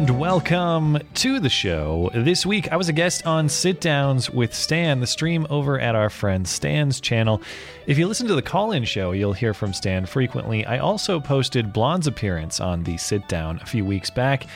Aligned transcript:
And 0.00 0.18
welcome 0.18 0.98
to 1.12 1.38
the 1.40 1.50
show. 1.50 2.10
This 2.14 2.46
week 2.46 2.72
I 2.72 2.76
was 2.76 2.88
a 2.88 2.92
guest 2.94 3.26
on 3.26 3.50
Sit 3.50 3.82
Downs 3.82 4.30
with 4.30 4.54
Stan, 4.54 5.00
the 5.00 5.06
stream 5.06 5.46
over 5.50 5.78
at 5.78 5.94
our 5.94 6.08
friend 6.08 6.48
Stan's 6.48 7.02
channel. 7.02 7.42
If 7.86 7.98
you 7.98 8.06
listen 8.06 8.26
to 8.28 8.34
the 8.34 8.40
call 8.40 8.72
in 8.72 8.84
show, 8.84 9.12
you'll 9.12 9.34
hear 9.34 9.52
from 9.52 9.74
Stan 9.74 10.06
frequently. 10.06 10.64
I 10.64 10.78
also 10.78 11.20
posted 11.20 11.74
Blonde's 11.74 12.06
appearance 12.06 12.60
on 12.60 12.82
the 12.84 12.96
Sit 12.96 13.28
Down 13.28 13.60
a 13.60 13.66
few 13.66 13.84
weeks 13.84 14.08
back. 14.08 14.46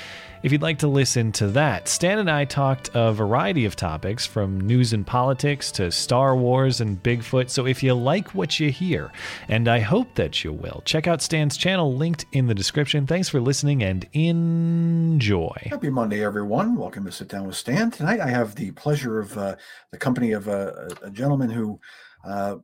If 0.44 0.52
you'd 0.52 0.60
like 0.60 0.80
to 0.80 0.88
listen 0.88 1.32
to 1.32 1.46
that, 1.52 1.88
Stan 1.88 2.18
and 2.18 2.30
I 2.30 2.44
talked 2.44 2.90
a 2.92 3.14
variety 3.14 3.64
of 3.64 3.76
topics 3.76 4.26
from 4.26 4.60
news 4.60 4.92
and 4.92 5.06
politics 5.06 5.72
to 5.72 5.90
Star 5.90 6.36
Wars 6.36 6.82
and 6.82 7.02
Bigfoot. 7.02 7.48
So 7.48 7.64
if 7.64 7.82
you 7.82 7.94
like 7.94 8.34
what 8.34 8.60
you 8.60 8.70
hear, 8.70 9.10
and 9.48 9.66
I 9.68 9.78
hope 9.78 10.16
that 10.16 10.44
you 10.44 10.52
will, 10.52 10.82
check 10.84 11.06
out 11.06 11.22
Stan's 11.22 11.56
channel 11.56 11.94
linked 11.94 12.26
in 12.32 12.46
the 12.46 12.54
description. 12.54 13.06
Thanks 13.06 13.30
for 13.30 13.40
listening 13.40 13.82
and 13.82 14.06
enjoy. 14.12 15.56
Happy 15.70 15.88
Monday, 15.88 16.22
everyone. 16.22 16.76
Welcome 16.76 17.06
to 17.06 17.12
Sit 17.12 17.28
Down 17.28 17.46
with 17.46 17.56
Stan. 17.56 17.90
Tonight 17.90 18.20
I 18.20 18.28
have 18.28 18.54
the 18.54 18.72
pleasure 18.72 19.20
of 19.20 19.38
uh, 19.38 19.56
the 19.92 19.98
company 19.98 20.32
of 20.32 20.46
uh, 20.46 20.90
a 21.00 21.10
gentleman 21.10 21.48
who, 21.48 21.80
uh, 22.22 22.56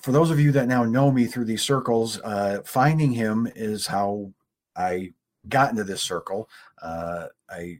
for 0.00 0.12
those 0.12 0.30
of 0.30 0.38
you 0.38 0.52
that 0.52 0.68
now 0.68 0.84
know 0.84 1.10
me 1.10 1.26
through 1.26 1.46
these 1.46 1.62
circles, 1.62 2.20
uh, 2.20 2.60
finding 2.64 3.10
him 3.10 3.48
is 3.56 3.88
how 3.88 4.32
I 4.76 5.14
got 5.48 5.70
into 5.70 5.84
this 5.84 6.02
circle. 6.02 6.48
Uh, 6.82 7.26
I 7.48 7.78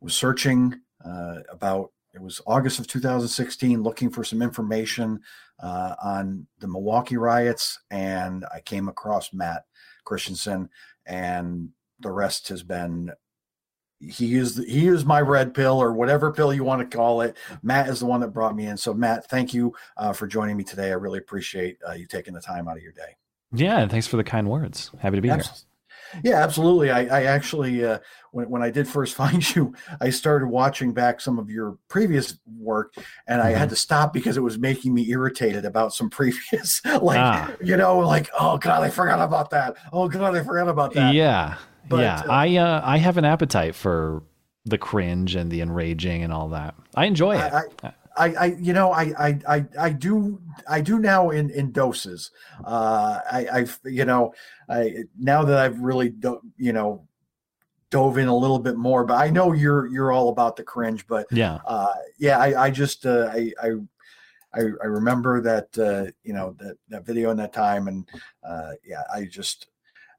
was 0.00 0.14
searching 0.14 0.80
uh, 1.04 1.40
about 1.50 1.92
it 2.14 2.22
was 2.22 2.40
August 2.46 2.78
of 2.78 2.86
2016, 2.86 3.82
looking 3.82 4.10
for 4.10 4.24
some 4.24 4.42
information 4.42 5.20
uh, 5.62 5.94
on 6.02 6.46
the 6.58 6.66
Milwaukee 6.66 7.16
riots, 7.16 7.78
and 7.90 8.44
I 8.52 8.60
came 8.60 8.88
across 8.88 9.32
Matt 9.32 9.64
Christiansen, 10.04 10.68
and 11.06 11.70
the 12.00 12.10
rest 12.10 12.48
has 12.48 12.62
been. 12.62 13.12
He 14.00 14.36
is 14.36 14.56
he 14.56 14.86
is 14.86 15.04
my 15.04 15.20
red 15.20 15.54
pill 15.54 15.82
or 15.82 15.92
whatever 15.92 16.32
pill 16.32 16.54
you 16.54 16.62
want 16.62 16.88
to 16.88 16.96
call 16.96 17.20
it. 17.20 17.36
Matt 17.62 17.88
is 17.88 17.98
the 17.98 18.06
one 18.06 18.20
that 18.20 18.28
brought 18.28 18.54
me 18.54 18.66
in. 18.66 18.76
So 18.76 18.94
Matt, 18.94 19.28
thank 19.28 19.52
you 19.52 19.74
uh, 19.96 20.12
for 20.12 20.28
joining 20.28 20.56
me 20.56 20.62
today. 20.62 20.90
I 20.90 20.94
really 20.94 21.18
appreciate 21.18 21.78
uh, 21.86 21.94
you 21.94 22.06
taking 22.06 22.32
the 22.32 22.40
time 22.40 22.68
out 22.68 22.76
of 22.76 22.82
your 22.82 22.92
day. 22.92 23.16
Yeah, 23.52 23.78
and 23.78 23.90
thanks 23.90 24.06
for 24.06 24.16
the 24.16 24.24
kind 24.24 24.48
words. 24.48 24.92
Happy 25.00 25.16
to 25.16 25.22
be 25.22 25.30
Absolutely. 25.30 25.58
here. 25.58 25.67
Yeah, 26.22 26.42
absolutely. 26.42 26.90
I, 26.90 27.20
I 27.20 27.22
actually, 27.24 27.84
uh, 27.84 27.98
when, 28.32 28.48
when 28.50 28.62
I 28.62 28.70
did 28.70 28.88
first 28.88 29.14
find 29.22 29.54
you, 29.54 29.74
I 30.00 30.10
started 30.10 30.48
watching 30.48 30.92
back 30.92 31.20
some 31.20 31.38
of 31.38 31.50
your 31.50 31.78
previous 31.88 32.38
work 32.58 32.94
and 33.26 33.40
I 33.40 33.50
mm-hmm. 33.50 33.58
had 33.58 33.70
to 33.70 33.76
stop 33.76 34.12
because 34.12 34.36
it 34.36 34.42
was 34.42 34.58
making 34.58 34.94
me 34.94 35.08
irritated 35.10 35.64
about 35.64 35.92
some 35.92 36.10
previous, 36.18 36.84
like, 36.84 37.18
ah. 37.18 37.54
you 37.62 37.76
know, 37.76 37.98
like, 37.98 38.28
oh 38.38 38.58
God, 38.58 38.82
I 38.82 38.90
forgot 38.90 39.20
about 39.20 39.50
that. 39.50 39.76
Oh 39.92 40.08
God, 40.08 40.36
I 40.36 40.42
forgot 40.42 40.68
about 40.68 40.94
that. 40.94 41.14
Yeah. 41.14 41.56
But, 41.88 42.00
yeah. 42.00 42.22
Uh, 42.26 42.32
I, 42.32 42.56
uh, 42.56 42.82
I 42.84 42.98
have 42.98 43.16
an 43.16 43.24
appetite 43.24 43.74
for 43.74 44.22
the 44.64 44.78
cringe 44.78 45.34
and 45.34 45.50
the 45.50 45.60
enraging 45.60 46.22
and 46.22 46.32
all 46.32 46.50
that. 46.50 46.74
I 46.94 47.06
enjoy 47.06 47.36
it. 47.36 47.52
I, 47.52 47.62
I, 47.82 47.92
I, 48.18 48.26
I 48.34 48.44
you 48.58 48.72
know 48.72 48.92
I, 48.92 49.12
I 49.18 49.38
I 49.48 49.64
I 49.78 49.90
do 49.90 50.40
I 50.68 50.80
do 50.80 50.98
now 50.98 51.30
in 51.30 51.50
in 51.50 51.72
doses. 51.72 52.30
Uh, 52.64 53.20
I 53.30 53.46
I've 53.52 53.78
you 53.84 54.04
know 54.04 54.34
I 54.68 55.04
now 55.18 55.44
that 55.44 55.58
I've 55.58 55.80
really 55.80 56.10
do, 56.10 56.40
you 56.56 56.72
know 56.72 57.06
dove 57.90 58.18
in 58.18 58.28
a 58.28 58.36
little 58.36 58.58
bit 58.58 58.76
more, 58.76 59.04
but 59.04 59.14
I 59.14 59.30
know 59.30 59.52
you're 59.52 59.86
you're 59.86 60.12
all 60.12 60.28
about 60.28 60.56
the 60.56 60.64
cringe. 60.64 61.06
But 61.06 61.26
yeah, 61.30 61.58
uh, 61.64 61.94
yeah, 62.18 62.38
I 62.38 62.64
I 62.66 62.70
just 62.70 63.06
uh, 63.06 63.30
I 63.32 63.52
I. 63.62 63.70
I, 64.54 64.60
I 64.60 64.86
remember 64.86 65.42
that 65.42 65.78
uh, 65.78 66.10
you 66.24 66.32
know 66.32 66.56
that 66.58 66.78
that 66.88 67.04
video 67.04 67.30
in 67.30 67.36
that 67.36 67.52
time, 67.52 67.86
and 67.86 68.08
uh, 68.42 68.72
yeah, 68.82 69.02
I 69.14 69.26
just 69.26 69.66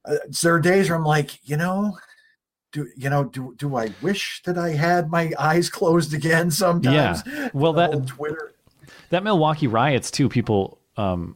uh, 0.05 0.17
there 0.43 0.53
are 0.53 0.59
days 0.59 0.87
where 0.87 0.97
I'm 0.97 1.03
like, 1.03 1.39
you 1.49 1.57
know, 1.57 1.97
do 2.71 2.87
you 2.95 3.09
know 3.09 3.23
do 3.23 3.55
do 3.57 3.75
I 3.75 3.89
wish 4.01 4.41
that 4.43 4.57
I 4.57 4.69
had 4.69 5.09
my 5.09 5.31
eyes 5.39 5.69
closed 5.69 6.13
again 6.13 6.51
sometimes? 6.51 7.23
Yeah. 7.25 7.49
Well, 7.53 7.73
that 7.73 8.07
Twitter 8.07 8.53
that 9.09 9.23
Milwaukee 9.23 9.67
riots 9.67 10.11
too. 10.11 10.29
People 10.29 10.79
um, 10.97 11.35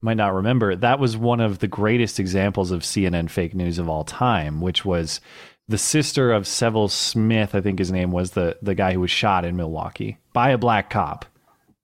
might 0.00 0.16
not 0.16 0.34
remember 0.34 0.74
that 0.76 0.98
was 0.98 1.16
one 1.16 1.40
of 1.40 1.58
the 1.58 1.68
greatest 1.68 2.18
examples 2.18 2.70
of 2.70 2.82
CNN 2.82 3.30
fake 3.30 3.54
news 3.54 3.78
of 3.78 3.88
all 3.88 4.04
time, 4.04 4.60
which 4.60 4.84
was 4.84 5.20
the 5.68 5.78
sister 5.78 6.32
of 6.32 6.46
Sylville 6.46 6.88
Smith. 6.88 7.54
I 7.54 7.60
think 7.60 7.78
his 7.78 7.92
name 7.92 8.10
was 8.10 8.32
the 8.32 8.58
the 8.62 8.74
guy 8.74 8.92
who 8.92 9.00
was 9.00 9.10
shot 9.10 9.44
in 9.44 9.56
Milwaukee 9.56 10.18
by 10.32 10.50
a 10.50 10.58
black 10.58 10.90
cop. 10.90 11.26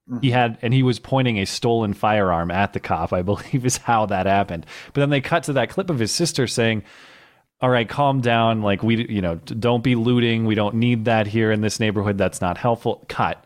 Mm-hmm. 0.09 0.21
He 0.23 0.31
had, 0.31 0.59
and 0.63 0.73
he 0.73 0.85
was 0.85 1.01
pointing 1.01 1.39
a 1.39 1.47
stolen 1.47 1.93
firearm 1.93 2.51
at 2.51 2.73
the 2.73 2.81
cop. 2.81 3.13
I 3.13 3.23
believe 3.23 3.67
is 3.67 3.79
how 3.79 4.07
that 4.07 4.27
happened. 4.27 4.67
But 4.93 5.01
then 5.01 5.11
they 5.11 5.21
cut 5.21 5.45
to 5.45 5.53
that 5.55 5.71
clip 5.71 5.91
of 5.91 5.99
his 5.99 6.13
sister 6.13 6.47
saying 6.47 6.85
all 7.61 7.71
right, 7.71 7.89
calm 7.89 8.21
down. 8.21 8.63
Like 8.63 8.83
we, 8.83 9.09
you 9.09 9.23
know, 9.23 9.37
don't 9.37 9.83
be 9.83 9.95
looting. 9.95 10.45
We 10.45 10.55
don't 10.55 10.75
need 10.75 11.07
that 11.07 11.27
here 11.27 11.51
in 11.51 11.63
this 11.63 11.81
neighborhood. 11.81 12.19
That's 12.19 12.41
not 12.41 12.59
helpful. 12.59 13.05
Cut. 13.09 13.43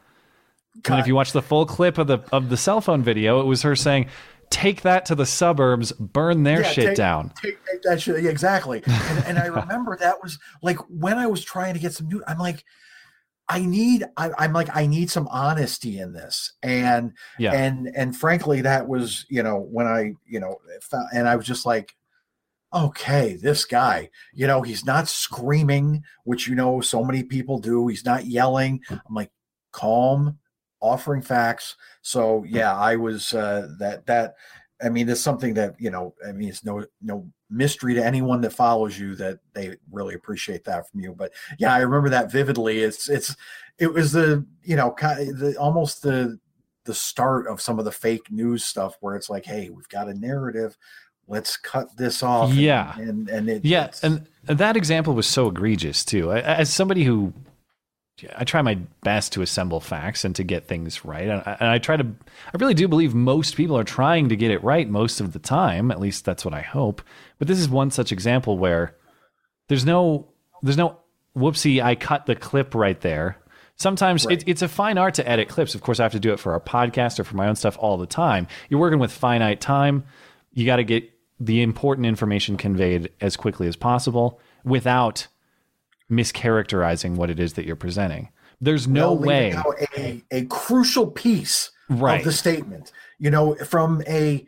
Cut. 0.82 0.94
And 0.94 1.00
if 1.00 1.06
you 1.06 1.14
watch 1.14 1.32
the 1.32 1.42
full 1.42 1.66
clip 1.66 1.98
of 1.98 2.06
the 2.06 2.18
of 2.32 2.48
the 2.48 2.56
cell 2.56 2.80
phone 2.80 3.02
video, 3.02 3.40
it 3.40 3.44
was 3.44 3.62
her 3.62 3.76
saying, 3.76 4.08
"Take 4.50 4.82
that 4.82 5.04
to 5.06 5.14
the 5.14 5.26
suburbs, 5.26 5.92
burn 5.92 6.42
their 6.42 6.62
yeah, 6.62 6.68
shit 6.68 6.86
take, 6.86 6.96
down." 6.96 7.32
Take, 7.40 7.58
take 7.66 7.82
that 7.82 8.00
shit. 8.00 8.22
Yeah, 8.22 8.30
exactly. 8.30 8.82
and, 8.86 9.24
and 9.26 9.38
I 9.38 9.46
remember 9.46 9.96
that 9.98 10.22
was 10.22 10.38
like 10.62 10.78
when 10.88 11.18
I 11.18 11.26
was 11.26 11.44
trying 11.44 11.74
to 11.74 11.80
get 11.80 11.92
some 11.92 12.08
new. 12.08 12.22
I'm 12.26 12.38
like, 12.38 12.64
I 13.48 13.60
need. 13.64 14.04
I, 14.16 14.44
am 14.44 14.52
like, 14.52 14.74
I 14.74 14.86
need 14.86 15.10
some 15.10 15.28
honesty 15.28 16.00
in 16.00 16.12
this, 16.12 16.52
and 16.62 17.12
yeah, 17.38 17.52
and 17.52 17.92
and 17.94 18.16
frankly, 18.16 18.62
that 18.62 18.88
was 18.88 19.26
you 19.28 19.42
know 19.42 19.68
when 19.70 19.86
I 19.86 20.14
you 20.26 20.40
know 20.40 20.56
found, 20.82 21.08
and 21.12 21.28
I 21.28 21.36
was 21.36 21.46
just 21.46 21.64
like 21.64 21.94
okay, 22.72 23.36
this 23.36 23.64
guy, 23.64 24.10
you 24.32 24.46
know, 24.46 24.62
he's 24.62 24.84
not 24.84 25.08
screaming, 25.08 26.04
which 26.24 26.46
you 26.46 26.54
know 26.54 26.80
so 26.80 27.04
many 27.04 27.22
people 27.22 27.58
do. 27.58 27.88
He's 27.88 28.04
not 28.04 28.26
yelling. 28.26 28.80
I'm 28.90 29.14
like, 29.14 29.30
calm, 29.72 30.38
offering 30.80 31.22
facts. 31.22 31.76
So 32.02 32.44
yeah, 32.46 32.74
I 32.74 32.96
was 32.96 33.32
uh, 33.34 33.68
that 33.78 34.06
that. 34.06 34.34
I 34.82 34.88
mean, 34.88 35.10
it's 35.10 35.20
something 35.20 35.54
that 35.54 35.74
you 35.78 35.90
know. 35.90 36.14
I 36.26 36.32
mean, 36.32 36.48
it's 36.48 36.64
no 36.64 36.84
no 37.02 37.28
mystery 37.50 37.94
to 37.94 38.04
anyone 38.04 38.40
that 38.42 38.52
follows 38.52 38.98
you 38.98 39.14
that 39.16 39.40
they 39.52 39.76
really 39.90 40.14
appreciate 40.14 40.64
that 40.64 40.88
from 40.88 41.00
you. 41.00 41.12
But 41.12 41.32
yeah, 41.58 41.74
I 41.74 41.80
remember 41.80 42.08
that 42.10 42.30
vividly. 42.30 42.80
It's 42.80 43.08
it's 43.08 43.36
it 43.78 43.92
was 43.92 44.12
the 44.12 44.46
you 44.62 44.76
know 44.76 44.94
the 44.98 45.56
almost 45.58 46.02
the 46.02 46.38
the 46.84 46.94
start 46.94 47.46
of 47.46 47.60
some 47.60 47.78
of 47.78 47.84
the 47.84 47.92
fake 47.92 48.30
news 48.30 48.64
stuff 48.64 48.96
where 49.00 49.14
it's 49.16 49.28
like, 49.28 49.44
hey, 49.44 49.68
we've 49.68 49.88
got 49.88 50.08
a 50.08 50.14
narrative 50.14 50.76
let's 51.30 51.56
cut 51.56 51.96
this 51.96 52.22
off. 52.22 52.52
Yeah, 52.52 52.94
and 52.98 53.08
and, 53.08 53.28
and 53.28 53.48
it, 53.48 53.64
yeah, 53.64 53.90
and 54.02 54.26
that 54.44 54.76
example 54.76 55.14
was 55.14 55.26
so 55.26 55.48
egregious 55.48 56.04
too. 56.04 56.32
As 56.32 56.70
somebody 56.70 57.04
who 57.04 57.32
I 58.36 58.44
try 58.44 58.60
my 58.62 58.74
best 59.02 59.32
to 59.32 59.42
assemble 59.42 59.80
facts 59.80 60.24
and 60.24 60.34
to 60.36 60.44
get 60.44 60.66
things 60.66 61.04
right, 61.04 61.28
and 61.28 61.42
I, 61.46 61.56
and 61.60 61.68
I 61.68 61.78
try 61.78 61.96
to. 61.96 62.04
I 62.04 62.58
really 62.58 62.74
do 62.74 62.88
believe 62.88 63.14
most 63.14 63.56
people 63.56 63.78
are 63.78 63.84
trying 63.84 64.28
to 64.28 64.36
get 64.36 64.50
it 64.50 64.62
right 64.62 64.88
most 64.88 65.20
of 65.20 65.32
the 65.32 65.38
time. 65.38 65.90
At 65.90 66.00
least 66.00 66.24
that's 66.24 66.44
what 66.44 66.54
I 66.54 66.60
hope. 66.60 67.02
But 67.38 67.48
this 67.48 67.58
is 67.58 67.68
one 67.68 67.90
such 67.90 68.12
example 68.12 68.58
where 68.58 68.96
there's 69.68 69.86
no 69.86 70.28
there's 70.62 70.76
no 70.76 70.98
whoopsie. 71.36 71.82
I 71.82 71.94
cut 71.94 72.26
the 72.26 72.36
clip 72.36 72.74
right 72.74 73.00
there. 73.00 73.36
Sometimes 73.76 74.26
right. 74.26 74.38
it, 74.38 74.44
it's 74.46 74.62
a 74.62 74.68
fine 74.68 74.98
art 74.98 75.14
to 75.14 75.26
edit 75.26 75.48
clips. 75.48 75.74
Of 75.74 75.80
course, 75.80 76.00
I 76.00 76.02
have 76.02 76.12
to 76.12 76.20
do 76.20 76.32
it 76.32 76.40
for 76.40 76.52
our 76.52 76.60
podcast 76.60 77.18
or 77.18 77.24
for 77.24 77.36
my 77.36 77.48
own 77.48 77.56
stuff 77.56 77.78
all 77.78 77.96
the 77.96 78.06
time. 78.06 78.46
You're 78.68 78.80
working 78.80 78.98
with 78.98 79.10
finite 79.10 79.60
time. 79.60 80.04
You 80.52 80.66
got 80.66 80.76
to 80.76 80.84
get 80.84 81.10
the 81.40 81.62
important 81.62 82.06
information 82.06 82.58
conveyed 82.58 83.10
as 83.20 83.36
quickly 83.36 83.66
as 83.66 83.74
possible 83.74 84.38
without 84.62 85.26
mischaracterizing 86.10 87.16
what 87.16 87.30
it 87.30 87.40
is 87.40 87.54
that 87.54 87.64
you're 87.64 87.76
presenting. 87.76 88.28
There's 88.60 88.86
no 88.86 89.14
way 89.14 89.56
a, 89.96 90.22
a 90.30 90.44
crucial 90.44 91.06
piece 91.06 91.70
right. 91.88 92.18
of 92.18 92.24
the 92.26 92.32
statement, 92.32 92.92
you 93.18 93.30
know, 93.30 93.54
from 93.54 94.02
a 94.06 94.46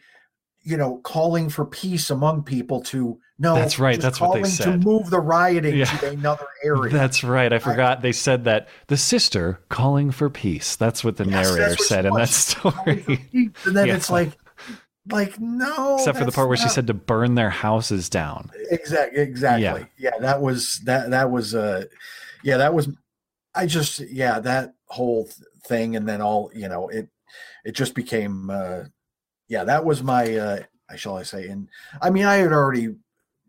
you 0.65 0.77
know 0.77 0.99
calling 1.03 1.49
for 1.49 1.65
peace 1.65 2.11
among 2.11 2.45
people 2.45 2.81
to 2.83 3.19
no 3.37 3.57
that's 3.57 3.81
right 3.81 4.01
that's 4.01 4.21
what 4.21 4.35
they 4.35 4.49
said 4.49 4.65
to 4.65 4.79
move 4.79 5.11
the 5.11 5.19
rioting 5.19 5.77
yeah. 5.77 5.85
to 5.87 6.11
another 6.11 6.47
area 6.63 6.93
that's 6.93 7.25
right 7.25 7.53
i 7.53 7.59
forgot 7.59 7.99
I, 7.99 8.01
they 8.03 8.13
said 8.13 8.45
that 8.45 8.69
the 8.87 8.97
sister 8.97 9.61
calling 9.69 10.13
for 10.13 10.31
peace 10.31 10.77
that's 10.77 11.03
what 11.03 11.17
the 11.17 11.25
yes, 11.25 11.33
narrator 11.33 11.71
what 11.71 11.81
said 11.81 12.07
in 12.07 12.15
that 12.15 12.29
story 12.29 13.05
and 13.35 13.77
then 13.77 13.89
yeah. 13.89 13.97
it's 13.97 14.09
like 14.09 14.39
like 15.11 15.39
no 15.41 15.97
except 15.97 16.19
for 16.19 16.25
the 16.25 16.33
part 16.33 16.49
where 16.49 16.57
she 16.57 16.69
said 16.69 16.87
to 16.87 16.95
burn 16.95 17.35
their 17.35 17.51
houses 17.51 18.09
down 18.09 18.51
exactly 18.71 19.21
exactly 19.21 19.89
yeah. 19.99 20.11
yeah 20.13 20.19
that 20.21 20.41
was 20.41 20.81
that 20.85 21.11
that 21.11 21.31
was 21.31 21.55
uh 21.55 21.85
yeah 22.45 22.57
that 22.57 22.73
was 22.73 22.89
I 23.55 23.67
just 23.67 23.99
yeah 24.01 24.39
that 24.41 24.75
whole 24.87 25.29
thing 25.67 25.97
and 25.97 26.09
then 26.09 26.21
all 26.21 26.51
you 26.55 26.69
know 26.69 26.89
it 26.89 27.09
it 27.65 27.73
just 27.73 27.95
became 27.95 28.49
uh 28.49 28.85
yeah 29.49 29.65
that 29.65 29.85
was 29.85 30.03
my 30.03 30.37
uh 30.37 30.61
I 30.89 30.97
shall 30.97 31.17
I 31.17 31.25
say 31.25 31.49
and 31.49 31.69
I 32.01 32.11
mean 32.11 32.25
I 32.25 32.37
had 32.37 32.53
already 32.53 32.95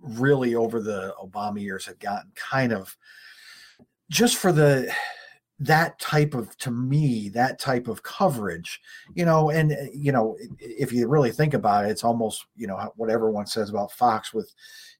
really 0.01 0.55
over 0.55 0.81
the 0.81 1.13
Obama 1.21 1.61
years 1.61 1.85
had 1.85 1.99
gotten 1.99 2.31
kind 2.35 2.73
of 2.73 2.97
just 4.09 4.37
for 4.37 4.51
the 4.51 4.93
that 5.59 5.99
type 5.99 6.33
of 6.33 6.57
to 6.57 6.71
me 6.71 7.29
that 7.29 7.59
type 7.59 7.87
of 7.87 8.01
coverage 8.03 8.81
you 9.13 9.23
know 9.23 9.49
and 9.51 9.71
uh, 9.71 9.75
you 9.93 10.11
know 10.11 10.35
if 10.59 10.91
you 10.91 11.07
really 11.07 11.31
think 11.31 11.53
about 11.53 11.85
it 11.85 11.89
it's 11.89 12.03
almost 12.03 12.45
you 12.55 12.65
know 12.65 12.91
what 12.95 13.09
everyone 13.09 13.45
says 13.45 13.69
about 13.69 13.91
fox 13.91 14.33
with 14.33 14.53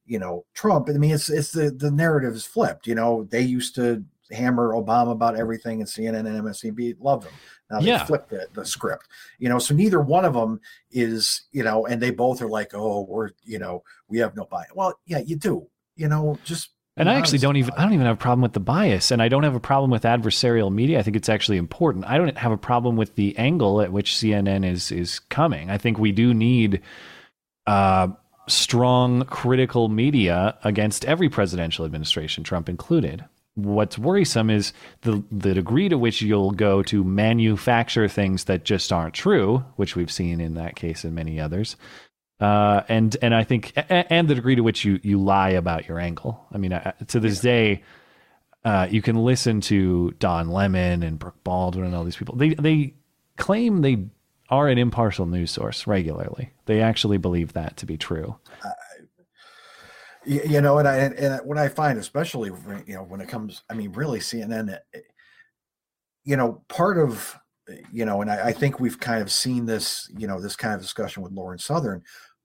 you 0.06 0.20
know 0.20 0.46
trump 0.54 0.88
i 0.90 0.94
mean 0.94 1.12
it's 1.12 1.30
it's 1.30 1.52
the 1.52 1.72
the 1.72 1.90
narrative 1.90 2.34
is 2.34 2.46
flipped 2.46 2.86
you 2.86 2.94
know 2.94 3.24
they 3.26 3.42
used 3.42 3.74
to 3.74 4.04
hammer 4.32 4.74
obama 4.74 5.12
about 5.12 5.36
everything 5.36 5.82
and 5.82 5.90
cnn 5.90 6.28
and 6.28 6.44
msnbc 6.44 6.96
love 7.00 7.24
them 7.24 7.34
now 7.72 7.80
they 7.80 7.88
yeah. 7.88 8.06
flip 8.06 8.30
the, 8.30 8.48
the 8.54 8.66
script 8.66 9.08
you 9.40 9.50
know 9.50 9.60
so 9.60 9.74
neither 9.74 10.02
one 10.02 10.24
of 10.24 10.34
them 10.34 10.60
is 10.92 11.44
you 11.52 11.64
know 11.64 11.86
and 11.88 12.02
they 12.02 12.12
both 12.12 12.42
are 12.42 12.48
like 12.48 12.72
oh 12.74 13.06
we're 13.10 13.32
you 13.44 13.58
know 13.58 13.84
we 14.08 14.20
have 14.20 14.36
no 14.36 14.46
bias 14.46 14.70
well 14.76 14.94
yeah 15.08 15.20
you 15.20 15.36
do 15.36 15.68
you 15.96 16.08
know 16.08 16.38
just 16.44 16.73
and 16.96 17.10
I 17.10 17.16
actually 17.16 17.40
don't 17.40 17.56
even 17.56 17.74
I 17.76 17.84
don't 17.84 17.94
even 17.94 18.06
have 18.06 18.18
a 18.18 18.20
problem 18.20 18.42
with 18.42 18.54
the 18.54 18.60
bias, 18.60 19.10
and 19.10 19.22
I 19.22 19.28
don't 19.28 19.44
have 19.44 19.56
a 19.56 19.60
problem 19.60 19.90
with 19.90 20.04
adversarial 20.04 20.72
media. 20.72 21.00
I 21.00 21.04
think 21.04 21.16
it's 21.16 21.30
actually 21.30 21.58
important. 21.58 22.06
I 22.06 22.18
don't 22.18 22.38
have 22.38 22.52
a 22.52 22.58
problem 22.58 22.96
with 22.96 23.16
the 23.16 23.36
angle 23.38 23.82
at 23.82 23.92
which 23.92 24.12
CNN 24.12 24.70
is 24.70 24.92
is 24.92 25.20
coming. 25.20 25.72
I 25.72 25.78
think 25.80 25.98
we 25.98 26.12
do 26.12 26.34
need 26.34 26.82
uh, 27.66 28.10
strong 28.48 29.26
critical 29.26 29.90
media 29.90 30.56
against 30.64 31.04
every 31.06 31.30
presidential 31.30 31.84
administration, 31.84 32.44
Trump 32.44 32.70
included. 32.70 33.26
What's 33.56 33.98
worrisome 33.98 34.52
is 34.52 34.72
the 35.02 35.24
the 35.32 35.56
degree 35.56 35.90
to 35.90 35.98
which 35.98 36.22
you'll 36.22 36.52
go 36.52 36.84
to 36.84 37.04
manufacture 37.04 38.08
things 38.08 38.44
that 38.44 38.66
just 38.66 38.94
aren't 38.94 39.16
true, 39.16 39.66
which 39.78 39.96
we've 39.96 40.12
seen 40.12 40.40
in 40.40 40.54
that 40.56 40.76
case 40.76 41.04
and 41.04 41.16
many 41.16 41.40
others, 41.40 41.76
uh, 42.40 42.82
and 42.88 43.16
and 43.22 43.34
I 43.34 43.44
think 43.44 43.74
and 43.76 44.28
the 44.28 44.36
degree 44.36 44.56
to 44.56 44.62
which 44.62 44.84
you 44.84 45.00
you 45.04 45.20
lie 45.20 45.52
about 45.52 45.88
your 45.88 46.00
angle. 46.00 46.46
I 46.52 46.58
mean, 46.58 46.80
to 47.08 47.20
this 47.20 47.44
yeah. 47.44 47.52
day, 47.52 47.84
uh, 48.66 48.88
you 48.90 49.02
can 49.02 49.16
listen 49.18 49.62
to 49.62 50.12
Don 50.20 50.50
Lemon 50.50 51.04
and 51.04 51.20
Brooke 51.20 51.44
Baldwin 51.44 51.86
and 51.86 51.96
all 51.96 52.04
these 52.04 52.16
people. 52.16 52.36
They 52.36 52.54
they 52.56 52.96
claim 53.38 53.82
they 53.82 54.06
are 54.50 54.68
an 54.68 54.78
impartial 54.78 55.26
news 55.26 55.52
source 55.52 55.88
regularly. 55.88 56.54
They 56.66 56.82
actually 56.82 57.18
believe 57.18 57.54
that 57.54 57.78
to 57.78 57.86
be 57.86 57.98
true. 57.98 58.36
Uh, 58.64 58.70
you 60.26 60.62
know, 60.62 60.78
and 60.78 60.88
I 60.88 60.96
and 60.96 61.46
what 61.46 61.58
I 61.58 61.68
find, 61.68 62.00
especially 62.00 62.50
you 62.86 62.96
know, 62.96 63.04
when 63.04 63.20
it 63.20 63.28
comes, 63.28 63.64
I 63.70 63.74
mean, 63.74 63.92
really 63.92 64.20
CNN, 64.20 64.78
you 66.24 66.38
know, 66.38 66.62
part 66.70 66.98
of 66.98 67.38
you 67.92 68.06
know, 68.06 68.22
and 68.22 68.30
I, 68.30 68.48
I, 68.48 68.54
think 68.54 68.80
we've 68.80 69.00
kind 69.00 69.22
of 69.22 69.32
seen 69.32 69.66
this, 69.66 70.12
you 70.18 70.28
know, 70.28 70.42
this 70.42 70.56
kind 70.56 70.74
of 70.74 70.82
discussion 70.82 71.24
with 71.24 71.32
Lauren 71.32 71.60
Southern 71.60 72.04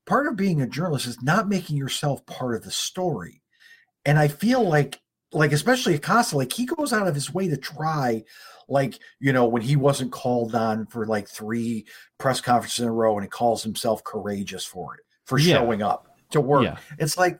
part 0.08 0.26
of 0.26 0.36
being 0.36 0.62
a 0.62 0.66
journalist 0.66 1.06
is 1.06 1.22
not 1.22 1.48
making 1.48 1.76
yourself 1.76 2.24
part 2.24 2.56
of 2.56 2.64
the 2.64 2.70
story. 2.70 3.42
And 4.06 4.18
I 4.18 4.26
feel 4.26 4.66
like, 4.66 5.00
like 5.32 5.52
especially 5.52 5.94
Acosta, 5.94 6.36
like 6.38 6.52
he 6.52 6.64
goes 6.64 6.94
out 6.94 7.06
of 7.06 7.14
his 7.14 7.32
way 7.32 7.46
to 7.48 7.58
try, 7.58 8.24
like 8.68 8.98
you 9.20 9.32
know, 9.34 9.46
when 9.46 9.60
he 9.60 9.76
wasn't 9.76 10.10
called 10.10 10.54
on 10.54 10.86
for 10.86 11.04
like 11.04 11.28
three 11.28 11.86
press 12.16 12.40
conferences 12.40 12.80
in 12.80 12.88
a 12.88 12.92
row, 12.92 13.16
and 13.16 13.24
he 13.24 13.28
calls 13.28 13.62
himself 13.62 14.02
courageous 14.02 14.64
for 14.64 14.94
it 14.94 15.00
for 15.26 15.38
yeah. 15.38 15.56
showing 15.56 15.82
up 15.82 16.08
to 16.30 16.40
work. 16.40 16.64
Yeah. 16.64 16.78
It's 16.98 17.18
like 17.18 17.38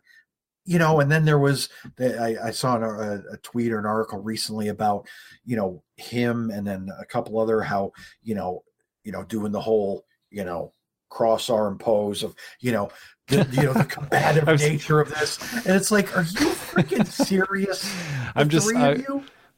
you 0.69 0.79
know, 0.79 1.01
and 1.01 1.11
then 1.11 1.25
there 1.25 1.39
was 1.39 1.71
the, 1.97 2.21
I, 2.21 2.49
I, 2.49 2.51
saw 2.51 2.77
a, 2.77 2.89
uh, 2.89 3.21
a, 3.33 3.37
tweet 3.39 3.73
or 3.73 3.79
an 3.79 3.87
article 3.87 4.19
recently 4.19 4.69
about 4.69 5.09
you 5.47 5.57
know 5.57 5.83
him 5.97 6.51
and 6.51 6.67
then 6.67 6.91
a 7.01 7.07
couple 7.07 7.41
other 7.41 7.63
how 7.63 7.93
you 8.23 8.35
know 8.35 8.65
you 9.03 9.11
know 9.11 9.25
doing 9.25 9.51
the 9.51 9.63
whole 9.63 10.05
you 10.31 10.45
know 10.45 10.75
cross 11.09 11.49
arm 11.49 11.79
pose 11.79 12.23
of 12.23 12.37
you 12.61 12.71
know 12.71 12.91
the, 13.29 13.49
you 13.51 13.63
know 13.63 13.73
the 13.73 13.85
combative 13.89 14.47
was, 14.47 14.61
nature 14.61 15.01
of 15.01 15.09
this 15.09 15.41
and 15.67 15.75
it's 15.75 15.91
like 15.91 16.15
are 16.15 16.23
you 16.23 16.51
freaking 16.51 17.07
serious 17.07 17.91
i'm 18.37 18.51
just 18.51 18.71
I, 18.77 19.03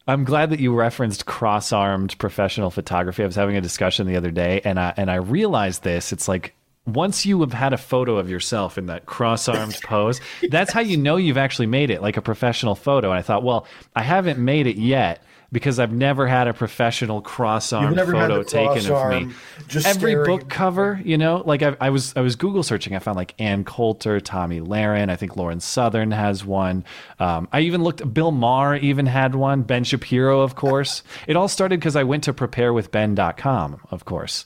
I'm 0.07 0.23
glad 0.23 0.51
that 0.51 0.61
you 0.61 0.73
referenced 0.75 1.27
cross-armed 1.27 2.19
professional 2.19 2.71
photography. 2.71 3.23
I 3.23 3.27
was 3.27 3.37
having 3.37 3.57
a 3.57 3.61
discussion 3.61 4.09
the 4.09 4.17
other 4.17 4.33
day, 4.33 4.61
and 4.65 4.81
I 4.81 4.93
and 4.97 5.09
I 5.09 5.17
realized 5.17 5.85
this. 5.85 6.13
It's 6.13 6.27
like 6.27 6.57
once 6.87 7.27
you 7.27 7.41
have 7.41 7.53
had 7.53 7.73
a 7.73 7.79
photo 7.79 8.17
of 8.17 8.31
yourself 8.31 8.79
in 8.79 8.87
that 8.87 9.07
cross-armed 9.07 9.79
pose, 9.85 10.21
that's 10.49 10.73
how 10.73 10.81
you 10.81 10.97
know 10.97 11.17
you've 11.17 11.39
actually 11.39 11.67
made 11.67 11.91
it, 11.91 12.03
like 12.03 12.17
a 12.17 12.23
professional 12.23 12.75
photo. 12.75 13.11
And 13.11 13.19
I 13.19 13.23
thought, 13.23 13.43
well, 13.43 13.67
I 13.95 14.03
haven't 14.03 14.39
made 14.39 14.67
it 14.67 14.77
yet, 14.77 15.23
because 15.53 15.79
I've 15.79 15.93
never 15.93 16.27
had 16.27 16.49
a 16.49 16.55
professional 16.55 17.21
cross 17.21 17.73
arm 17.73 17.95
photo 17.95 18.43
taken 18.43 18.91
of 18.91 19.11
me. 19.11 19.35
Just 19.67 19.87
Every 19.87 20.15
book 20.15 20.49
cover, 20.49 21.01
you 21.05 21.19
know, 21.19 21.43
like 21.45 21.63
I, 21.63 21.77
I, 21.81 21.91
was 21.91 22.15
I 22.17 22.21
was 22.21 22.37
Google 22.37 22.63
searching. 22.63 22.95
I 22.95 22.99
found 23.01 23.17
like 23.17 23.35
Ann 23.39 23.65
Coulter, 23.65 24.21
Tomi 24.21 24.61
Lahren. 24.61 25.11
I 25.11 25.17
think 25.17 25.37
Lauren 25.37 25.61
Southern 25.61 26.13
has 26.13 26.45
one. 26.45 26.85
Um, 27.19 27.49
I 27.53 27.61
even 27.61 27.83
looked. 27.83 28.13
Bill 28.13 28.31
Maher 28.31 28.77
even 28.77 29.07
had 29.07 29.35
one. 29.35 29.63
Ben 29.63 29.85
Shapiro, 29.85 30.41
of 30.41 30.55
course. 30.55 31.03
it 31.27 31.37
all 31.37 31.49
started 31.49 31.81
because 31.81 31.97
I 31.97 32.05
went 32.05 32.25
to 32.25 32.33
preparewithben.com, 32.33 33.81
of 33.91 34.05
course. 34.05 34.45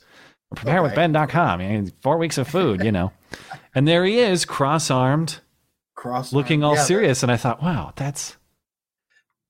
Preparewithben.com. 0.55 1.61
I 1.61 1.67
mean, 1.67 1.91
four 2.01 2.17
weeks 2.17 2.37
of 2.37 2.47
food, 2.47 2.83
you 2.83 2.91
know. 2.91 3.11
and 3.73 3.87
there 3.87 4.05
he 4.05 4.19
is, 4.19 4.45
cross 4.45 4.89
armed, 4.89 5.39
cross 5.95 6.33
looking 6.33 6.63
all 6.63 6.75
yeah, 6.75 6.83
serious. 6.83 7.23
And 7.23 7.31
I 7.31 7.37
thought, 7.37 7.61
wow, 7.61 7.93
that's 7.95 8.37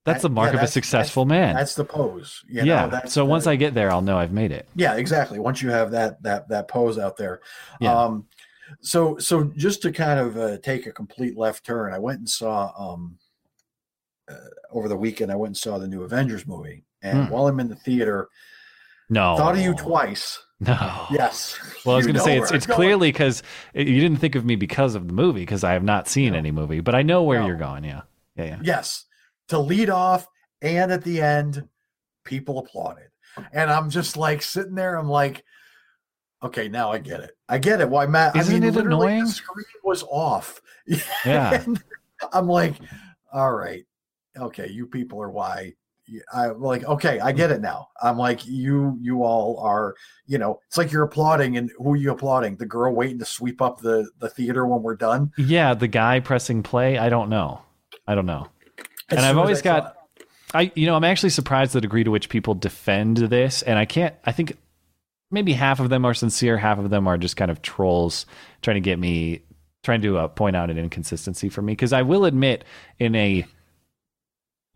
that's 0.06 0.22
the 0.22 0.30
mark 0.30 0.52
yeah, 0.52 0.60
of 0.60 0.64
a 0.64 0.68
successful 0.68 1.24
that's, 1.24 1.30
man. 1.30 1.54
That's 1.56 1.74
the 1.74 1.84
pose. 1.84 2.44
You 2.48 2.64
know, 2.64 2.64
yeah. 2.64 3.04
so 3.06 3.20
the, 3.20 3.24
once 3.26 3.48
I 3.48 3.56
get 3.56 3.74
there, 3.74 3.90
I'll 3.90 4.02
know 4.02 4.16
I've 4.16 4.32
made 4.32 4.52
it. 4.52 4.68
Yeah, 4.76 4.94
exactly. 4.94 5.40
Once 5.40 5.60
you 5.60 5.70
have 5.70 5.90
that 5.90 6.22
that 6.22 6.48
that 6.48 6.68
pose 6.68 6.96
out 6.96 7.16
there. 7.16 7.40
Yeah. 7.80 7.92
Um, 7.92 8.26
so 8.80 9.18
so 9.18 9.44
just 9.56 9.82
to 9.82 9.92
kind 9.92 10.20
of 10.20 10.36
uh, 10.36 10.58
take 10.58 10.86
a 10.86 10.92
complete 10.92 11.36
left 11.36 11.64
turn, 11.64 11.92
I 11.92 11.98
went 11.98 12.20
and 12.20 12.28
saw 12.28 12.72
um, 12.78 13.18
uh, 14.30 14.36
over 14.70 14.88
the 14.88 14.96
weekend. 14.96 15.32
I 15.32 15.36
went 15.36 15.50
and 15.50 15.56
saw 15.56 15.78
the 15.78 15.88
new 15.88 16.04
Avengers 16.04 16.46
movie, 16.46 16.84
and 17.02 17.26
hmm. 17.26 17.32
while 17.32 17.48
I'm 17.48 17.58
in 17.58 17.68
the 17.68 17.74
theater, 17.74 18.28
no, 19.10 19.36
thought 19.36 19.56
of 19.56 19.60
you 19.60 19.74
twice. 19.74 20.40
No. 20.58 21.06
Yes. 21.10 21.58
Well, 21.84 21.94
I 21.94 21.98
was 21.98 22.06
going 22.06 22.16
to 22.16 22.22
say 22.22 22.38
it's 22.38 22.50
it's 22.50 22.66
clearly 22.66 23.12
because 23.12 23.42
you 23.74 24.00
didn't 24.00 24.16
think 24.16 24.34
of 24.34 24.44
me 24.44 24.56
because 24.56 24.94
of 24.94 25.06
the 25.06 25.12
movie 25.12 25.40
because 25.40 25.62
I 25.64 25.72
have 25.72 25.84
not 25.84 26.08
seen 26.08 26.32
no. 26.32 26.38
any 26.38 26.50
movie, 26.50 26.80
but 26.80 26.94
I 26.94 27.02
know 27.02 27.22
where 27.22 27.40
no. 27.40 27.46
you're 27.46 27.56
going. 27.56 27.84
Yeah. 27.84 28.02
Yeah. 28.36 28.44
Yeah. 28.44 28.58
Yes 28.62 29.06
to 29.48 29.58
lead 29.58 29.90
off 29.90 30.26
and 30.62 30.90
at 30.90 31.04
the 31.04 31.20
end, 31.20 31.68
people 32.24 32.58
applauded. 32.58 33.08
And 33.52 33.70
I'm 33.70 33.90
just 33.90 34.16
like 34.16 34.42
sitting 34.42 34.74
there, 34.74 34.96
I'm 34.96 35.08
like, 35.08 35.44
okay, 36.42 36.68
now 36.68 36.90
I 36.90 36.98
get 36.98 37.20
it. 37.20 37.32
I 37.48 37.58
get 37.58 37.80
it. 37.80 37.88
Why 37.88 38.06
Matt 38.06 38.34
Isn't 38.34 38.56
I 38.56 38.60
mean, 38.60 38.68
it 38.68 38.76
annoying? 38.76 39.24
The 39.24 39.30
screen 39.30 39.64
was 39.84 40.02
off. 40.04 40.60
Yeah. 41.24 41.64
I'm 42.32 42.46
like, 42.46 42.76
all 43.30 43.52
right, 43.52 43.84
okay, 44.38 44.68
you 44.68 44.86
people 44.86 45.20
are 45.20 45.30
why 45.30 45.74
I 46.32 46.46
like 46.46 46.84
okay, 46.84 47.20
I 47.20 47.32
get 47.32 47.50
it 47.50 47.60
now. 47.60 47.88
I'm 48.02 48.18
like 48.18 48.46
you 48.46 48.96
you 49.00 49.22
all 49.22 49.58
are, 49.60 49.94
you 50.26 50.38
know, 50.38 50.60
it's 50.66 50.76
like 50.76 50.92
you're 50.92 51.04
applauding 51.04 51.56
and 51.56 51.70
who 51.78 51.92
are 51.92 51.96
you 51.96 52.12
applauding? 52.12 52.56
The 52.56 52.66
girl 52.66 52.94
waiting 52.94 53.18
to 53.18 53.24
sweep 53.24 53.60
up 53.60 53.80
the 53.80 54.08
the 54.18 54.28
theater 54.28 54.66
when 54.66 54.82
we're 54.82 54.96
done? 54.96 55.32
Yeah, 55.36 55.74
the 55.74 55.88
guy 55.88 56.20
pressing 56.20 56.62
play, 56.62 56.98
I 56.98 57.08
don't 57.08 57.28
know. 57.28 57.62
I 58.06 58.14
don't 58.14 58.26
know 58.26 58.48
and 59.08 59.20
I've 59.20 59.38
always 59.38 59.62
got, 59.62 59.96
I 60.54 60.72
you 60.74 60.86
know, 60.86 60.96
I'm 60.96 61.04
actually 61.04 61.30
surprised 61.30 61.72
the 61.72 61.80
degree 61.80 62.04
to 62.04 62.10
which 62.10 62.28
people 62.28 62.54
defend 62.54 63.18
this, 63.18 63.62
and 63.62 63.78
I 63.78 63.84
can't. 63.84 64.14
I 64.24 64.32
think 64.32 64.56
maybe 65.30 65.52
half 65.52 65.80
of 65.80 65.90
them 65.90 66.04
are 66.04 66.14
sincere, 66.14 66.56
half 66.58 66.78
of 66.78 66.90
them 66.90 67.06
are 67.06 67.18
just 67.18 67.36
kind 67.36 67.50
of 67.50 67.62
trolls 67.62 68.26
trying 68.62 68.76
to 68.76 68.80
get 68.80 68.98
me, 68.98 69.42
trying 69.82 70.02
to 70.02 70.18
uh, 70.18 70.28
point 70.28 70.56
out 70.56 70.70
an 70.70 70.78
inconsistency 70.78 71.48
for 71.48 71.62
me. 71.62 71.72
Because 71.72 71.92
I 71.92 72.02
will 72.02 72.24
admit, 72.24 72.64
in 72.98 73.14
a 73.14 73.46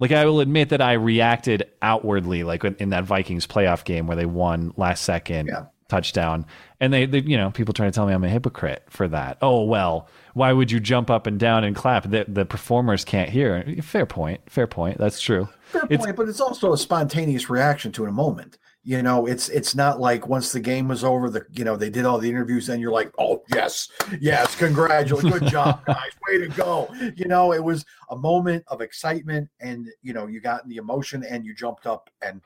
like 0.01 0.11
I 0.11 0.25
will 0.25 0.41
admit 0.41 0.71
that 0.71 0.81
I 0.81 0.95
reacted 0.95 1.71
outwardly, 1.81 2.43
like 2.43 2.65
in 2.65 2.91
that 2.91 3.05
Vikings 3.05 3.47
playoff 3.47 3.85
game 3.85 4.09
where 4.09 4.17
they 4.17 4.27
won 4.27 4.73
last 4.77 5.05
second. 5.05 5.47
Yeah 5.47 5.67
touchdown. 5.91 6.47
And 6.79 6.93
they, 6.93 7.05
they, 7.05 7.19
you 7.19 7.37
know, 7.37 7.51
people 7.51 7.75
trying 7.75 7.91
to 7.91 7.95
tell 7.95 8.07
me 8.07 8.15
I'm 8.15 8.25
a 8.25 8.29
hypocrite 8.29 8.85
for 8.89 9.09
that. 9.09 9.37
Oh, 9.43 9.65
well, 9.65 10.09
why 10.33 10.53
would 10.53 10.71
you 10.71 10.81
jump 10.81 11.11
up 11.11 11.27
and 11.27 11.39
down 11.39 11.65
and 11.65 11.77
clap? 11.77 12.05
The, 12.05 12.25
the 12.27 12.47
performers 12.47 13.05
can't 13.05 13.29
hear. 13.29 13.77
Fair 13.83 14.07
point. 14.07 14.41
Fair 14.47 14.67
point. 14.67 14.97
That's 14.97 15.21
true. 15.21 15.49
Fair 15.63 15.83
it's, 15.91 16.05
point, 16.05 16.17
but 16.17 16.29
it's 16.29 16.41
also 16.41 16.73
a 16.73 16.79
spontaneous 16.79 17.51
reaction 17.51 17.93
to 17.93 18.07
a 18.07 18.13
moment. 18.13 18.57
You 18.91 19.05
know, 19.05 19.25
it's 19.27 19.49
it's 19.51 19.77
not 19.77 20.01
like 20.01 20.27
once 20.27 20.51
the 20.51 20.59
game 20.59 20.89
was 20.89 21.05
over, 21.05 21.31
the 21.31 21.47
you 21.53 21.65
know 21.65 21.77
they 21.77 21.91
did 21.91 22.05
all 22.05 22.19
the 22.19 22.29
interviews, 22.29 22.69
and 22.69 22.83
you're 22.83 22.91
like, 22.91 23.13
oh 23.21 23.45
yes, 23.55 23.89
yes, 24.21 24.57
congratulations, 24.57 25.33
good 25.33 25.49
job, 25.49 25.81
guys, 25.87 26.11
way 26.27 26.39
to 26.39 26.49
go. 26.49 26.93
You 27.15 27.29
know, 27.29 27.53
it 27.53 27.63
was 27.63 27.85
a 28.11 28.17
moment 28.17 28.65
of 28.67 28.81
excitement, 28.81 29.49
and 29.61 29.87
you 30.03 30.13
know 30.13 30.27
you 30.27 30.41
got 30.41 30.65
in 30.65 30.71
the 30.71 30.79
emotion, 30.79 31.23
and 31.23 31.45
you 31.45 31.55
jumped 31.55 31.87
up 31.87 32.11
and 32.21 32.41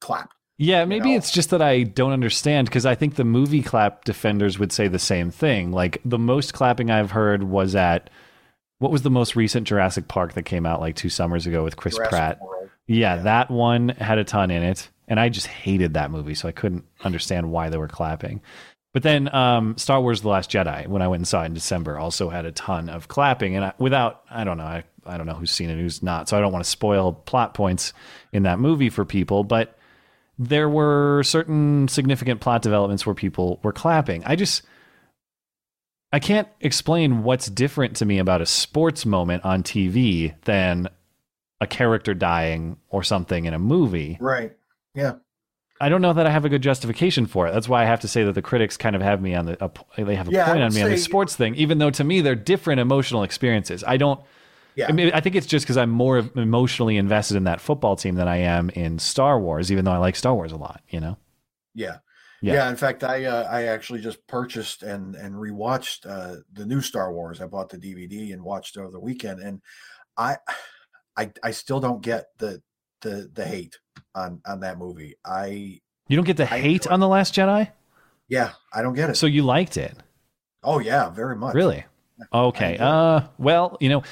clapped. 0.00 0.34
Yeah, 0.56 0.84
maybe 0.84 1.10
you 1.10 1.14
know? 1.14 1.18
it's 1.18 1.30
just 1.30 1.50
that 1.50 1.62
I 1.62 1.84
don't 1.84 2.10
understand 2.10 2.66
because 2.66 2.84
I 2.84 2.96
think 2.96 3.14
the 3.14 3.22
movie 3.22 3.62
clap 3.62 4.02
defenders 4.02 4.58
would 4.58 4.72
say 4.72 4.88
the 4.88 4.98
same 4.98 5.30
thing. 5.30 5.70
Like 5.70 6.00
the 6.04 6.18
most 6.18 6.54
clapping 6.54 6.90
I've 6.90 7.12
heard 7.12 7.44
was 7.44 7.76
at 7.76 8.10
what 8.80 8.90
was 8.90 9.02
the 9.02 9.10
most 9.12 9.36
recent 9.36 9.68
Jurassic 9.68 10.08
Park 10.08 10.32
that 10.32 10.42
came 10.42 10.66
out 10.66 10.80
like 10.80 10.96
two 10.96 11.08
summers 11.08 11.46
ago 11.46 11.62
with 11.62 11.76
Chris 11.76 11.94
Jurassic 11.94 12.10
Pratt? 12.10 12.40
Yeah, 12.88 12.96
yeah, 13.14 13.22
that 13.22 13.48
one 13.48 13.90
had 13.90 14.18
a 14.18 14.24
ton 14.24 14.50
in 14.50 14.64
it, 14.64 14.90
and 15.08 15.18
I 15.18 15.28
just 15.28 15.46
hated 15.46 15.94
that 15.94 16.10
movie, 16.10 16.34
so 16.34 16.48
I 16.48 16.52
couldn't 16.52 16.84
understand 17.02 17.50
why 17.50 17.70
they 17.70 17.78
were 17.78 17.88
clapping. 17.88 18.40
But 18.94 19.02
then 19.02 19.32
um, 19.34 19.76
Star 19.76 20.00
Wars: 20.00 20.22
The 20.22 20.28
Last 20.28 20.50
Jedi, 20.50 20.86
when 20.86 21.02
I 21.02 21.08
went 21.08 21.20
and 21.20 21.28
saw 21.28 21.42
it 21.42 21.46
in 21.46 21.54
December, 21.54 21.98
also 21.98 22.28
had 22.28 22.46
a 22.46 22.52
ton 22.52 22.88
of 22.88 23.08
clapping, 23.08 23.56
and 23.56 23.64
I, 23.66 23.72
without 23.78 24.22
I 24.30 24.44
don't 24.44 24.58
know 24.58 24.64
I, 24.64 24.84
I 25.06 25.16
don't 25.16 25.26
know 25.26 25.34
who's 25.34 25.50
seen 25.50 25.70
it, 25.70 25.76
who's 25.76 26.02
not, 26.02 26.28
so 26.28 26.36
I 26.36 26.40
don't 26.40 26.52
want 26.52 26.64
to 26.64 26.70
spoil 26.70 27.12
plot 27.12 27.54
points 27.54 27.92
in 28.32 28.44
that 28.44 28.58
movie 28.58 28.90
for 28.90 29.04
people, 29.04 29.44
but 29.44 29.78
there 30.38 30.68
were 30.68 31.22
certain 31.24 31.88
significant 31.88 32.40
plot 32.40 32.62
developments 32.62 33.04
where 33.04 33.14
people 33.14 33.60
were 33.62 33.72
clapping. 33.72 34.22
I 34.24 34.36
just 34.36 34.62
I 36.12 36.20
can't 36.20 36.48
explain 36.60 37.22
what's 37.22 37.48
different 37.48 37.96
to 37.96 38.06
me 38.06 38.18
about 38.18 38.40
a 38.40 38.46
sports 38.46 39.04
moment 39.04 39.44
on 39.44 39.62
TV 39.62 40.34
than 40.44 40.88
a 41.60 41.66
character 41.66 42.14
dying 42.14 42.78
or 42.88 43.02
something 43.02 43.44
in 43.44 43.52
a 43.52 43.58
movie. 43.58 44.16
Right. 44.20 44.56
Yeah. 44.98 45.14
I 45.80 45.88
don't 45.88 46.02
know 46.02 46.12
that 46.12 46.26
I 46.26 46.30
have 46.30 46.44
a 46.44 46.48
good 46.48 46.62
justification 46.62 47.26
for 47.26 47.46
it. 47.46 47.52
That's 47.52 47.68
why 47.68 47.82
I 47.82 47.86
have 47.86 48.00
to 48.00 48.08
say 48.08 48.24
that 48.24 48.32
the 48.32 48.42
critics 48.42 48.76
kind 48.76 48.96
of 48.96 49.02
have 49.02 49.22
me 49.22 49.34
on 49.34 49.46
the 49.46 49.64
a, 49.64 50.04
they 50.04 50.16
have 50.16 50.28
a 50.28 50.32
yeah, 50.32 50.46
point 50.46 50.62
on 50.62 50.74
me 50.74 50.82
on 50.82 50.90
the 50.90 50.96
sports 50.96 51.36
thing, 51.36 51.54
even 51.54 51.78
though 51.78 51.90
to 51.90 52.02
me 52.02 52.20
they're 52.20 52.34
different 52.34 52.80
emotional 52.80 53.22
experiences. 53.22 53.84
I 53.86 53.96
don't. 53.96 54.20
Yeah. 54.74 54.86
I 54.88 54.92
mean, 54.92 55.10
I 55.12 55.20
think 55.20 55.34
it's 55.36 55.46
just 55.46 55.64
because 55.64 55.76
I'm 55.76 55.90
more 55.90 56.18
emotionally 56.36 56.96
invested 56.96 57.36
in 57.36 57.44
that 57.44 57.60
football 57.60 57.96
team 57.96 58.16
than 58.16 58.28
I 58.28 58.38
am 58.38 58.70
in 58.70 58.98
Star 58.98 59.40
Wars, 59.40 59.72
even 59.72 59.84
though 59.84 59.92
I 59.92 59.98
like 59.98 60.16
Star 60.16 60.34
Wars 60.34 60.52
a 60.52 60.56
lot. 60.56 60.82
You 60.88 61.00
know. 61.00 61.16
Yeah. 61.74 61.98
Yeah. 62.40 62.54
yeah 62.54 62.70
in 62.70 62.76
fact, 62.76 63.04
I 63.04 63.24
uh, 63.24 63.48
I 63.50 63.64
actually 63.64 64.00
just 64.00 64.26
purchased 64.26 64.82
and 64.82 65.14
and 65.14 65.34
rewatched 65.34 66.06
uh, 66.06 66.40
the 66.52 66.66
new 66.66 66.80
Star 66.80 67.12
Wars. 67.12 67.40
I 67.40 67.46
bought 67.46 67.68
the 67.68 67.78
DVD 67.78 68.32
and 68.32 68.42
watched 68.42 68.76
over 68.76 68.90
the 68.90 69.00
weekend, 69.00 69.40
and 69.40 69.60
I 70.16 70.38
I 71.16 71.30
I 71.42 71.52
still 71.52 71.78
don't 71.78 72.02
get 72.02 72.26
the 72.38 72.62
the 73.00 73.30
the 73.32 73.44
hate 73.44 73.78
on 74.14 74.40
on 74.46 74.60
that 74.60 74.78
movie. 74.78 75.14
I 75.24 75.80
you 76.08 76.16
don't 76.16 76.24
get 76.24 76.36
the 76.36 76.44
I 76.44 76.60
hate 76.60 76.86
on 76.86 77.00
the 77.00 77.08
Last 77.08 77.34
Jedi. 77.34 77.70
Yeah, 78.28 78.52
I 78.72 78.82
don't 78.82 78.94
get 78.94 79.10
it. 79.10 79.16
So 79.16 79.26
you 79.26 79.42
liked 79.42 79.76
it? 79.76 79.96
Oh 80.62 80.78
yeah, 80.78 81.10
very 81.10 81.36
much. 81.36 81.54
Really? 81.54 81.84
Okay. 82.32 82.76
Uh, 82.78 83.22
well, 83.38 83.76
you 83.80 83.88
know, 83.88 84.02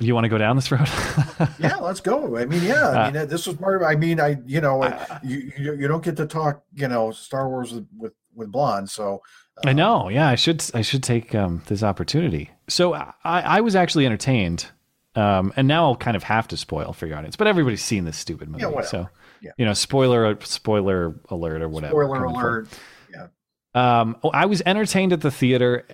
you 0.00 0.14
want 0.14 0.24
to 0.24 0.28
go 0.28 0.38
down 0.38 0.56
this 0.56 0.70
road? 0.70 0.88
yeah, 1.58 1.76
let's 1.76 2.00
go. 2.00 2.36
I 2.36 2.44
mean, 2.44 2.62
yeah, 2.62 2.88
I 2.88 3.02
uh, 3.02 3.06
mean, 3.06 3.16
uh, 3.22 3.24
this 3.26 3.46
was 3.46 3.56
part 3.56 3.82
of. 3.82 3.88
I 3.88 3.94
mean, 3.94 4.20
I 4.20 4.38
you 4.46 4.60
know, 4.60 4.82
uh, 4.82 5.18
you, 5.22 5.52
you, 5.56 5.74
you 5.74 5.88
don't 5.88 6.02
get 6.02 6.16
to 6.16 6.26
talk, 6.26 6.62
you 6.74 6.88
know, 6.88 7.10
Star 7.10 7.48
Wars 7.48 7.72
with 7.72 7.86
with, 7.96 8.12
with 8.34 8.52
blonde, 8.52 8.90
so. 8.90 9.22
Uh, 9.58 9.70
I 9.70 9.72
know. 9.72 10.08
Yeah, 10.08 10.28
I 10.28 10.34
should 10.34 10.64
I 10.74 10.82
should 10.82 11.02
take 11.02 11.34
um, 11.34 11.62
this 11.66 11.82
opportunity. 11.82 12.50
So 12.68 12.94
I, 12.94 13.12
I 13.24 13.60
was 13.60 13.74
actually 13.74 14.06
entertained 14.06 14.66
um, 15.14 15.52
and 15.56 15.66
now 15.66 15.86
I'll 15.86 15.96
kind 15.96 16.16
of 16.16 16.22
have 16.24 16.48
to 16.48 16.56
spoil 16.56 16.92
for 16.92 17.06
your 17.06 17.16
audience, 17.16 17.36
but 17.36 17.46
everybody's 17.46 17.82
seen 17.82 18.04
this 18.04 18.16
stupid 18.16 18.48
movie, 18.48 18.64
yeah, 18.64 18.80
so 18.82 19.08
yeah. 19.40 19.50
you 19.56 19.64
know, 19.64 19.72
spoiler, 19.72 20.38
spoiler 20.42 21.14
alert 21.28 21.62
or 21.62 21.68
whatever. 21.68 21.92
Spoiler 21.92 22.24
alert. 22.24 22.68
Yeah. 23.12 23.28
Um, 23.74 24.16
oh, 24.22 24.30
I 24.30 24.46
was 24.46 24.62
entertained 24.64 25.12
at 25.12 25.20
the 25.20 25.30
theater. 25.30 25.86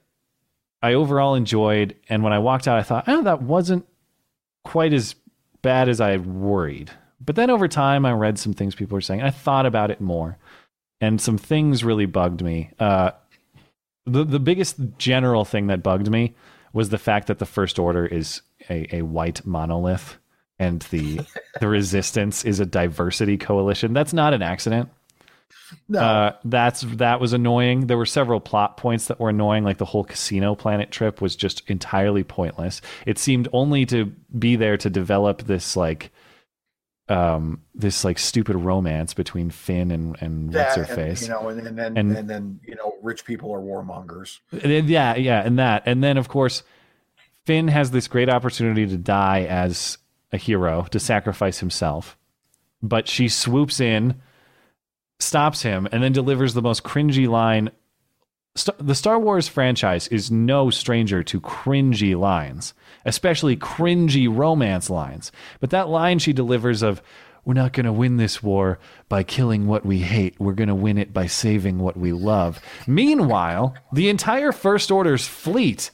I 0.82 0.94
overall 0.94 1.34
enjoyed, 1.34 1.96
and 2.08 2.22
when 2.22 2.32
I 2.32 2.38
walked 2.38 2.68
out, 2.68 2.78
I 2.78 2.82
thought, 2.82 3.04
oh, 3.06 3.22
that 3.22 3.42
wasn't 3.42 3.86
quite 4.64 4.92
as 4.92 5.14
bad 5.62 5.88
as 5.88 6.00
I 6.00 6.10
had 6.10 6.26
worried. 6.26 6.90
But 7.24 7.36
then 7.36 7.48
over 7.48 7.68
time, 7.68 8.04
I 8.04 8.12
read 8.12 8.38
some 8.38 8.52
things 8.52 8.74
people 8.74 8.96
were 8.96 9.00
saying. 9.00 9.22
I 9.22 9.30
thought 9.30 9.64
about 9.64 9.90
it 9.90 10.00
more, 10.00 10.36
and 11.00 11.20
some 11.20 11.38
things 11.38 11.84
really 11.84 12.06
bugged 12.06 12.42
me. 12.42 12.70
Uh, 12.78 13.12
the 14.04 14.24
the 14.24 14.40
biggest 14.40 14.76
general 14.98 15.44
thing 15.46 15.68
that 15.68 15.82
bugged 15.82 16.10
me 16.10 16.34
was 16.74 16.90
the 16.90 16.98
fact 16.98 17.28
that 17.28 17.38
the 17.38 17.46
First 17.46 17.78
Order 17.78 18.04
is 18.04 18.42
a, 18.68 18.96
a 18.96 19.02
white 19.02 19.46
monolith 19.46 20.18
and 20.58 20.82
the 20.90 21.20
the 21.60 21.68
resistance 21.68 22.44
is 22.44 22.60
a 22.60 22.66
diversity 22.66 23.38
coalition. 23.38 23.94
That's 23.94 24.12
not 24.12 24.34
an 24.34 24.42
accident. 24.42 24.90
No. 25.88 25.98
Uh, 25.98 26.36
that's 26.44 26.82
that 26.82 27.20
was 27.20 27.32
annoying. 27.32 27.86
There 27.86 27.96
were 27.96 28.06
several 28.06 28.40
plot 28.40 28.76
points 28.76 29.06
that 29.06 29.18
were 29.18 29.30
annoying, 29.30 29.64
like 29.64 29.78
the 29.78 29.84
whole 29.84 30.04
casino 30.04 30.54
planet 30.54 30.90
trip 30.90 31.20
was 31.20 31.34
just 31.34 31.68
entirely 31.68 32.22
pointless. 32.22 32.80
It 33.06 33.18
seemed 33.18 33.48
only 33.52 33.86
to 33.86 34.06
be 34.38 34.56
there 34.56 34.76
to 34.76 34.90
develop 34.90 35.44
this 35.44 35.76
like 35.76 36.12
um 37.08 37.60
this 37.74 38.04
like 38.04 38.18
stupid 38.18 38.56
romance 38.56 39.12
between 39.12 39.50
Finn 39.50 39.90
and 39.90 40.16
and 40.20 40.52
that, 40.52 40.76
what's 40.76 40.76
her 40.76 40.94
and, 40.94 40.94
face, 41.18 41.22
you 41.22 41.28
know, 41.28 41.48
and, 41.48 41.66
and 41.66 41.78
then 41.78 41.98
and, 41.98 42.16
and, 42.16 42.30
then 42.30 42.60
you 42.66 42.74
know, 42.74 42.94
rich 43.02 43.24
people 43.24 43.52
are 43.52 43.60
warmongers. 43.60 44.38
And, 44.50 44.88
Yeah, 44.88 45.14
yeah, 45.16 45.42
and 45.44 45.58
that, 45.58 45.82
and 45.86 46.02
then 46.02 46.16
of 46.16 46.28
course 46.28 46.62
Finn 47.44 47.68
has 47.68 47.90
this 47.90 48.08
great 48.08 48.28
opportunity 48.28 48.86
to 48.86 48.96
die 48.96 49.44
as 49.44 49.98
a 50.32 50.36
hero, 50.36 50.86
to 50.90 50.98
sacrifice 50.98 51.58
himself. 51.60 52.16
But 52.82 53.08
she 53.08 53.28
swoops 53.28 53.80
in, 53.80 54.20
stops 55.18 55.62
him, 55.62 55.86
and 55.92 56.02
then 56.02 56.12
delivers 56.12 56.54
the 56.54 56.62
most 56.62 56.82
cringy 56.82 57.28
line. 57.28 57.70
The 58.78 58.94
Star 58.94 59.18
Wars 59.18 59.48
franchise 59.48 60.06
is 60.08 60.30
no 60.30 60.70
stranger 60.70 61.24
to 61.24 61.40
cringy 61.40 62.16
lines, 62.16 62.72
especially 63.04 63.56
cringy 63.56 64.28
romance 64.34 64.88
lines. 64.88 65.32
But 65.58 65.70
that 65.70 65.88
line 65.88 66.20
she 66.20 66.32
delivers 66.32 66.82
of, 66.82 67.02
we're 67.44 67.54
not 67.54 67.72
going 67.72 67.86
to 67.86 67.92
win 67.92 68.16
this 68.16 68.42
war 68.42 68.78
by 69.08 69.24
killing 69.24 69.66
what 69.66 69.84
we 69.84 69.98
hate. 69.98 70.38
We're 70.38 70.52
going 70.52 70.68
to 70.68 70.74
win 70.74 70.98
it 70.98 71.12
by 71.12 71.26
saving 71.26 71.80
what 71.80 71.96
we 71.96 72.12
love. 72.12 72.60
Meanwhile, 72.86 73.74
the 73.92 74.08
entire 74.08 74.52
First 74.52 74.90
Order's 74.90 75.26
fleet 75.26 75.90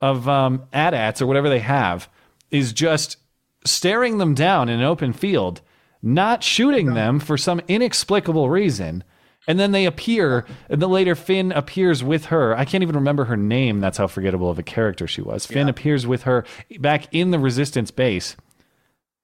of 0.00 0.26
um, 0.28 0.64
AT-ATs 0.72 1.20
or 1.20 1.26
whatever 1.26 1.50
they 1.50 1.60
have 1.60 2.08
is 2.50 2.72
just 2.72 3.18
staring 3.64 4.16
them 4.16 4.34
down 4.34 4.68
in 4.68 4.80
an 4.80 4.84
open 4.86 5.12
field, 5.12 5.60
not 6.02 6.42
shooting 6.42 6.94
them 6.94 7.20
for 7.20 7.36
some 7.36 7.60
inexplicable 7.68 8.48
reason. 8.48 9.04
And 9.48 9.58
then 9.58 9.72
they 9.72 9.86
appear, 9.86 10.46
and 10.68 10.80
then 10.80 10.90
later 10.90 11.16
Finn 11.16 11.50
appears 11.50 12.04
with 12.04 12.26
her. 12.26 12.56
I 12.56 12.64
can't 12.64 12.82
even 12.82 12.94
remember 12.94 13.24
her 13.24 13.36
name. 13.36 13.80
That's 13.80 13.98
how 13.98 14.06
forgettable 14.06 14.48
of 14.48 14.58
a 14.58 14.62
character 14.62 15.08
she 15.08 15.20
was. 15.20 15.46
Finn 15.46 15.66
yeah. 15.66 15.72
appears 15.72 16.06
with 16.06 16.22
her 16.22 16.44
back 16.78 17.12
in 17.12 17.32
the 17.32 17.40
Resistance 17.40 17.90
base. 17.90 18.36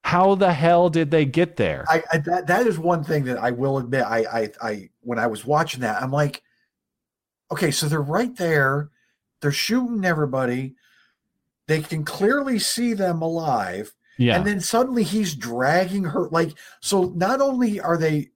How 0.03 0.35
the 0.35 0.53
hell 0.53 0.91
did 0.91 1.13
they 1.13 1.25
get 1.25 1.57
there? 1.57 1.85
I, 1.89 2.03
I 2.13 2.19
that 2.19 2.47
that 2.49 2.67
is 2.67 2.79
one 2.79 3.05
thing 3.05 3.25
that 3.25 3.39
I 3.39 3.53
will 3.53 3.79
admit. 3.79 4.05
I, 4.05 4.19
I 4.25 4.51
I 4.61 4.91
when 5.03 5.19
I 5.19 5.29
was 5.29 5.45
watching 5.45 5.81
that, 5.81 6.03
I'm 6.03 6.11
like, 6.11 6.43
okay, 7.53 7.71
so 7.71 7.87
they're 7.87 8.01
right 8.01 8.35
there 8.35 8.91
they're 9.41 9.53
shooting 9.53 10.05
everybody. 10.05 10.75
They 11.67 11.81
can 11.83 12.05
clearly 12.05 12.59
see 12.59 12.95
them 12.95 13.23
alive. 13.23 13.95
Yeah. 14.17 14.37
And 14.37 14.47
then 14.47 14.61
suddenly 14.61 15.05
he's 15.05 15.35
dragging 15.35 16.05
her. 16.05 16.29
Like, 16.31 16.55
so 16.81 17.13
not 17.15 17.41
only 17.41 17.81
are 17.81 17.97
they 17.97 18.31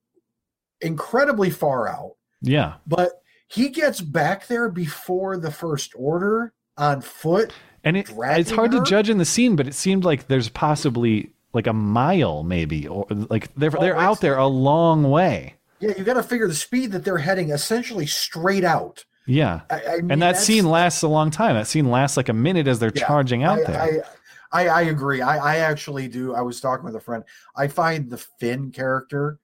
incredibly 0.82 1.50
far 1.50 1.88
out. 1.88 2.16
Yeah. 2.40 2.74
But 2.86 3.22
he 3.48 3.68
gets 3.68 4.00
back 4.00 4.46
there 4.46 4.68
before 4.68 5.36
the 5.36 5.50
first 5.50 5.92
order 5.96 6.52
on 6.76 7.00
foot. 7.00 7.52
And 7.84 7.96
it, 7.96 8.10
it's 8.10 8.50
hard 8.50 8.72
her. 8.72 8.78
to 8.78 8.84
judge 8.84 9.10
in 9.10 9.18
the 9.18 9.24
scene, 9.24 9.56
but 9.56 9.66
it 9.66 9.74
seemed 9.74 10.04
like 10.04 10.28
there's 10.28 10.48
possibly 10.48 11.32
like 11.52 11.66
a 11.66 11.72
mile, 11.72 12.42
maybe, 12.42 12.86
or 12.86 13.06
like 13.10 13.54
they're 13.56 13.76
oh, 13.76 13.80
they're 13.80 13.96
out 13.96 14.20
there 14.20 14.36
a 14.36 14.46
long 14.46 15.10
way. 15.10 15.56
Yeah, 15.80 15.92
you 15.98 16.04
got 16.04 16.14
to 16.14 16.22
figure 16.22 16.46
the 16.46 16.54
speed 16.54 16.92
that 16.92 17.04
they're 17.04 17.18
heading 17.18 17.50
essentially 17.50 18.06
straight 18.06 18.64
out. 18.64 19.04
Yeah, 19.26 19.62
I, 19.68 19.82
I 19.84 19.96
mean, 19.96 20.12
and 20.12 20.22
that 20.22 20.36
scene 20.36 20.64
lasts 20.64 21.02
a 21.02 21.08
long 21.08 21.30
time. 21.30 21.54
That 21.54 21.66
scene 21.66 21.90
lasts 21.90 22.16
like 22.16 22.28
a 22.28 22.32
minute 22.32 22.66
as 22.66 22.78
they're 22.78 22.92
yeah, 22.94 23.06
charging 23.06 23.42
out 23.42 23.58
I, 23.60 23.64
there. 23.64 24.04
I, 24.52 24.68
I, 24.68 24.80
agree. 24.82 25.22
I, 25.22 25.54
I 25.54 25.56
actually 25.58 26.08
do. 26.08 26.34
I 26.34 26.40
was 26.40 26.60
talking 26.60 26.84
with 26.84 26.96
a 26.96 27.00
friend. 27.00 27.24
I 27.56 27.68
find 27.68 28.10
the 28.10 28.18
Finn 28.18 28.70
character 28.70 29.38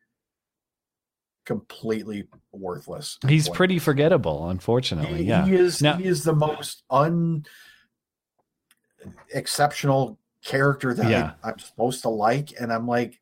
completely 1.49 2.25
worthless. 2.53 3.19
He's 3.27 3.49
pretty 3.49 3.79
forgettable, 3.79 4.51
unfortunately. 4.51 5.21
He, 5.21 5.25
yeah, 5.25 5.47
he 5.47 5.55
is. 5.55 5.81
Now, 5.81 5.97
he 5.97 6.05
is 6.05 6.23
the 6.23 6.35
most 6.35 6.83
un 6.91 7.47
exceptional 9.33 10.19
character 10.45 10.93
that 10.93 11.11
yeah. 11.11 11.33
I, 11.43 11.49
I'm 11.49 11.59
supposed 11.59 12.03
to 12.03 12.11
like, 12.11 12.53
and 12.61 12.71
I'm 12.71 12.87
like, 12.87 13.19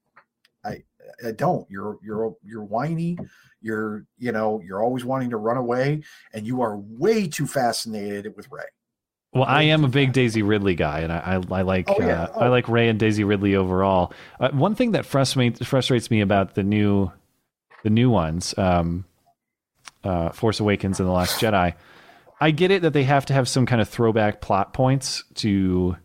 I, 0.65 0.83
I 1.25 1.31
don't. 1.31 1.71
You're 1.71 1.99
you're 2.03 2.35
you're 2.43 2.65
whiny 2.65 3.17
you're 3.63 4.05
you 4.19 4.33
know 4.33 4.61
you're 4.65 4.83
always 4.83 5.05
wanting 5.05 5.31
to 5.31 5.37
run 5.37 5.57
away 5.57 6.03
and 6.35 6.47
you 6.47 6.61
are 6.61 6.77
way 6.77 7.27
too 7.27 7.47
fascinated 7.47 8.37
with 8.37 8.47
Rey. 8.51 8.63
well, 9.33 9.45
I 9.45 9.63
am 9.63 9.83
a 9.83 9.89
big 9.89 10.13
Daisy 10.13 10.43
Ridley 10.43 10.75
guy, 10.75 11.01
and 11.01 11.13
I, 11.13 11.41
I, 11.51 11.59
I 11.59 11.63
like 11.63 11.89
oh, 11.89 11.97
yeah. 11.99 12.25
uh, 12.25 12.33
oh. 12.35 12.41
I 12.41 12.49
like 12.49 12.69
Rey 12.69 12.89
and 12.89 12.99
Daisy 12.99 13.25
Ridley 13.25 13.57
overall. 13.57 14.13
Uh, 14.39 14.51
one 14.51 14.75
thing 14.75 14.93
that 14.93 15.07
frustrates 15.07 15.65
frustrates 15.65 16.11
me 16.11 16.21
about 16.21 16.55
the 16.55 16.63
new 16.63 17.11
the 17.83 17.91
new 17.91 18.11
ones, 18.11 18.57
um, 18.59 19.05
uh, 20.05 20.31
Force 20.31 20.61
Awakens 20.61 21.01
and 21.01 21.09
the 21.09 21.13
Last 21.13 21.41
Jedi, 21.41 21.75
I 22.41 22.51
get 22.51 22.71
it 22.71 22.83
that 22.83 22.93
they 22.93 23.05
have 23.05 23.27
to 23.27 23.35
have 23.35 23.49
some 23.49 23.67
kind 23.67 23.81
of 23.81 23.89
throwback 23.89 24.41
plot 24.41 24.73
points 24.73 25.25
to 25.37 25.97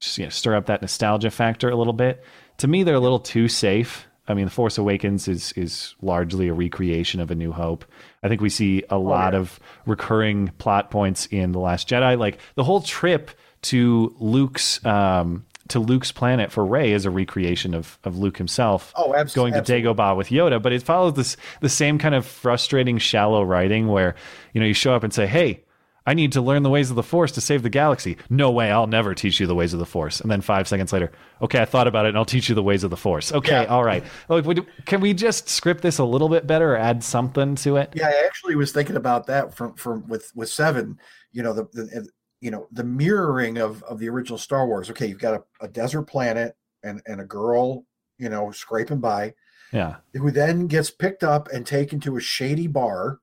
just 0.00 0.18
you 0.18 0.24
know, 0.24 0.30
stir 0.30 0.54
up 0.54 0.66
that 0.66 0.82
nostalgia 0.82 1.30
factor 1.30 1.70
a 1.70 1.76
little 1.76 1.92
bit. 1.92 2.22
To 2.58 2.68
me, 2.68 2.82
they're 2.82 2.94
a 2.94 3.00
little 3.00 3.18
too 3.18 3.48
safe 3.48 4.06
I 4.28 4.34
mean, 4.34 4.46
The 4.46 4.50
Force 4.50 4.78
Awakens 4.78 5.28
is 5.28 5.52
is 5.52 5.94
largely 6.02 6.48
a 6.48 6.54
recreation 6.54 7.20
of 7.20 7.30
A 7.30 7.34
New 7.34 7.52
Hope. 7.52 7.84
I 8.22 8.28
think 8.28 8.40
we 8.40 8.48
see 8.48 8.82
a 8.90 8.94
oh, 8.94 9.00
lot 9.00 9.32
yeah. 9.32 9.40
of 9.40 9.60
recurring 9.86 10.48
plot 10.58 10.90
points 10.90 11.26
in 11.26 11.52
The 11.52 11.60
Last 11.60 11.88
Jedi, 11.88 12.18
like 12.18 12.38
the 12.54 12.64
whole 12.64 12.80
trip 12.80 13.30
to 13.62 14.14
Luke's 14.18 14.84
um, 14.84 15.45
to 15.68 15.80
Luke's 15.80 16.12
planet 16.12 16.52
for 16.52 16.64
Rey 16.64 16.92
is 16.92 17.04
a 17.04 17.10
recreation 17.10 17.74
of 17.74 17.98
of 18.04 18.18
Luke 18.18 18.38
himself. 18.38 18.92
Oh, 18.96 19.14
absolutely. 19.14 19.52
Going 19.52 19.64
to 19.64 19.72
Dagobah 19.72 20.16
with 20.16 20.28
Yoda, 20.28 20.60
but 20.62 20.72
it 20.72 20.82
follows 20.82 21.14
this 21.14 21.36
the 21.60 21.68
same 21.68 21.98
kind 21.98 22.14
of 22.14 22.26
frustrating, 22.26 22.98
shallow 22.98 23.42
writing 23.42 23.88
where 23.88 24.14
you 24.52 24.60
know 24.60 24.66
you 24.66 24.74
show 24.74 24.94
up 24.94 25.02
and 25.02 25.12
say, 25.12 25.26
"Hey, 25.26 25.64
I 26.06 26.14
need 26.14 26.32
to 26.32 26.40
learn 26.40 26.62
the 26.62 26.70
ways 26.70 26.90
of 26.90 26.96
the 26.96 27.02
Force 27.02 27.32
to 27.32 27.40
save 27.40 27.62
the 27.62 27.70
galaxy." 27.70 28.16
No 28.30 28.50
way, 28.50 28.70
I'll 28.70 28.86
never 28.86 29.14
teach 29.14 29.40
you 29.40 29.46
the 29.46 29.54
ways 29.54 29.72
of 29.72 29.78
the 29.78 29.86
Force. 29.86 30.20
And 30.20 30.30
then 30.30 30.40
five 30.40 30.68
seconds 30.68 30.92
later, 30.92 31.12
okay, 31.42 31.60
I 31.60 31.64
thought 31.64 31.86
about 31.86 32.06
it, 32.06 32.10
and 32.10 32.18
I'll 32.18 32.24
teach 32.24 32.48
you 32.48 32.54
the 32.54 32.62
ways 32.62 32.84
of 32.84 32.90
the 32.90 32.96
Force. 32.96 33.32
Okay, 33.32 33.62
yeah. 33.62 33.66
all 33.66 33.84
right. 33.84 34.04
Like, 34.28 34.44
can 34.86 35.00
we 35.00 35.14
just 35.14 35.48
script 35.48 35.82
this 35.82 35.98
a 35.98 36.04
little 36.04 36.28
bit 36.28 36.46
better 36.46 36.74
or 36.74 36.76
add 36.76 37.02
something 37.04 37.54
to 37.56 37.76
it? 37.76 37.92
Yeah, 37.94 38.08
I 38.08 38.24
actually 38.26 38.56
was 38.56 38.72
thinking 38.72 38.96
about 38.96 39.26
that 39.26 39.54
from 39.54 39.74
from 39.74 40.06
with 40.08 40.32
with 40.34 40.48
seven. 40.48 40.98
You 41.32 41.42
know, 41.42 41.52
the, 41.52 41.64
the 41.72 42.08
you 42.46 42.52
know 42.52 42.68
the 42.70 42.84
mirroring 42.84 43.58
of 43.58 43.82
of 43.82 43.98
the 43.98 44.08
original 44.08 44.38
Star 44.38 44.68
Wars. 44.68 44.88
Okay, 44.88 45.08
you've 45.08 45.18
got 45.18 45.34
a, 45.34 45.64
a 45.64 45.66
desert 45.66 46.02
planet 46.02 46.56
and 46.84 47.02
and 47.04 47.20
a 47.20 47.24
girl, 47.24 47.84
you 48.18 48.28
know, 48.28 48.52
scraping 48.52 49.00
by. 49.00 49.34
Yeah. 49.72 49.96
Who 50.14 50.30
then 50.30 50.68
gets 50.68 50.88
picked 50.88 51.24
up 51.24 51.48
and 51.52 51.66
taken 51.66 51.98
to 52.00 52.16
a 52.16 52.20
shady 52.20 52.68
bar. 52.68 53.18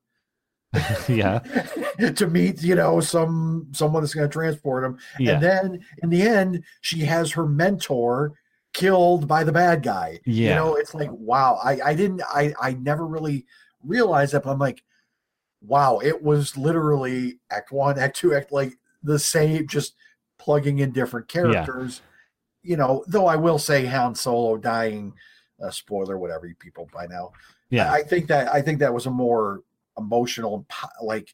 yeah. 1.07 1.39
to 2.15 2.27
meet, 2.27 2.61
you 2.63 2.75
know, 2.75 2.99
some 2.99 3.69
someone 3.71 4.03
that's 4.03 4.13
going 4.13 4.27
to 4.27 4.33
transport 4.33 4.83
him. 4.83 4.97
Yeah. 5.17 5.35
And 5.35 5.41
then 5.41 5.85
in 6.03 6.09
the 6.09 6.21
end, 6.21 6.65
she 6.81 6.99
has 7.05 7.31
her 7.31 7.45
mentor 7.45 8.33
killed 8.73 9.25
by 9.25 9.45
the 9.45 9.53
bad 9.53 9.83
guy. 9.83 10.19
Yeah. 10.25 10.49
You 10.49 10.55
know, 10.55 10.75
it's 10.75 10.93
like, 10.93 11.09
wow. 11.13 11.61
I, 11.63 11.79
I 11.79 11.93
didn't 11.93 12.23
I 12.27 12.53
I 12.61 12.73
never 12.73 13.07
really 13.07 13.45
realized 13.85 14.33
that, 14.33 14.43
but 14.43 14.51
I'm 14.51 14.59
like, 14.59 14.83
wow, 15.61 15.99
it 16.03 16.21
was 16.21 16.57
literally 16.57 17.39
act 17.49 17.71
one, 17.71 17.97
act 17.97 18.17
two, 18.17 18.35
act 18.35 18.51
like 18.51 18.73
the 19.03 19.19
same, 19.19 19.67
just 19.67 19.95
plugging 20.37 20.79
in 20.79 20.91
different 20.91 21.27
characters. 21.27 22.01
Yeah. 22.63 22.71
You 22.71 22.77
know, 22.77 23.03
though 23.07 23.27
I 23.27 23.35
will 23.35 23.59
say 23.59 23.85
Han 23.85 24.15
Solo 24.15 24.57
dying, 24.57 25.13
uh, 25.61 25.69
spoiler, 25.69 26.17
whatever 26.17 26.47
you 26.47 26.55
people 26.55 26.89
by 26.93 27.07
now. 27.07 27.31
Yeah, 27.69 27.91
I, 27.91 27.97
I 27.97 28.03
think 28.03 28.27
that 28.27 28.53
I 28.53 28.61
think 28.61 28.79
that 28.79 28.93
was 28.93 29.05
a 29.05 29.11
more 29.11 29.61
emotional, 29.97 30.65
like 31.01 31.33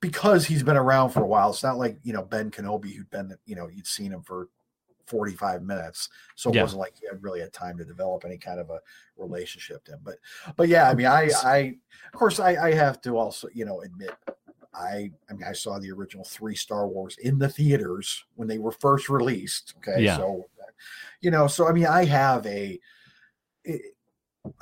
because 0.00 0.46
he's 0.46 0.62
been 0.62 0.76
around 0.76 1.10
for 1.10 1.22
a 1.22 1.26
while. 1.26 1.50
It's 1.50 1.62
not 1.62 1.78
like 1.78 1.98
you 2.02 2.12
know 2.12 2.22
Ben 2.22 2.50
Kenobi, 2.50 2.94
who'd 2.94 3.10
been 3.10 3.34
you 3.46 3.56
know 3.56 3.68
you'd 3.68 3.86
seen 3.86 4.12
him 4.12 4.22
for 4.22 4.48
45 5.06 5.62
minutes 5.62 6.08
so 6.34 6.50
it 6.50 6.56
yeah. 6.56 6.62
wasn't 6.62 6.80
like 6.80 6.94
he 6.98 7.06
had 7.06 7.22
really 7.22 7.40
had 7.40 7.52
time 7.52 7.76
to 7.76 7.84
develop 7.84 8.24
any 8.24 8.38
kind 8.38 8.58
of 8.58 8.70
a 8.70 8.80
relationship 9.16 9.84
to 9.84 9.92
him 9.92 10.00
but 10.02 10.16
but 10.56 10.68
yeah 10.68 10.88
i 10.88 10.94
mean 10.94 11.06
i 11.06 11.28
i 11.42 11.58
of 12.12 12.18
course 12.18 12.40
i 12.40 12.56
i 12.56 12.72
have 12.72 13.00
to 13.02 13.16
also 13.16 13.48
you 13.52 13.64
know 13.64 13.82
admit 13.82 14.12
I 14.74 15.10
I 15.30 15.32
mean 15.32 15.44
I 15.46 15.52
saw 15.52 15.78
the 15.78 15.90
original 15.90 16.24
three 16.24 16.54
Star 16.54 16.86
Wars 16.86 17.16
in 17.22 17.38
the 17.38 17.48
theaters 17.48 18.24
when 18.34 18.48
they 18.48 18.58
were 18.58 18.72
first 18.72 19.08
released. 19.08 19.74
Okay, 19.78 20.02
yeah. 20.02 20.16
so 20.16 20.46
you 21.20 21.30
know, 21.30 21.46
so 21.46 21.68
I 21.68 21.72
mean 21.72 21.86
I 21.86 22.04
have 22.04 22.46
a. 22.46 22.80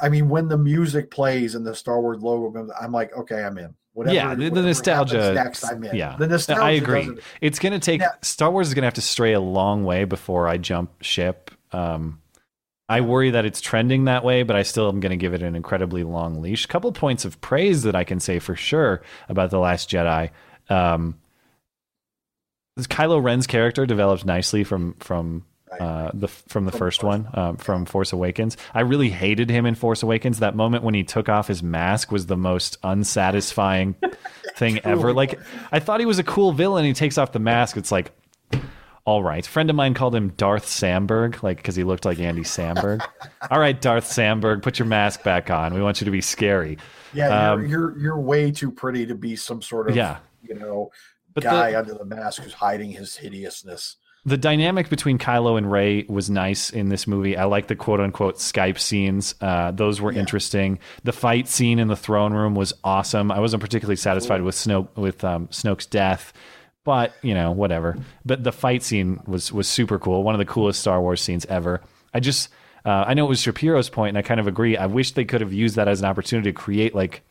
I 0.01 0.09
mean, 0.09 0.29
when 0.29 0.47
the 0.47 0.57
music 0.57 1.11
plays 1.11 1.57
and 1.57 1.67
the 1.67 1.75
Star 1.75 2.01
Wars 2.01 2.23
logo 2.23 2.53
comes, 2.53 2.71
I'm 2.81 2.93
like, 2.93 3.17
okay, 3.17 3.43
I'm 3.43 3.59
in. 3.59 3.75
Whatever, 3.95 4.15
yeah, 4.15 4.35
the, 4.35 4.49
the 4.49 4.63
nostalgia. 4.63 5.35
Next, 5.35 5.65
I'm 5.65 5.85
in. 5.85 5.95
Yeah, 5.95 6.17
the 6.17 6.29
nostalgia. 6.29 6.63
I 6.63 6.71
agree. 6.71 7.11
It's 7.41 7.59
going 7.59 7.73
to 7.73 7.79
take 7.79 8.01
yeah. 8.01 8.13
Star 8.23 8.51
Wars 8.51 8.69
is 8.69 8.75
going 8.75 8.83
to 8.83 8.87
have 8.87 8.95
to 8.95 9.03
stray 9.03 9.33
a 9.33 9.41
long 9.41 9.85
way 9.85 10.05
before 10.05 10.49
I 10.49 10.57
jump 10.57 11.03
ship. 11.03 11.51
Um, 11.73 12.22
I 12.89 13.01
worry 13.01 13.31
that 13.31 13.45
it's 13.45 13.61
trending 13.61 14.05
that 14.05 14.25
way, 14.25 14.43
but 14.43 14.57
I 14.57 14.63
still 14.63 14.89
am 14.89 15.01
going 15.01 15.11
to 15.11 15.17
give 15.17 15.35
it 15.35 15.43
an 15.43 15.55
incredibly 15.55 16.05
long 16.05 16.43
leash. 16.43 16.65
A 16.65 16.69
couple 16.69 16.93
points 16.93 17.25
of 17.25 17.41
praise 17.41 17.83
that 17.85 17.95
I 17.95 18.05
can 18.05 18.21
say 18.21 18.39
for 18.39 18.55
sure 18.55 19.03
about 19.29 19.51
The 19.51 19.59
Last 19.59 19.89
Jedi. 19.89 20.31
Um, 20.69 21.19
Kylo 22.79 23.23
Ren's 23.23 23.47
character 23.47 23.87
developed 23.87 24.25
nicely 24.25 24.65
from 24.65 24.95
from 24.95 25.45
uh, 25.81 26.11
the 26.13 26.29
from 26.29 26.65
the 26.65 26.73
first 26.73 27.03
one 27.03 27.29
um, 27.35 27.57
from 27.57 27.85
Force 27.85 28.13
Awakens. 28.13 28.57
I 28.75 28.81
really 28.81 29.11
hated 29.11 29.51
him 29.51 29.67
in 29.67 29.75
Force 29.75 30.03
Awakens. 30.03 30.41
That 30.41 30.55
moment 30.55 30.85
when 30.85 30.95
he 30.95 31.05
took 31.05 31.29
off 31.29 31.49
his 31.49 31.63
mask 31.63 32.11
was 32.13 32.27
the 32.27 32.37
most 32.37 32.79
unsatisfying 32.83 33.95
thing 34.57 34.81
ever. 34.85 35.13
Like 35.13 35.39
I 35.71 35.81
thought 35.81 36.01
he 36.01 36.07
was 36.07 36.19
a 36.19 36.25
cool 36.25 36.53
villain. 36.53 36.85
He 36.85 36.93
takes 36.93 37.19
off 37.19 37.33
the 37.33 37.39
mask. 37.39 37.77
It's 37.77 37.93
like 37.93 38.13
all 39.05 39.23
right. 39.23 39.45
A 39.45 39.49
friend 39.49 39.69
of 39.69 39.77
mine 39.77 39.95
called 39.95 40.15
him 40.15 40.31
Darth 40.37 40.67
Samberg, 40.67 41.43
like 41.43 41.57
because 41.57 41.75
he 41.75 41.83
looked 41.83 42.05
like 42.05 42.21
Andy 42.21 42.43
Samberg. 42.43 43.05
All 43.51 43.59
right, 43.59 43.79
Darth 43.81 44.05
Samberg, 44.05 44.63
put 44.63 44.79
your 44.79 44.87
mask 44.87 45.23
back 45.25 45.51
on. 45.51 45.75
We 45.75 45.83
want 45.83 46.01
you 46.01 46.05
to 46.05 46.11
be 46.11 46.21
scary. 46.21 46.79
Yeah, 47.13 47.53
um, 47.53 47.63
you're, 47.63 47.69
you're, 47.69 47.99
you're 47.99 48.21
way 48.21 48.51
too 48.51 48.71
pretty 48.71 49.07
to 49.07 49.15
be 49.15 49.37
some 49.37 49.61
sort 49.61 49.91
of 49.91 49.97
yeah. 49.97 50.19
you 50.43 50.55
know 50.55 50.91
but 51.35 51.43
guy 51.43 51.73
the, 51.73 51.79
under 51.79 51.95
the 51.95 52.05
mask 52.05 52.43
who's 52.43 52.53
hiding 52.53 52.91
his 52.91 53.17
hideousness. 53.17 53.97
The 54.25 54.37
dynamic 54.37 54.89
between 54.89 55.19
Kylo 55.19 55.59
and 55.59 55.71
Rey 55.71 56.05
was 56.09 56.31
nice 56.31 56.71
in 56.71 56.89
this 56.89 57.09
movie. 57.09 57.37
I 57.37 57.45
like 57.45 57.67
the 57.67 57.75
quote 57.75 57.99
unquote 57.99 58.37
Skype 58.37 58.79
scenes. 58.79 59.35
Uh, 59.41 59.73
those 59.73 60.01
were 60.01 60.13
yeah. 60.13 60.21
interesting. 60.21 60.79
The 61.03 61.13
fight 61.13 61.49
scene 61.49 61.81
in 61.81 61.89
the 61.89 61.97
throne 61.97 62.33
room 62.33 62.55
was 62.55 62.73
awesome. 62.85 63.33
I 63.33 63.41
wasn't 63.41 63.63
particularly 63.63 63.97
satisfied 63.97 64.43
with 64.43 64.55
Snoke 64.55 64.97
with 64.97 65.25
um, 65.25 65.49
Snoke's 65.49 65.87
death 65.87 66.33
but 66.85 67.15
you 67.23 67.35
know 67.35 67.53
whatever 67.53 67.97
but 68.25 68.43
the 68.43 68.53
fight 68.53 68.83
scene 68.83 69.21
was 69.27 69.53
was 69.53 69.69
super 69.69 69.99
cool 69.99 70.23
one 70.23 70.35
of 70.35 70.39
the 70.39 70.45
coolest 70.45 70.81
star 70.81 71.01
wars 71.01 71.21
scenes 71.21 71.47
ever 71.47 71.81
i 72.15 72.21
just 72.21 72.49
uh, 72.85 73.05
i 73.07 73.15
know 73.15 73.25
it 73.25 73.29
was 73.29 73.41
shapiro's 73.41 73.89
point 73.89 74.11
and 74.11 74.19
i 74.19 74.23
kind 74.23 74.41
of 74.41 74.47
agree 74.47 74.77
i 74.77 74.87
wish 74.87 75.13
they 75.13 75.25
could 75.25 75.41
have 75.41 75.53
used 75.53 75.77
that 75.77 75.89
as 75.89 76.01
an 76.01 76.07
opportunity 76.07 76.51
to 76.51 76.55
create 76.55 76.95
like 76.95 77.23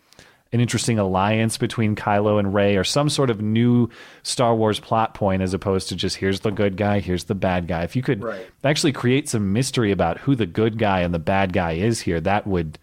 an 0.54 0.60
interesting 0.60 1.00
alliance 1.00 1.58
between 1.58 1.96
Kylo 1.96 2.38
and 2.38 2.54
Rey 2.54 2.76
or 2.76 2.84
some 2.84 3.10
sort 3.10 3.30
of 3.30 3.42
new 3.42 3.90
Star 4.24 4.54
Wars 4.54 4.80
plot 4.80 5.14
point 5.14 5.42
as 5.42 5.54
opposed 5.54 5.90
to 5.90 5.96
just 5.96 6.18
here's 6.18 6.42
the 6.42 6.52
good 6.52 6.76
guy, 6.76 7.00
here's 7.00 7.26
the 7.26 7.36
bad 7.36 7.68
guy. 7.68 7.84
If 7.84 7.96
you 7.96 8.02
could 8.02 8.22
right. 8.22 8.46
actually 8.64 8.92
create 8.92 9.30
some 9.30 9.54
mystery 9.54 9.92
about 9.92 10.18
who 10.20 10.36
the 10.36 10.46
good 10.46 10.78
guy 10.78 11.02
and 11.02 11.14
the 11.14 11.20
bad 11.20 11.54
guy 11.54 11.74
is 11.74 12.02
here, 12.02 12.20
that 12.22 12.48
would 12.48 12.78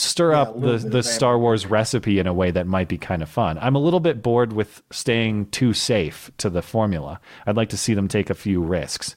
stir 0.00 0.32
yeah, 0.32 0.42
up 0.42 0.60
the, 0.60 0.78
the 0.78 1.02
Star 1.02 1.38
Wars 1.38 1.66
recipe 1.66 2.18
in 2.18 2.26
a 2.26 2.32
way 2.32 2.50
that 2.50 2.66
might 2.66 2.88
be 2.88 2.98
kind 2.98 3.22
of 3.22 3.28
fun. 3.28 3.58
I'm 3.58 3.76
a 3.76 3.78
little 3.78 4.00
bit 4.00 4.22
bored 4.22 4.52
with 4.52 4.82
staying 4.90 5.50
too 5.50 5.72
safe 5.72 6.30
to 6.38 6.50
the 6.50 6.62
formula. 6.62 7.20
I'd 7.46 7.56
like 7.56 7.68
to 7.70 7.76
see 7.76 7.94
them 7.94 8.08
take 8.08 8.30
a 8.30 8.34
few 8.34 8.62
risks. 8.62 9.16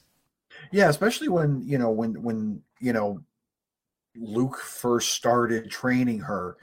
Yeah, 0.70 0.88
especially 0.88 1.28
when, 1.28 1.62
you 1.66 1.78
know, 1.78 1.90
when 1.90 2.22
when, 2.22 2.62
you 2.80 2.92
know, 2.92 3.22
Luke 4.16 4.58
first 4.58 5.12
started 5.12 5.70
training 5.70 6.20
her 6.20 6.56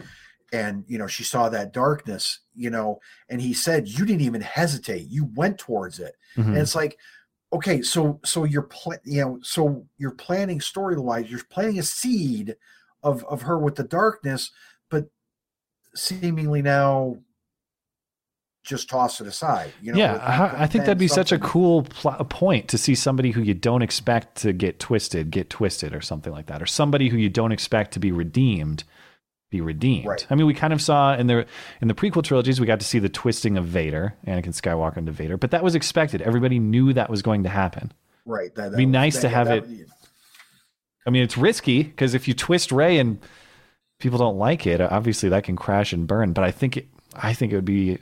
and, 0.54 0.84
you 0.88 0.98
know, 0.98 1.08
she 1.08 1.24
saw 1.24 1.50
that 1.50 1.74
darkness, 1.74 2.40
you 2.56 2.70
know, 2.70 3.00
and 3.30 3.42
he 3.42 3.54
said 3.54 3.88
you 3.88 4.06
didn't 4.06 4.22
even 4.22 4.42
hesitate. 4.42 5.08
You 5.10 5.30
went 5.36 5.58
towards 5.58 6.00
it. 6.00 6.16
Mm-hmm. 6.38 6.50
And 6.50 6.58
it's 6.58 6.76
like 6.76 6.98
okay, 7.54 7.82
so 7.82 8.20
so 8.24 8.44
you're 8.44 8.64
pl- 8.64 8.98
you 9.04 9.22
know, 9.22 9.40
so 9.42 9.86
you're 9.98 10.12
planning 10.12 10.62
story-wise, 10.62 11.30
you're 11.30 11.44
planting 11.50 11.80
a 11.80 11.84
seed 11.84 12.56
of 13.04 13.24
of 13.26 13.44
her 13.44 13.58
with 13.58 13.76
the 13.76 13.84
darkness, 13.84 14.52
but 14.90 15.10
seemingly 15.96 16.62
now 16.62 17.18
just 18.64 18.90
toss 18.90 19.20
it 19.20 19.28
aside. 19.28 19.74
You 19.82 19.94
know, 19.94 19.98
yeah, 19.98 20.14
I, 20.14 20.16
uh-huh. 20.16 20.56
I 20.58 20.68
think 20.68 20.86
that'd 20.86 20.98
be 20.98 21.08
such 21.08 21.32
a 21.32 21.40
cool 21.40 21.84
pl- 21.84 22.14
point 22.26 22.68
to 22.70 22.78
see 22.78 22.94
somebody 22.94 23.32
who 23.32 23.42
you 23.42 23.54
don't 23.54 23.82
expect 23.82 24.36
to 24.44 24.54
get 24.54 24.80
twisted, 24.80 25.32
get 25.32 25.50
twisted, 25.50 25.96
or 25.96 26.02
something 26.02 26.32
like 26.32 26.46
that, 26.46 26.62
or 26.62 26.68
somebody 26.68 27.10
who 27.10 27.18
you 27.18 27.30
don't 27.30 27.52
expect 27.52 27.92
to 27.94 28.00
be 28.00 28.12
redeemed, 28.12 28.84
be 29.50 29.62
redeemed. 29.62 30.06
Right. 30.06 30.28
I 30.30 30.36
mean, 30.36 30.46
we 30.46 30.54
kind 30.54 30.74
of 30.74 30.82
saw 30.82 31.16
in 31.16 31.28
the 31.28 31.46
in 31.82 31.88
the 31.88 31.96
prequel 31.96 32.24
trilogies, 32.24 32.60
we 32.60 32.68
got 32.68 32.80
to 32.80 32.86
see 32.86 33.00
the 33.00 33.10
twisting 33.10 33.58
of 33.58 33.66
Vader, 33.66 34.16
Anakin 34.28 34.50
Skywalker 34.50 34.98
into 34.98 35.12
Vader, 35.12 35.38
but 35.38 35.52
that 35.52 35.64
was 35.64 35.74
expected. 35.74 36.22
Everybody 36.22 36.60
knew 36.60 36.94
that 36.94 37.10
was 37.10 37.22
going 37.22 37.44
to 37.44 37.50
happen. 37.50 37.92
Right. 38.26 38.54
That, 38.54 38.68
It'd 38.68 38.78
be 38.78 38.86
nice 38.86 39.16
that, 39.16 39.22
to 39.22 39.30
have 39.30 39.48
that, 39.48 39.64
it. 39.64 39.90
I 41.06 41.10
mean, 41.10 41.24
it's 41.24 41.38
risky 41.38 41.84
because 41.84 42.14
if 42.14 42.28
you 42.28 42.34
twist 42.34 42.72
Rey 42.72 43.00
and 43.00 43.20
people 44.00 44.20
don't 44.20 44.38
like 44.38 44.68
it, 44.68 44.82
obviously 44.82 45.30
that 45.30 45.44
can 45.44 45.56
crash 45.56 45.94
and 45.94 46.08
burn. 46.08 46.34
But 46.34 46.44
I 46.44 46.52
think 46.52 46.78
it, 46.78 46.88
I 47.16 47.34
think 47.34 47.52
it 47.52 47.56
would 47.56 47.66
be, 47.66 47.98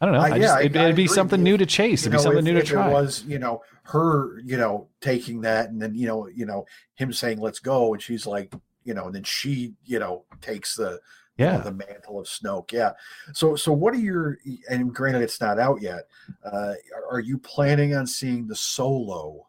I 0.00 0.06
don't 0.06 0.14
know. 0.14 0.20
I 0.20 0.28
yeah, 0.28 0.38
just, 0.38 0.60
it'd, 0.60 0.76
it'd 0.76 0.96
be 0.96 1.06
something 1.06 1.42
new 1.42 1.56
to 1.56 1.66
chase. 1.66 2.02
It'd 2.02 2.12
know, 2.12 2.18
be 2.18 2.22
something 2.22 2.46
if, 2.46 2.54
new 2.54 2.60
to 2.60 2.62
try. 2.62 2.88
It 2.88 2.92
was, 2.92 3.24
you 3.24 3.38
know, 3.38 3.62
her, 3.84 4.40
you 4.40 4.56
know, 4.56 4.88
taking 5.00 5.40
that 5.42 5.70
and 5.70 5.80
then, 5.80 5.94
you 5.94 6.06
know, 6.06 6.28
you 6.28 6.44
know, 6.44 6.66
him 6.96 7.12
saying, 7.12 7.40
let's 7.40 7.60
go. 7.60 7.94
And 7.94 8.02
she's 8.02 8.26
like, 8.26 8.52
you 8.84 8.94
know, 8.94 9.06
and 9.06 9.14
then 9.14 9.22
she, 9.22 9.74
you 9.84 9.98
know, 9.98 10.24
takes 10.40 10.76
the, 10.76 11.00
yeah, 11.38 11.52
you 11.52 11.58
know, 11.58 11.64
the 11.64 11.72
mantle 11.72 12.20
of 12.20 12.26
Snoke. 12.26 12.72
Yeah. 12.72 12.92
So, 13.32 13.56
so 13.56 13.72
what 13.72 13.94
are 13.94 13.98
your, 13.98 14.38
and 14.68 14.92
granted, 14.94 15.22
it's 15.22 15.40
not 15.40 15.58
out 15.58 15.80
yet. 15.80 16.08
Uh, 16.44 16.74
are 17.10 17.20
you 17.20 17.38
planning 17.38 17.94
on 17.94 18.06
seeing 18.06 18.46
the 18.48 18.56
solo? 18.56 19.46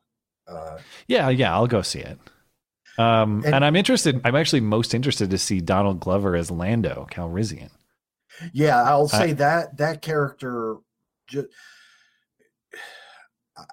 Uh, 0.48 0.78
yeah, 1.08 1.30
yeah, 1.30 1.54
I'll 1.54 1.68
go 1.68 1.82
see 1.82 2.00
it. 2.00 2.20
Um, 2.98 3.44
and, 3.46 3.56
and, 3.56 3.66
I'm 3.66 3.76
interested. 3.76 4.22
I'm 4.24 4.36
actually 4.36 4.62
most 4.62 4.94
interested 4.94 5.30
to 5.32 5.38
see 5.38 5.62
Donald 5.62 6.00
Glover 6.00 6.36
as 6.36 6.52
Lando 6.52 7.08
Calrissian. 7.12 7.70
Yeah, 8.52 8.82
I'll 8.84 9.08
say 9.08 9.32
I, 9.32 9.34
that 9.34 9.78
that 9.78 10.02
character. 10.02 10.78
Just, 11.28 11.48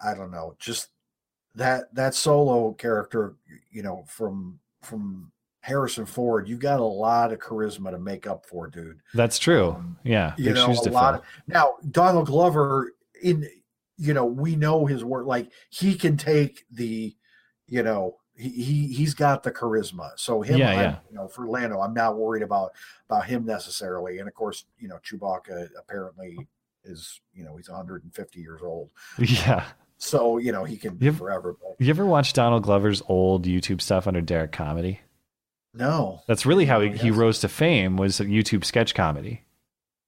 I 0.02 0.14
don't 0.14 0.30
know, 0.30 0.54
just 0.58 0.88
that 1.54 1.94
that 1.94 2.14
solo 2.14 2.72
character. 2.72 3.36
You 3.70 3.82
know, 3.82 4.04
from 4.06 4.58
from 4.82 5.32
Harrison 5.60 6.06
Ford, 6.06 6.48
you've 6.48 6.60
got 6.60 6.80
a 6.80 6.84
lot 6.84 7.32
of 7.32 7.38
charisma 7.38 7.90
to 7.90 7.98
make 7.98 8.26
up 8.26 8.46
for, 8.46 8.68
dude. 8.68 9.00
That's 9.12 9.38
true. 9.38 9.72
Um, 9.72 9.98
yeah, 10.02 10.34
you 10.38 10.52
know, 10.52 10.66
a 10.66 10.90
lot. 10.90 11.14
Of, 11.16 11.22
now, 11.46 11.74
Donald 11.90 12.26
Glover 12.26 12.94
in 13.22 13.46
you 14.00 14.14
know, 14.14 14.24
we 14.24 14.56
know 14.56 14.86
his 14.86 15.04
work. 15.04 15.26
Like 15.26 15.52
he 15.68 15.94
can 15.94 16.16
take 16.16 16.64
the, 16.70 17.14
you 17.66 17.82
know, 17.82 18.16
he, 18.40 18.86
he 18.88 19.04
has 19.04 19.14
got 19.14 19.42
the 19.42 19.50
charisma. 19.50 20.10
So 20.16 20.40
him, 20.40 20.58
yeah, 20.58 20.72
yeah. 20.72 20.96
you 21.10 21.16
know, 21.16 21.28
for 21.28 21.46
Lando, 21.46 21.80
I'm 21.80 21.94
not 21.94 22.16
worried 22.16 22.42
about 22.42 22.72
about 23.08 23.26
him 23.26 23.44
necessarily. 23.44 24.18
And 24.18 24.28
of 24.28 24.34
course, 24.34 24.64
you 24.78 24.88
know, 24.88 24.98
Chewbacca 25.04 25.68
apparently 25.78 26.38
is, 26.84 27.20
you 27.34 27.44
know, 27.44 27.56
he's 27.56 27.68
150 27.68 28.40
years 28.40 28.62
old. 28.62 28.90
Yeah. 29.18 29.64
So 30.02 30.38
you 30.38 30.50
know 30.50 30.64
he 30.64 30.78
can 30.78 30.96
be 30.96 31.10
forever. 31.10 31.54
But... 31.60 31.76
You 31.78 31.90
ever 31.90 32.06
watch 32.06 32.32
Donald 32.32 32.62
Glover's 32.62 33.02
old 33.06 33.44
YouTube 33.44 33.82
stuff 33.82 34.06
under 34.06 34.22
Derrick 34.22 34.50
Comedy? 34.50 35.00
No. 35.74 36.22
That's 36.26 36.46
really 36.46 36.64
how 36.64 36.80
he, 36.80 36.88
oh, 36.88 36.92
he 36.92 37.10
rose 37.10 37.40
to 37.40 37.48
fame 37.48 37.98
was 37.98 38.18
YouTube 38.18 38.64
sketch 38.64 38.94
comedy. 38.94 39.44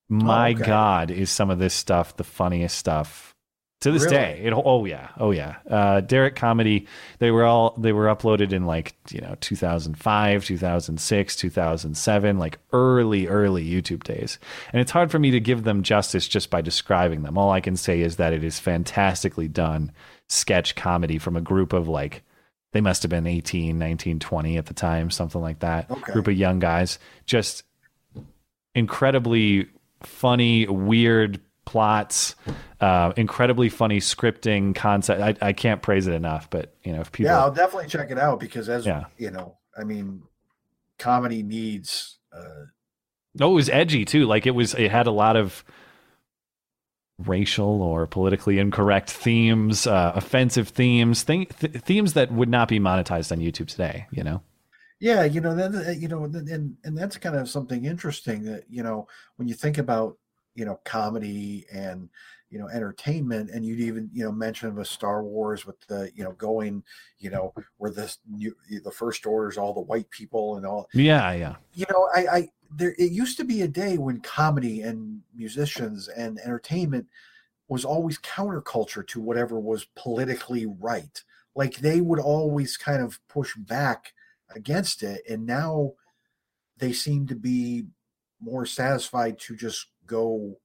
My 0.08 0.50
oh, 0.50 0.54
okay. 0.54 0.64
God, 0.64 1.10
is 1.10 1.30
some 1.30 1.50
of 1.50 1.58
this 1.58 1.74
stuff 1.74 2.16
the 2.16 2.24
funniest 2.24 2.78
stuff 2.78 3.34
to 3.82 3.90
this 3.90 4.04
really? 4.04 4.16
day. 4.16 4.40
It, 4.44 4.52
oh 4.52 4.84
yeah, 4.84 5.08
oh 5.18 5.32
yeah. 5.32 5.56
Uh, 5.68 6.00
Derrick 6.00 6.36
comedy. 6.36 6.86
They 7.18 7.30
were 7.30 7.44
all 7.44 7.74
they 7.76 7.92
were 7.92 8.06
uploaded 8.06 8.52
in 8.52 8.64
like 8.64 8.94
you 9.10 9.20
know 9.20 9.36
2005, 9.40 10.44
2006, 10.44 11.36
2007, 11.36 12.38
like 12.38 12.58
early 12.72 13.26
early 13.26 13.64
YouTube 13.64 14.04
days. 14.04 14.38
And 14.72 14.80
it's 14.80 14.90
hard 14.90 15.10
for 15.10 15.18
me 15.18 15.30
to 15.32 15.40
give 15.40 15.64
them 15.64 15.82
justice 15.82 16.26
just 16.26 16.48
by 16.48 16.60
describing 16.60 17.22
them. 17.22 17.36
All 17.36 17.50
I 17.50 17.60
can 17.60 17.76
say 17.76 18.00
is 18.00 18.16
that 18.16 18.32
it 18.32 18.44
is 18.44 18.58
fantastically 18.58 19.48
done 19.48 19.92
sketch 20.28 20.74
comedy 20.76 21.18
from 21.18 21.36
a 21.36 21.40
group 21.40 21.72
of 21.72 21.88
like 21.88 22.22
they 22.72 22.80
must 22.80 23.02
have 23.02 23.10
been 23.10 23.26
18, 23.26 23.78
19, 23.78 24.18
20 24.18 24.56
at 24.56 24.66
the 24.66 24.74
time, 24.74 25.10
something 25.10 25.42
like 25.42 25.58
that. 25.58 25.90
Okay. 25.90 26.12
Group 26.12 26.28
of 26.28 26.34
young 26.34 26.58
guys, 26.58 26.98
just 27.26 27.64
incredibly 28.74 29.68
funny, 30.02 30.66
weird 30.66 31.40
plots, 31.64 32.34
uh, 32.80 33.12
incredibly 33.16 33.68
funny 33.68 34.00
scripting 34.00 34.74
concept. 34.74 35.20
I, 35.20 35.48
I 35.48 35.52
can't 35.52 35.82
praise 35.82 36.06
it 36.06 36.14
enough, 36.14 36.50
but 36.50 36.74
you 36.82 36.92
know, 36.92 37.00
if 37.00 37.12
people, 37.12 37.30
yeah, 37.30 37.38
I'll 37.38 37.52
definitely 37.52 37.88
check 37.88 38.10
it 38.10 38.18
out 38.18 38.40
because 38.40 38.68
as 38.68 38.86
yeah. 38.86 39.04
you 39.16 39.30
know, 39.30 39.58
I 39.76 39.84
mean, 39.84 40.22
comedy 40.98 41.42
needs. 41.42 42.18
Uh, 42.34 42.66
oh, 43.40 43.52
it 43.52 43.54
was 43.54 43.68
edgy 43.68 44.04
too. 44.04 44.26
Like 44.26 44.46
it 44.46 44.52
was, 44.52 44.74
it 44.74 44.90
had 44.90 45.06
a 45.06 45.12
lot 45.12 45.36
of 45.36 45.64
racial 47.18 47.82
or 47.82 48.06
politically 48.06 48.58
incorrect 48.58 49.10
themes, 49.10 49.86
uh, 49.86 50.12
offensive 50.14 50.68
themes, 50.68 51.24
th- 51.24 51.48
themes 51.48 52.14
that 52.14 52.32
would 52.32 52.48
not 52.48 52.68
be 52.68 52.80
monetized 52.80 53.30
on 53.32 53.38
YouTube 53.38 53.68
today. 53.68 54.06
You 54.10 54.24
know. 54.24 54.42
Yeah, 55.00 55.24
you 55.24 55.40
know, 55.40 55.54
then 55.56 56.00
you 56.00 56.06
know, 56.06 56.22
and 56.22 56.76
and 56.84 56.96
that's 56.96 57.18
kind 57.18 57.34
of 57.34 57.48
something 57.48 57.84
interesting 57.84 58.44
that 58.44 58.64
you 58.70 58.84
know 58.84 59.08
when 59.34 59.48
you 59.48 59.54
think 59.54 59.78
about 59.78 60.16
you 60.54 60.64
know 60.64 60.80
comedy 60.84 61.66
and 61.72 62.08
you 62.50 62.58
know 62.58 62.68
entertainment 62.68 63.50
and 63.50 63.64
you'd 63.64 63.80
even 63.80 64.10
you 64.12 64.24
know 64.24 64.32
mention 64.32 64.78
a 64.78 64.84
star 64.84 65.24
wars 65.24 65.64
with 65.64 65.80
the 65.86 66.10
you 66.14 66.22
know 66.22 66.32
going 66.32 66.82
you 67.18 67.30
know 67.30 67.54
where 67.78 67.90
this 67.90 68.18
you, 68.36 68.54
the 68.84 68.90
first 68.90 69.24
order 69.26 69.48
is 69.48 69.56
all 69.56 69.72
the 69.72 69.80
white 69.80 70.08
people 70.10 70.56
and 70.56 70.66
all 70.66 70.88
yeah 70.92 71.32
yeah. 71.32 71.56
You 71.74 71.86
know 71.90 72.08
i 72.14 72.26
i 72.36 72.48
there 72.74 72.94
it 72.98 73.12
used 73.12 73.36
to 73.38 73.44
be 73.44 73.62
a 73.62 73.68
day 73.68 73.98
when 73.98 74.20
comedy 74.20 74.82
and 74.82 75.20
musicians 75.34 76.08
and 76.08 76.38
entertainment 76.40 77.06
was 77.68 77.84
always 77.84 78.18
counterculture 78.18 79.06
to 79.06 79.20
whatever 79.20 79.58
was 79.58 79.86
politically 79.96 80.66
right. 80.66 81.22
Like 81.54 81.76
they 81.76 82.00
would 82.00 82.18
always 82.18 82.76
kind 82.76 83.02
of 83.02 83.18
push 83.28 83.54
back 83.56 84.12
against 84.54 85.02
it 85.02 85.22
and 85.28 85.46
now 85.46 85.92
they 86.76 86.92
seem 86.92 87.26
to 87.28 87.34
be 87.34 87.84
more 88.40 88.66
satisfied 88.66 89.38
to 89.38 89.56
just 89.56 89.86
go 90.06 90.56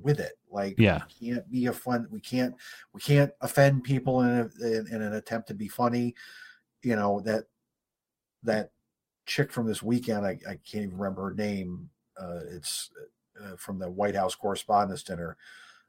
with 0.00 0.20
it. 0.20 0.32
Like, 0.50 0.76
yeah, 0.78 1.02
we 1.20 1.28
can't 1.28 1.50
be 1.50 1.66
a 1.66 1.72
fun. 1.72 2.06
We 2.10 2.20
can't 2.20 2.54
we 2.92 3.00
can't 3.00 3.32
offend 3.40 3.84
people 3.84 4.22
in, 4.22 4.28
a, 4.28 4.66
in, 4.66 4.86
in 4.92 5.02
an 5.02 5.14
attempt 5.14 5.48
to 5.48 5.54
be 5.54 5.68
funny. 5.68 6.14
You 6.82 6.96
know 6.96 7.20
that 7.20 7.44
that 8.44 8.70
chick 9.26 9.52
from 9.52 9.66
this 9.66 9.82
weekend. 9.82 10.24
I, 10.24 10.38
I 10.48 10.58
can't 10.64 10.84
even 10.84 10.98
remember 10.98 11.30
her 11.30 11.34
name. 11.34 11.90
Uh, 12.20 12.40
it's 12.50 12.90
uh, 13.42 13.56
from 13.56 13.78
the 13.78 13.90
White 13.90 14.14
House 14.14 14.34
Correspondents' 14.34 15.02
Dinner. 15.02 15.36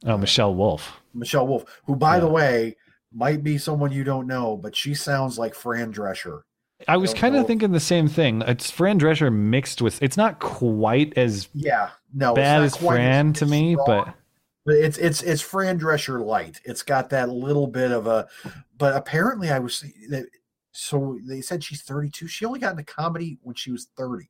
Oh, 0.05 0.13
uh, 0.13 0.17
Michelle 0.17 0.53
Wolf. 0.53 0.99
Michelle 1.13 1.47
Wolf, 1.47 1.81
who, 1.85 1.95
by 1.95 2.15
yeah. 2.15 2.21
the 2.21 2.27
way, 2.27 2.77
might 3.11 3.43
be 3.43 3.57
someone 3.57 3.91
you 3.91 4.03
don't 4.03 4.27
know, 4.27 4.55
but 4.55 4.75
she 4.75 4.93
sounds 4.93 5.37
like 5.37 5.55
Fran 5.55 5.91
Drescher 5.91 6.43
I 6.87 6.97
was 6.97 7.13
kind 7.13 7.35
of 7.35 7.45
thinking 7.45 7.71
the 7.71 7.79
same 7.79 8.07
thing. 8.07 8.41
It's 8.47 8.71
Fran 8.71 8.99
Drescher 8.99 9.33
mixed 9.33 9.81
with. 9.81 10.01
It's 10.01 10.15
not 10.15 10.39
quite 10.39 11.17
as 11.17 11.49
yeah 11.53 11.89
no 12.13 12.33
bad 12.33 12.63
as 12.63 12.75
Fran 12.75 13.31
as, 13.31 13.39
to 13.39 13.45
me, 13.45 13.73
strong, 13.73 13.85
but 13.85 14.15
but 14.65 14.75
it's 14.75 14.97
it's 14.97 15.23
it's 15.23 15.41
Fran 15.41 15.79
Drescher 15.79 16.23
light. 16.23 16.61
It's 16.63 16.83
got 16.83 17.09
that 17.09 17.29
little 17.29 17.67
bit 17.67 17.91
of 17.91 18.07
a. 18.07 18.27
But 18.77 18.95
apparently, 18.95 19.49
I 19.49 19.59
was 19.59 19.83
so 20.71 21.17
they 21.27 21.41
said 21.41 21.63
she's 21.63 21.81
32. 21.81 22.27
She 22.27 22.45
only 22.45 22.59
got 22.59 22.71
into 22.71 22.83
comedy 22.83 23.39
when 23.41 23.55
she 23.55 23.71
was 23.71 23.87
30. 23.97 24.29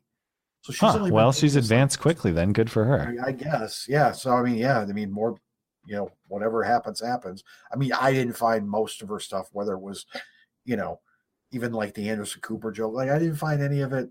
So 0.62 0.74
she's 0.74 0.80
huh, 0.80 0.96
only 0.98 1.12
well, 1.12 1.32
she's 1.32 1.56
advanced 1.56 2.00
quickly. 2.00 2.32
Then 2.32 2.54
good 2.54 2.72
for 2.72 2.86
her. 2.86 3.16
I, 3.22 3.28
I 3.28 3.32
guess 3.34 3.86
yeah. 3.88 4.12
So 4.12 4.32
I 4.32 4.44
mean 4.44 4.56
yeah. 4.56 4.80
I 4.80 4.86
mean 4.86 5.12
more. 5.12 5.36
You 5.86 5.96
know 5.96 6.12
whatever 6.28 6.64
happens 6.64 7.02
happens. 7.02 7.44
I 7.72 7.76
mean 7.76 7.92
I 7.94 8.14
didn't 8.14 8.36
find 8.38 8.70
most 8.70 9.02
of 9.02 9.10
her 9.10 9.20
stuff 9.20 9.50
whether 9.52 9.74
it 9.74 9.82
was 9.82 10.06
you 10.66 10.78
know 10.78 11.00
even 11.52 11.74
like 11.74 11.94
the 11.94 12.10
Anderson 12.10 12.42
Cooper 12.42 12.72
joke. 12.72 12.94
Like 12.94 13.10
I 13.10 13.20
didn't 13.20 13.36
find 13.36 13.62
any 13.62 13.82
of 13.82 13.94
it 13.94 14.10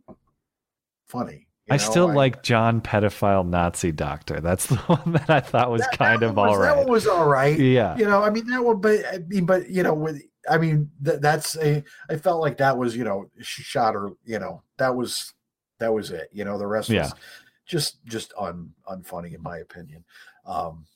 funny. 1.09 1.48
I 1.71 1.77
know? 1.77 1.83
still 1.83 2.11
I, 2.11 2.15
like 2.15 2.43
John 2.43 2.81
pedophile 2.81 3.47
Nazi 3.47 3.93
doctor. 3.93 4.41
That's 4.41 4.67
the 4.69 4.77
one 4.77 5.13
that 5.13 5.31
I 5.31 5.41
thought 5.41 5.71
was 5.71 5.83
that, 5.83 5.99
kind 5.99 6.23
that 6.23 6.31
of 6.31 6.37
was, 6.37 6.49
all 6.49 6.59
right. 6.59 6.69
That 6.69 6.79
one 6.79 6.89
was 6.89 7.07
all 7.07 7.27
right. 7.27 7.59
Yeah. 7.59 7.97
You 7.97 8.05
know, 8.05 8.23
I 8.23 8.31
mean 8.31 8.47
that 8.47 8.65
one, 8.65 8.81
but 8.81 9.05
I 9.07 9.19
mean, 9.19 9.47
but 9.47 9.69
you 9.69 9.83
know, 9.83 9.95
with 9.95 10.23
I 10.49 10.59
mean 10.59 10.91
th- 11.05 11.21
that's 11.21 11.57
a. 11.57 11.83
I 12.09 12.17
felt 12.17 12.41
like 12.41 12.57
that 12.59 12.77
was 12.77 12.97
you 12.97 13.05
know 13.05 13.31
shot 13.41 13.95
or 13.95 14.13
you 14.25 14.39
know 14.39 14.63
that 14.79 14.95
was 14.95 15.35
that 15.79 15.93
was 15.93 16.11
it. 16.11 16.29
You 16.33 16.45
know, 16.45 16.59
the 16.59 16.67
rest 16.67 16.89
yeah. 16.89 17.03
was 17.03 17.15
just 17.67 18.05
just 18.07 18.33
un 18.39 18.71
unfunny 18.89 19.35
in 19.35 19.43
my 19.43 19.59
opinion. 19.59 20.05
Um, 20.47 20.87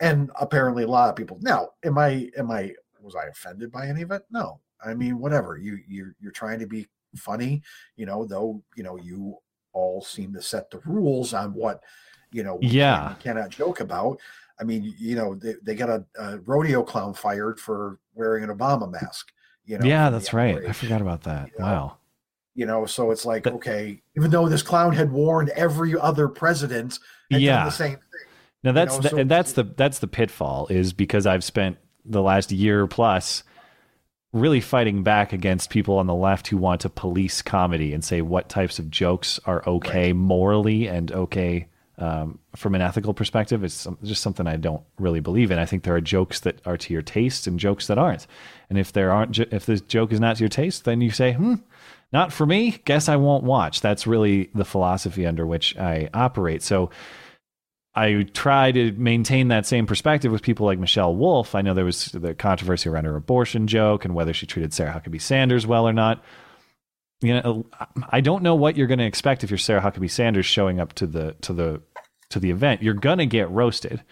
and 0.00 0.30
apparently 0.40 0.82
a 0.84 0.88
lot 0.88 1.10
of 1.10 1.16
people. 1.16 1.38
Now, 1.40 1.70
am 1.84 1.98
I 1.98 2.30
am 2.36 2.50
I 2.50 2.74
was 3.00 3.14
I 3.14 3.26
offended 3.26 3.70
by 3.70 3.86
any 3.86 4.02
of 4.02 4.10
it? 4.10 4.22
No, 4.30 4.60
I 4.84 4.94
mean, 4.94 5.18
whatever 5.18 5.56
you 5.56 5.78
you're 5.86 6.14
you're 6.20 6.32
trying 6.32 6.58
to 6.60 6.66
be 6.66 6.88
funny, 7.16 7.62
you 7.96 8.06
know. 8.06 8.24
Though 8.24 8.62
you 8.76 8.82
know 8.82 8.96
you 8.96 9.36
all 9.72 10.02
seem 10.02 10.32
to 10.34 10.42
set 10.42 10.70
the 10.70 10.78
rules 10.84 11.34
on 11.34 11.54
what 11.54 11.82
you 12.32 12.42
know. 12.42 12.58
yeah, 12.60 13.14
can, 13.20 13.34
cannot 13.34 13.50
joke 13.50 13.80
about. 13.80 14.18
I 14.60 14.64
mean, 14.64 14.94
you 14.98 15.16
know, 15.16 15.34
they, 15.34 15.54
they 15.62 15.74
got 15.74 15.88
a, 15.88 16.04
a, 16.18 16.38
rodeo 16.40 16.82
clown 16.82 17.14
fired 17.14 17.58
for 17.58 17.98
wearing 18.14 18.44
an 18.44 18.50
Obama 18.50 18.90
mask. 18.90 19.32
You 19.64 19.78
know, 19.78 19.86
yeah, 19.86 20.10
that's 20.10 20.34
right. 20.34 20.58
I 20.66 20.72
forgot 20.72 21.00
about 21.00 21.22
that. 21.22 21.50
You 21.52 21.60
know? 21.60 21.64
Wow. 21.64 21.96
You 22.54 22.66
know, 22.66 22.84
so 22.84 23.10
it's 23.10 23.24
like, 23.24 23.44
but, 23.44 23.54
okay, 23.54 24.02
even 24.16 24.30
though 24.30 24.48
this 24.48 24.62
clown 24.62 24.92
had 24.92 25.10
warned 25.10 25.48
every 25.50 25.98
other 25.98 26.28
president, 26.28 26.98
yeah, 27.30 27.64
the 27.64 27.70
same 27.70 27.92
thing. 27.92 28.00
Now 28.62 28.72
that's 28.72 28.96
you 28.96 29.02
know? 29.02 29.02
the, 29.02 29.08
so, 29.08 29.24
that's 29.24 29.52
the 29.52 29.62
that's 29.62 29.98
the 30.00 30.08
pitfall 30.08 30.66
is 30.68 30.92
because 30.92 31.26
I've 31.26 31.44
spent 31.44 31.78
the 32.04 32.20
last 32.20 32.52
year 32.52 32.86
plus 32.86 33.44
really 34.32 34.60
fighting 34.60 35.02
back 35.02 35.32
against 35.32 35.70
people 35.70 35.98
on 35.98 36.06
the 36.06 36.14
left 36.14 36.48
who 36.48 36.56
want 36.56 36.82
to 36.82 36.88
police 36.88 37.42
comedy 37.42 37.92
and 37.92 38.04
say 38.04 38.22
what 38.22 38.48
types 38.48 38.78
of 38.78 38.90
jokes 38.90 39.40
are 39.44 39.62
okay 39.66 40.08
right. 40.08 40.16
morally 40.16 40.86
and 40.86 41.10
okay 41.10 41.66
um, 41.98 42.38
from 42.56 42.74
an 42.74 42.80
ethical 42.80 43.12
perspective. 43.12 43.62
It's 43.62 43.86
just 44.02 44.22
something 44.22 44.46
I 44.46 44.56
don't 44.56 44.82
really 44.98 45.20
believe 45.20 45.50
in. 45.50 45.58
I 45.58 45.66
think 45.66 45.82
there 45.82 45.94
are 45.94 46.00
jokes 46.00 46.40
that 46.40 46.64
are 46.66 46.76
to 46.78 46.92
your 46.92 47.02
taste 47.02 47.46
and 47.46 47.58
jokes 47.58 47.88
that 47.88 47.98
aren't. 47.98 48.26
And 48.70 48.78
if 48.78 48.92
there 48.92 49.10
aren't, 49.10 49.38
if 49.38 49.66
the 49.66 49.78
joke 49.80 50.12
is 50.12 50.20
not 50.20 50.36
to 50.36 50.40
your 50.40 50.48
taste, 50.48 50.84
then 50.84 51.00
you 51.00 51.10
say, 51.10 51.34
hmm, 51.34 51.56
not 52.12 52.32
for 52.32 52.46
me. 52.46 52.80
Guess 52.84 53.08
I 53.08 53.16
won't 53.16 53.44
watch. 53.44 53.80
That's 53.80 54.06
really 54.06 54.50
the 54.54 54.64
philosophy 54.64 55.26
under 55.26 55.46
which 55.46 55.76
I 55.76 56.08
operate. 56.14 56.62
So 56.62 56.90
I 57.94 58.22
try 58.34 58.70
to 58.70 58.92
maintain 58.92 59.48
that 59.48 59.66
same 59.66 59.86
perspective 59.86 60.30
with 60.30 60.42
people 60.42 60.66
like 60.66 60.78
Michelle 60.78 61.14
Wolf. 61.14 61.54
I 61.54 61.62
know 61.62 61.74
there 61.74 61.84
was 61.84 62.06
the 62.06 62.34
controversy 62.34 62.88
around 62.88 63.04
her 63.04 63.16
abortion 63.16 63.66
joke 63.66 64.04
and 64.04 64.14
whether 64.14 64.32
she 64.32 64.46
treated 64.46 64.72
Sarah 64.72 64.92
Huckabee 64.92 65.20
Sanders 65.20 65.66
well 65.66 65.88
or 65.88 65.92
not. 65.92 66.22
You 67.20 67.34
know, 67.34 67.66
I 68.08 68.20
don't 68.20 68.42
know 68.42 68.54
what 68.54 68.76
you're 68.76 68.86
going 68.86 69.00
to 69.00 69.06
expect 69.06 69.44
if 69.44 69.50
you're 69.50 69.58
Sarah 69.58 69.82
Huckabee 69.82 70.10
Sanders 70.10 70.46
showing 70.46 70.80
up 70.80 70.92
to 70.94 71.06
the 71.06 71.34
to 71.42 71.52
the 71.52 71.82
to 72.30 72.38
the 72.38 72.50
event. 72.50 72.82
You're 72.82 72.94
going 72.94 73.18
to 73.18 73.26
get 73.26 73.50
roasted. 73.50 74.02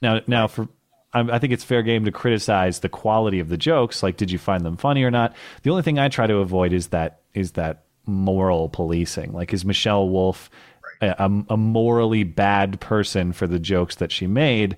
Now, 0.00 0.20
now 0.26 0.46
for 0.46 0.68
I 1.12 1.38
think 1.38 1.52
it's 1.52 1.64
fair 1.64 1.82
game 1.82 2.04
to 2.04 2.12
criticize 2.12 2.80
the 2.80 2.88
quality 2.88 3.40
of 3.40 3.48
the 3.48 3.56
jokes. 3.56 4.02
Like, 4.02 4.16
did 4.16 4.30
you 4.30 4.38
find 4.38 4.64
them 4.64 4.76
funny 4.76 5.02
or 5.02 5.10
not? 5.10 5.34
The 5.62 5.70
only 5.70 5.82
thing 5.82 5.98
I 5.98 6.08
try 6.08 6.26
to 6.26 6.36
avoid 6.36 6.72
is 6.72 6.88
that 6.88 7.20
is 7.34 7.52
that 7.52 7.84
moral 8.06 8.68
policing. 8.68 9.32
Like, 9.32 9.52
is 9.52 9.64
Michelle 9.64 10.08
Wolf 10.08 10.50
a, 11.00 11.30
a 11.50 11.56
morally 11.56 12.24
bad 12.24 12.80
person 12.80 13.32
for 13.32 13.46
the 13.46 13.58
jokes 13.58 13.96
that 13.96 14.12
she 14.12 14.26
made. 14.26 14.76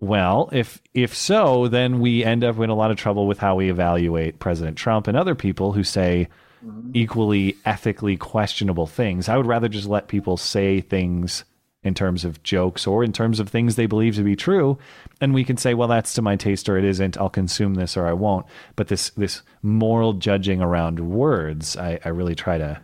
Well, 0.00 0.48
if 0.52 0.80
if 0.94 1.14
so, 1.14 1.68
then 1.68 2.00
we 2.00 2.24
end 2.24 2.42
up 2.42 2.58
in 2.58 2.70
a 2.70 2.74
lot 2.74 2.90
of 2.90 2.96
trouble 2.96 3.26
with 3.26 3.38
how 3.38 3.54
we 3.54 3.70
evaluate 3.70 4.40
President 4.40 4.76
Trump 4.76 5.06
and 5.06 5.16
other 5.16 5.34
people 5.34 5.72
who 5.72 5.84
say 5.84 6.28
mm-hmm. 6.64 6.90
equally 6.92 7.56
ethically 7.64 8.16
questionable 8.16 8.86
things. 8.86 9.28
I 9.28 9.36
would 9.36 9.46
rather 9.46 9.68
just 9.68 9.88
let 9.88 10.08
people 10.08 10.36
say 10.36 10.80
things 10.80 11.44
in 11.84 11.94
terms 11.94 12.24
of 12.24 12.42
jokes 12.42 12.86
or 12.86 13.02
in 13.02 13.12
terms 13.12 13.40
of 13.40 13.48
things 13.48 13.76
they 13.76 13.86
believe 13.86 14.14
to 14.14 14.22
be 14.22 14.36
true 14.36 14.78
and 15.20 15.34
we 15.34 15.44
can 15.44 15.56
say 15.56 15.74
well 15.74 15.88
that's 15.88 16.14
to 16.14 16.22
my 16.22 16.36
taste 16.36 16.68
or 16.68 16.76
it 16.78 16.84
isn't 16.84 17.18
i'll 17.18 17.28
consume 17.28 17.74
this 17.74 17.96
or 17.96 18.06
i 18.06 18.12
won't 18.12 18.46
but 18.76 18.88
this 18.88 19.10
this 19.10 19.42
moral 19.62 20.12
judging 20.12 20.62
around 20.62 21.00
words 21.00 21.76
i, 21.76 21.98
I 22.04 22.10
really 22.10 22.34
try 22.34 22.56
to 22.58 22.80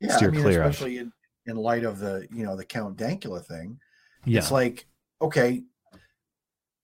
yeah, 0.00 0.16
steer 0.16 0.28
I 0.28 0.32
mean, 0.32 0.42
clear 0.42 0.62
especially 0.62 0.98
of. 0.98 1.06
In, 1.06 1.12
in 1.46 1.56
light 1.56 1.84
of 1.84 1.98
the 1.98 2.26
you 2.32 2.44
know 2.44 2.56
the 2.56 2.64
count 2.64 2.96
dankula 2.96 3.44
thing 3.44 3.78
yeah. 4.24 4.38
it's 4.38 4.50
like 4.50 4.86
okay 5.22 5.62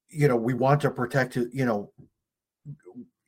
you 0.09 0.29
know 0.29 0.37
we 0.37 0.55
want 0.55 0.81
to 0.81 0.91
protect 0.91 1.37
it 1.37 1.49
you 1.53 1.65
know 1.65 1.93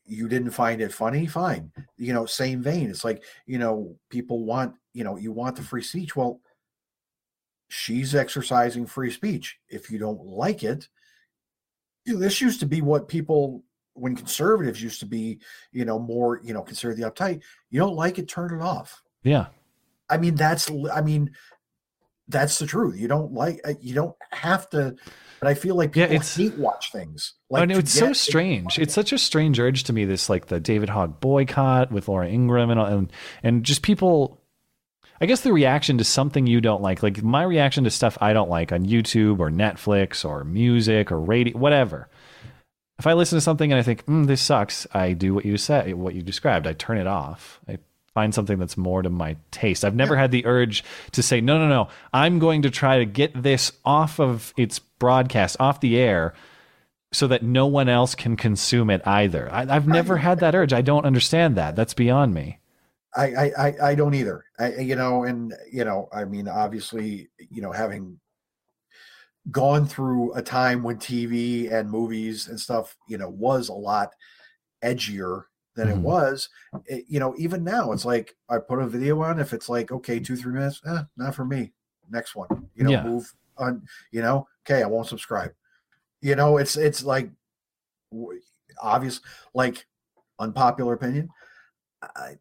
you 0.07 0.29
didn't 0.29 0.51
find 0.51 0.81
it 0.81 0.93
funny 0.93 1.27
fine 1.27 1.71
you 1.97 2.13
know 2.13 2.27
same 2.27 2.63
vein 2.63 2.91
it's 2.91 3.05
like 3.05 3.23
you 3.47 3.59
know 3.59 3.97
people 4.11 4.45
want 4.45 4.75
you 4.93 5.03
know 5.03 5.17
you 5.17 5.33
want 5.33 5.57
the 5.57 5.63
free 5.63 5.83
speech 5.83 6.15
well 6.15 6.41
she's 7.75 8.15
exercising 8.15 8.87
free 8.87 9.11
speech. 9.11 9.59
If 9.69 9.91
you 9.91 9.99
don't 9.99 10.25
like 10.25 10.63
it, 10.63 10.89
you 12.05 12.15
know, 12.15 12.21
this 12.21 12.41
used 12.41 12.61
to 12.61 12.67
be 12.67 12.83
what 12.83 13.09
people 13.09 13.65
when 13.95 14.17
conservatives 14.17 14.83
used 14.83 15.01
to 15.01 15.07
be, 15.07 15.41
you 15.73 15.85
know, 15.85 15.99
more, 15.99 16.41
you 16.43 16.53
know, 16.53 16.63
consider 16.63 16.95
the 16.95 17.11
uptight. 17.11 17.41
You 17.71 17.81
don't 17.81 17.97
like 17.97 18.19
it, 18.19 18.29
turn 18.29 18.53
it 18.53 18.63
off. 18.63 19.03
Yeah. 19.23 19.47
I 20.09 20.19
mean, 20.19 20.35
that's 20.35 20.71
I 20.93 21.01
mean, 21.01 21.33
that's 22.29 22.59
the 22.59 22.67
truth. 22.67 22.99
You 22.99 23.09
don't 23.09 23.33
like 23.33 23.61
uh, 23.65 23.75
you 23.81 23.95
don't 23.95 24.17
have 24.33 24.69
to 24.71 24.97
but 25.41 25.51
I 25.51 25.55
feel 25.55 25.75
like 25.75 25.93
people 25.93 26.11
yeah, 26.11 26.17
it's, 26.17 26.37
hate 26.37 26.57
watch 26.57 26.91
things. 26.91 27.35
Like 27.51 27.69
know 27.69 27.77
it's 27.77 27.93
so 27.93 28.15
strange. 28.15 28.79
It's 28.79 28.95
such 28.95 29.13
a 29.13 29.19
strange 29.19 29.61
urge 29.61 29.85
to 29.85 29.93
me. 29.93 30.07
This 30.07 30.31
like 30.31 30.47
the 30.47 30.59
David 30.59 30.89
Hogg 30.89 31.21
boycott 31.21 31.93
with 31.93 32.09
Laura 32.09 32.29
Ingraham 32.29 32.71
and 32.71 32.81
and 32.81 33.13
and 33.43 33.63
just 33.63 33.83
people 33.83 34.41
I 35.21 35.27
guess 35.27 35.43
the 35.43 35.53
reaction 35.53 35.99
to 35.99 36.05
something 36.05 36.47
you 36.47 36.61
don't 36.61 36.83
like, 36.83 37.03
like 37.03 37.23
my 37.23 37.43
reaction 37.43 37.85
to 37.85 37.91
stuff 37.91 38.19
I 38.21 38.33
don't 38.33 38.51
like 38.51 38.73
on 38.73 38.87
YouTube 38.87 39.39
or 39.39 39.51
Netflix 39.51 40.25
or 40.25 40.45
music 40.45 41.13
or 41.13 41.21
radio, 41.21 41.57
whatever. 41.57 42.09
If 42.99 43.07
I 43.07 43.13
listen 43.13 43.37
to 43.37 43.41
something 43.41 43.73
and 43.73 43.79
I 43.79 43.83
think, 43.83 44.07
mm, 44.07 44.27
this 44.27 44.41
sucks, 44.41 44.87
I 44.93 45.13
do 45.13 45.35
what 45.35 45.45
you 45.45 45.57
said, 45.57 45.93
what 45.95 46.15
you 46.15 46.23
described. 46.23 46.67
I 46.67 46.73
turn 46.73 46.99
it 46.99 47.07
off. 47.07 47.61
I 47.69 47.79
find 48.15 48.33
something 48.33 48.59
that's 48.59 48.77
more 48.77 49.03
to 49.03 49.11
my 49.11 49.37
taste. 49.51 49.85
I've 49.85 49.97
never 49.97 50.17
had 50.17 50.31
the 50.31 50.47
urge 50.47 50.85
to 51.13 51.23
say, 51.23 51.41
no, 51.41 51.59
no, 51.59 51.69
no, 51.69 51.89
I'm 52.13 52.39
going 52.39 52.63
to 52.63 52.71
try 52.71 52.99
to 52.99 53.05
get 53.05 53.43
this 53.43 53.73
off 53.85 54.21
of 54.21 54.55
its 54.57 54.79
broadcast, 54.79 55.57
off 55.59 55.81
the 55.81 55.99
air, 55.99 56.33
so 57.13 57.27
that 57.27 57.43
no 57.43 57.67
one 57.67 57.89
else 57.89 58.15
can 58.15 58.37
consume 58.37 58.89
it 58.91 59.07
either. 59.07 59.53
I, 59.53 59.67
have 59.67 59.87
never 59.87 60.17
had 60.17 60.41
that 60.41 60.55
urge. 60.55 60.73
I 60.73 60.81
don't 60.81 61.05
understand 61.05 61.57
that. 61.57 61.77
That's 61.77 61.95
beyond 61.95 62.35
me. 62.35 62.61
I, 63.17 63.53
I, 63.57 63.75
I 63.91 63.95
don't 63.95 64.15
either. 64.15 64.45
I, 64.59 64.75
you 64.75 64.97
know, 64.97 65.23
and 65.23 65.55
you 65.71 65.85
know, 65.85 66.09
I 66.13 66.25
mean, 66.25 66.49
obviously, 66.49 67.29
you 67.51 67.63
know, 67.63 67.71
having 67.71 68.19
gone 69.51 69.87
through 69.87 70.35
a 70.35 70.43
time 70.43 70.83
when 70.83 70.97
TV 70.97 71.73
and 71.73 71.89
movies 71.91 72.49
and 72.49 72.59
stuff, 72.59 72.97
you 73.09 73.19
know, 73.19 73.29
was 73.29 73.69
a 73.69 73.75
lot 73.75 74.11
edgier 74.83 75.45
than 75.77 75.89
mm-hmm. 75.89 75.99
it 75.99 76.03
was. 76.03 76.49
It, 76.87 77.05
you 77.09 77.21
know, 77.21 77.35
even 77.39 77.65
now, 77.65 77.93
it's 77.93 78.05
like 78.05 78.37
I 78.49 78.59
put 78.59 78.81
a 78.81 78.87
video 78.87 79.23
on. 79.23 79.39
If 79.39 79.53
it's 79.53 79.69
like 79.69 79.93
okay, 79.93 80.21
two 80.21 80.37
three 80.37 80.53
minutes, 80.53 80.81
eh, 80.87 81.03
not 81.17 81.35
for 81.35 81.45
me. 81.45 81.73
Next 82.11 82.35
one, 82.35 82.69
you 82.75 82.85
know, 82.85 82.91
yeah. 82.91 83.03
move 83.03 83.33
on. 83.57 83.83
You 84.13 84.23
know, 84.23 84.47
okay, 84.65 84.83
I 84.83 84.87
won't 84.87 85.09
subscribe. 85.09 85.53
You 86.21 86.37
know, 86.37 86.59
it's 86.59 86.77
it's 86.77 87.03
like 87.03 87.31
obvious, 88.81 89.21
like 89.55 89.87
unpopular 90.39 90.95
opinion. 90.95 91.29
I, 92.03 92.37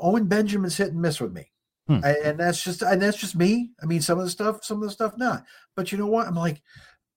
Owen 0.00 0.26
Benjamin's 0.26 0.76
hit 0.76 0.92
and 0.92 1.00
miss 1.00 1.20
with 1.20 1.32
me. 1.32 1.50
Hmm. 1.88 2.04
And 2.04 2.40
that's 2.40 2.62
just 2.62 2.82
and 2.82 3.00
that's 3.00 3.16
just 3.16 3.36
me. 3.36 3.70
I 3.82 3.86
mean, 3.86 4.00
some 4.00 4.18
of 4.18 4.24
the 4.24 4.30
stuff, 4.30 4.64
some 4.64 4.78
of 4.78 4.84
the 4.84 4.90
stuff 4.90 5.16
not. 5.16 5.44
But 5.76 5.92
you 5.92 5.98
know 5.98 6.06
what? 6.06 6.26
I'm 6.26 6.34
like, 6.34 6.60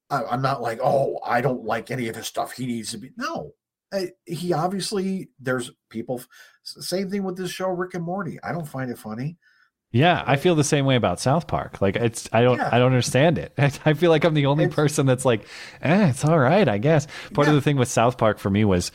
I, 0.10 0.34
am 0.34 0.42
not 0.42 0.62
like, 0.62 0.80
oh, 0.82 1.20
I 1.26 1.42
don't 1.42 1.64
like 1.64 1.90
any 1.90 2.08
of 2.08 2.16
his 2.16 2.28
stuff. 2.28 2.52
He 2.52 2.68
needs 2.68 2.92
to 2.92 2.98
be 2.98 3.12
no. 3.18 3.54
I, 3.92 4.12
he 4.26 4.54
obviously 4.54 5.30
there's 5.40 5.72
people. 5.90 6.22
Same 6.64 7.10
thing 7.10 7.24
with 7.24 7.38
this 7.38 7.52
show, 7.52 7.70
Rick 7.70 7.96
and 7.96 8.04
Morty. 8.04 8.40
I 8.44 8.52
don't 8.52 8.68
find 8.68 8.92
it 8.92 8.98
funny. 8.98 9.38
Yeah, 9.92 10.24
I 10.28 10.36
feel 10.36 10.54
the 10.54 10.64
same 10.64 10.86
way 10.86 10.96
about 10.96 11.20
South 11.20 11.48
Park. 11.48 11.82
Like 11.82 11.96
it's, 11.96 12.30
I 12.32 12.44
don't, 12.44 12.58
yeah. 12.58 12.70
I 12.72 12.78
don't 12.78 12.88
understand 12.88 13.40
it. 13.40 13.54
I 13.58 13.94
feel 13.94 14.12
like 14.12 14.24
I'm 14.24 14.36
the 14.36 14.46
only 14.46 14.66
it's, 14.66 14.76
person 14.76 15.08
that's 15.08 15.26
like, 15.26 15.42
eh, 15.82 16.10
it's 16.10 16.24
all 16.24 16.38
right, 16.38 16.68
I 16.68 16.78
guess. 16.78 17.08
Part 17.34 17.48
yeah. 17.48 17.54
of 17.54 17.56
the 17.56 17.62
thing 17.62 17.78
with 17.78 17.88
South 17.88 18.18
Park 18.18 18.38
for 18.38 18.52
me 18.52 18.66
was 18.66 18.92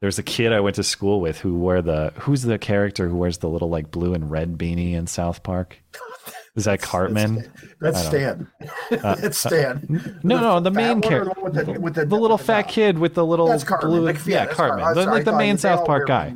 there's 0.00 0.18
a 0.20 0.22
kid 0.22 0.52
I 0.52 0.60
went 0.60 0.76
to 0.76 0.84
school 0.84 1.20
with 1.20 1.38
who 1.40 1.56
wore 1.56 1.82
the 1.82 2.12
who's 2.16 2.42
the 2.42 2.58
character 2.58 3.08
who 3.08 3.16
wears 3.16 3.38
the 3.38 3.48
little 3.48 3.70
like 3.70 3.90
blue 3.90 4.14
and 4.14 4.30
red 4.30 4.56
beanie 4.56 4.92
in 4.92 5.06
South 5.08 5.42
Park? 5.42 5.82
Is 6.56 6.64
that 6.64 6.80
Cartman? 6.80 7.52
That's 7.80 8.04
Stan. 8.04 8.50
Uh, 8.90 9.14
that's 9.16 9.38
Stan. 9.38 10.20
No, 10.22 10.40
no, 10.40 10.60
the 10.60 10.70
main 10.70 11.00
character 11.00 11.40
with 11.42 11.54
the, 11.54 11.80
with 11.80 11.94
the, 11.94 12.06
the 12.06 12.16
little 12.16 12.38
fat 12.38 12.62
kid 12.62 12.98
with 12.98 13.14
the 13.14 13.26
little 13.26 13.48
that's 13.48 13.64
Cartman. 13.64 13.90
blue. 13.90 14.00
Like, 14.00 14.24
yeah, 14.24 14.44
yeah 14.44 14.46
Cartman. 14.46 14.94
The, 14.94 15.06
like 15.06 15.24
the 15.24 15.36
main 15.36 15.58
South 15.58 15.84
Park 15.84 16.06
guy. 16.06 16.32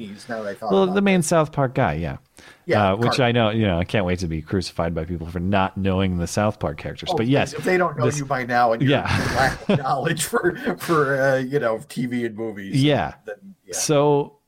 Well, 0.63 0.87
the 0.89 1.01
main 1.01 1.23
South 1.23 1.53
Park 1.53 1.75
guy. 1.75 1.95
Yeah. 1.95 2.19
Yeah, 2.67 2.93
uh, 2.93 2.97
which 2.97 3.21
I 3.21 3.33
know, 3.33 3.51
you 3.51 3.67
know, 3.67 3.79
I 3.79 3.85
can't 3.85 4.05
wait 4.05 4.21
to 4.21 4.29
be 4.29 4.43
crucified 4.43 4.95
by 4.95 5.05
people 5.05 5.27
for 5.27 5.41
not 5.41 5.77
knowing 5.77 6.19
the 6.19 6.27
South 6.27 6.59
Park 6.59 6.79
characters. 6.79 7.09
Oh, 7.13 7.17
but 7.17 7.27
yes, 7.27 7.53
if 7.53 7.65
they 7.65 7.77
don't 7.77 7.99
know 7.99 8.07
this, 8.07 8.19
you 8.19 8.25
by 8.25 8.45
now 8.45 8.73
and 8.73 8.83
yeah. 8.83 9.03
lack 9.35 9.69
of 9.69 9.79
knowledge 9.83 10.25
for 10.25 10.55
for 10.79 11.21
uh, 11.21 11.37
you 11.39 11.59
know 11.59 11.79
TV 11.79 12.27
and 12.27 12.37
movies, 12.37 12.81
yeah. 12.81 13.15
Then, 13.25 13.57
yeah. 13.67 13.75
So 13.75 14.40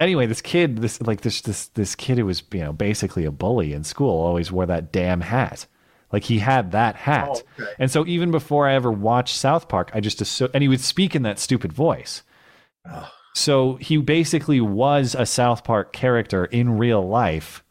anyway, 0.00 0.26
this 0.26 0.42
kid, 0.42 0.78
this 0.78 1.00
like 1.00 1.22
this 1.22 1.40
this 1.40 1.68
this 1.68 1.94
kid 1.94 2.18
who 2.18 2.26
was 2.26 2.42
you 2.52 2.60
know 2.60 2.72
basically 2.72 3.24
a 3.24 3.30
bully 3.30 3.72
in 3.72 3.84
school, 3.84 4.20
always 4.20 4.52
wore 4.52 4.66
that 4.66 4.92
damn 4.92 5.20
hat. 5.20 5.66
Like 6.12 6.24
he 6.24 6.38
had 6.38 6.72
that 6.72 6.94
hat, 6.94 7.28
oh, 7.28 7.62
okay. 7.62 7.72
and 7.78 7.90
so 7.90 8.06
even 8.06 8.30
before 8.30 8.68
I 8.68 8.74
ever 8.74 8.90
watched 8.90 9.36
South 9.36 9.68
Park, 9.68 9.90
I 9.94 10.00
just 10.00 10.20
assumed, 10.20 10.52
and 10.54 10.62
he 10.62 10.68
would 10.68 10.80
speak 10.80 11.16
in 11.16 11.22
that 11.22 11.40
stupid 11.40 11.72
voice. 11.72 12.22
So 13.34 13.74
he 13.76 13.96
basically 13.96 14.60
was 14.60 15.16
a 15.16 15.26
South 15.26 15.64
Park 15.64 15.92
character 15.92 16.44
in 16.44 16.78
real 16.78 17.06
life 17.06 17.64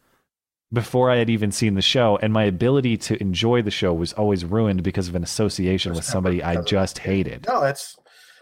before 0.74 1.10
I 1.10 1.16
had 1.16 1.30
even 1.30 1.52
seen 1.52 1.74
the 1.74 1.80
show, 1.80 2.18
and 2.20 2.32
my 2.32 2.44
ability 2.44 2.98
to 2.98 3.20
enjoy 3.20 3.62
the 3.62 3.70
show 3.70 3.94
was 3.94 4.12
always 4.12 4.44
ruined 4.44 4.82
because 4.82 5.08
of 5.08 5.14
an 5.14 5.22
association 5.22 5.94
with 5.94 6.04
somebody 6.04 6.42
I 6.42 6.60
just 6.62 6.98
hated. 6.98 7.46
No, 7.48 7.62
that's 7.62 7.96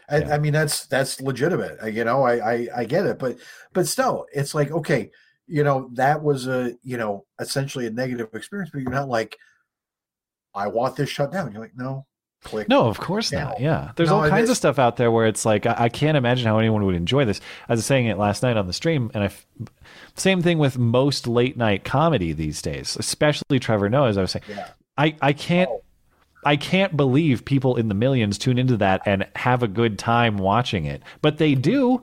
I, 0.08 0.18
yeah. 0.18 0.34
I, 0.34 0.38
mean 0.38 0.52
that's 0.52 0.86
that's 0.86 1.20
legitimate. 1.20 1.78
Uh, 1.82 1.86
you 1.86 2.04
know, 2.04 2.22
I, 2.22 2.52
I 2.52 2.68
I 2.78 2.84
get 2.84 3.06
it, 3.06 3.18
but 3.18 3.38
but 3.72 3.86
still, 3.86 4.26
it's 4.32 4.54
like 4.54 4.70
okay, 4.70 5.10
you 5.46 5.64
know, 5.64 5.90
that 5.94 6.22
was 6.22 6.46
a 6.46 6.74
you 6.82 6.96
know 6.96 7.26
essentially 7.40 7.86
a 7.86 7.90
negative 7.90 8.28
experience, 8.34 8.70
but 8.72 8.82
you're 8.82 8.90
not 8.90 9.08
like, 9.08 9.36
I 10.54 10.68
want 10.68 10.96
this 10.96 11.08
shut 11.08 11.32
down. 11.32 11.52
You're 11.52 11.62
like, 11.62 11.76
no, 11.76 12.06
click. 12.44 12.68
No, 12.68 12.88
of 12.88 12.98
course 12.98 13.32
not. 13.32 13.60
Yeah, 13.60 13.92
there's 13.96 14.10
no, 14.10 14.22
all 14.22 14.28
kinds 14.28 14.50
of 14.50 14.56
stuff 14.56 14.78
out 14.78 14.96
there 14.96 15.10
where 15.10 15.26
it's 15.26 15.44
like 15.44 15.66
I, 15.66 15.74
I, 15.78 15.88
can't 15.88 16.16
imagine 16.16 16.46
how 16.46 16.58
anyone 16.58 16.84
would 16.84 16.94
enjoy 16.94 17.24
this. 17.24 17.40
I 17.68 17.74
was 17.74 17.86
saying 17.86 18.06
it 18.06 18.18
last 18.18 18.42
night 18.42 18.56
on 18.56 18.66
the 18.66 18.72
stream, 18.72 19.10
and 19.14 19.24
I. 19.24 19.30
Same 20.14 20.42
thing 20.42 20.58
with 20.58 20.76
most 20.76 21.26
late 21.26 21.56
night 21.56 21.84
comedy 21.84 22.32
these 22.32 22.60
days, 22.60 22.96
especially 22.98 23.58
Trevor 23.58 23.88
Noah. 23.88 24.08
As 24.08 24.18
I 24.18 24.20
was 24.22 24.32
saying, 24.32 24.44
yeah. 24.48 24.68
I 24.98 25.16
I 25.22 25.32
can't. 25.32 25.70
Oh 25.70 25.82
I 26.44 26.56
can't 26.56 26.96
believe 26.96 27.44
people 27.44 27.76
in 27.76 27.88
the 27.88 27.94
millions 27.94 28.38
tune 28.38 28.58
into 28.58 28.76
that 28.78 29.02
and 29.06 29.26
have 29.36 29.62
a 29.62 29.68
good 29.68 29.98
time 29.98 30.38
watching 30.38 30.84
it, 30.84 31.02
but 31.20 31.38
they 31.38 31.54
do. 31.54 32.02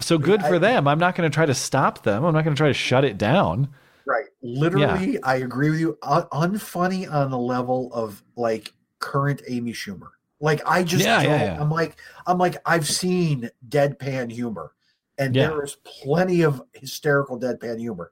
So 0.00 0.18
good 0.18 0.40
for 0.42 0.54
I, 0.54 0.58
them. 0.58 0.88
I'm 0.88 0.98
not 0.98 1.14
going 1.14 1.30
to 1.30 1.34
try 1.34 1.46
to 1.46 1.54
stop 1.54 2.02
them. 2.02 2.24
I'm 2.24 2.32
not 2.32 2.44
going 2.44 2.54
to 2.54 2.60
try 2.60 2.68
to 2.68 2.74
shut 2.74 3.04
it 3.04 3.18
down. 3.18 3.68
Right. 4.06 4.26
Literally, 4.42 5.14
yeah. 5.14 5.18
I 5.22 5.36
agree 5.36 5.70
with 5.70 5.80
you. 5.80 5.98
Un- 6.02 6.26
unfunny 6.32 7.12
on 7.12 7.30
the 7.30 7.38
level 7.38 7.92
of 7.92 8.22
like 8.36 8.72
current 8.98 9.42
Amy 9.48 9.72
Schumer. 9.72 10.08
Like 10.40 10.60
I 10.66 10.82
just 10.82 11.04
yeah, 11.04 11.22
yeah, 11.22 11.58
I'm 11.60 11.70
like 11.70 11.96
I'm 12.26 12.36
like 12.36 12.56
I've 12.66 12.88
seen 12.88 13.48
deadpan 13.68 14.32
humor, 14.32 14.72
and 15.16 15.32
there 15.32 15.62
is 15.62 15.76
plenty 15.84 16.42
of 16.42 16.60
hysterical 16.72 17.38
deadpan 17.38 17.78
humor. 17.78 18.10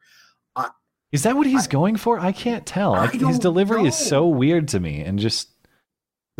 I, 0.55 0.69
is 1.11 1.25
that 1.25 1.35
what 1.35 1.49
he's 1.49 1.67
I, 1.67 1.71
going 1.71 1.97
for? 1.97 2.21
I 2.21 2.31
can't 2.31 2.65
tell. 2.65 2.95
His 3.09 3.41
delivery 3.41 3.83
know. 3.83 3.89
is 3.89 3.99
so 3.99 4.29
weird 4.29 4.69
to 4.69 4.79
me, 4.79 5.01
and 5.01 5.19
just 5.19 5.49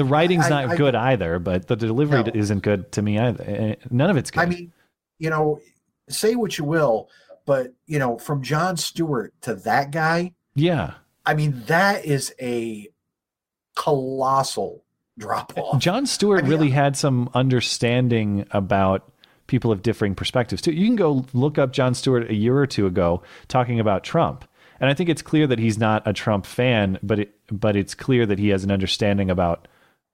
the 0.01 0.07
writing's 0.07 0.47
I, 0.47 0.49
not 0.49 0.71
I, 0.71 0.77
good 0.77 0.95
I, 0.95 1.13
either, 1.13 1.39
but 1.39 1.67
the 1.67 1.77
delivery 1.77 2.23
no. 2.23 2.31
isn't 2.33 2.61
good 2.61 2.91
to 2.93 3.03
me 3.03 3.19
either. 3.19 3.45
Eh, 3.47 3.53
eh 3.53 3.75
none 3.91 4.09
of 4.09 4.17
it's 4.17 4.31
good. 4.31 4.41
I 4.41 4.47
mean, 4.47 4.73
you 5.19 5.29
know, 5.29 5.61
say 6.09 6.37
what 6.37 6.57
you 6.57 6.65
will, 6.65 7.11
but 7.45 7.75
you 7.85 7.99
know, 7.99 8.17
from 8.17 8.43
Jon 8.43 8.79
Stewart 8.79 9.35
to 9.43 9.57
that 9.57 9.91
guy, 9.91 10.33
yeah. 10.55 10.95
I 11.27 11.35
mean, 11.35 11.65
that 11.67 12.07
is 12.07 12.33
a 12.41 12.89
colossal 13.77 14.85
drop 15.19 15.53
eh, 15.55 15.61
off. 15.61 15.83
Jon 15.83 16.07
Stewart 16.07 16.45
mean, 16.45 16.51
really 16.51 16.71
uh, 16.71 16.77
had 16.77 16.97
some 16.97 17.29
understanding 17.35 18.47
about 18.53 19.13
people 19.49 19.71
of 19.71 19.83
differing 19.83 20.15
perspectives 20.15 20.63
too. 20.63 20.73
You 20.73 20.87
can 20.87 20.97
go 20.97 21.27
look 21.35 21.59
up 21.59 21.75
Jon 21.75 21.93
Stewart 21.93 22.31
a 22.31 22.35
year 22.35 22.57
or 22.57 22.67
two 22.67 22.87
ago 22.87 23.23
talking 23.49 23.79
about 23.79 24.03
Trump. 24.03 24.47
And 24.81 24.89
I 24.89 24.95
think 24.95 25.11
it's 25.11 25.21
clear 25.21 25.47
that 25.47 25.59
he's 25.59 25.77
not 25.77 26.03
a 26.07 26.15
Trump 26.15 26.47
fan, 26.47 26.99
but 27.03 27.19
it, 27.19 27.35
but 27.53 27.77
it's 27.77 27.95
clear 27.95 28.25
that 28.25 28.39
he 28.39 28.49
has 28.49 28.65
an 28.65 28.71
understanding 28.71 29.29
about 29.29 29.69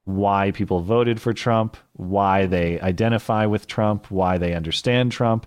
why 0.07 0.53
people 0.53 0.81
voted 0.81 1.21
for 1.21 1.35
Trump, 1.35 1.77
why 1.93 2.47
they 2.47 2.81
identify 2.81 3.45
with 3.45 3.67
Trump, 3.67 4.11
why 4.11 4.39
they 4.39 4.55
understand 4.55 5.13
Trump. 5.13 5.47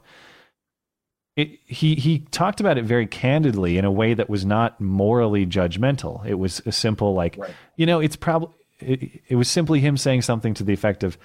it, 1.39 1.59
he 1.65 1.95
he 1.95 2.19
talked 2.31 2.59
about 2.59 2.77
it 2.77 2.83
very 2.83 3.07
candidly 3.07 3.77
in 3.77 3.85
a 3.85 3.91
way 3.91 4.13
that 4.13 4.29
was 4.29 4.45
not 4.45 4.79
morally 4.81 5.45
judgmental. 5.45 6.25
It 6.25 6.33
was 6.33 6.61
a 6.65 6.71
simple 6.73 7.13
like, 7.13 7.37
right. 7.37 7.51
you 7.77 7.85
know, 7.85 8.01
it's 8.01 8.17
probably 8.17 8.49
it, 8.79 9.21
it 9.29 9.35
was 9.35 9.49
simply 9.49 9.79
him 9.79 9.95
saying 9.95 10.23
something 10.23 10.53
to 10.55 10.65
the 10.65 10.73
effect 10.73 11.01
of, 11.03 11.17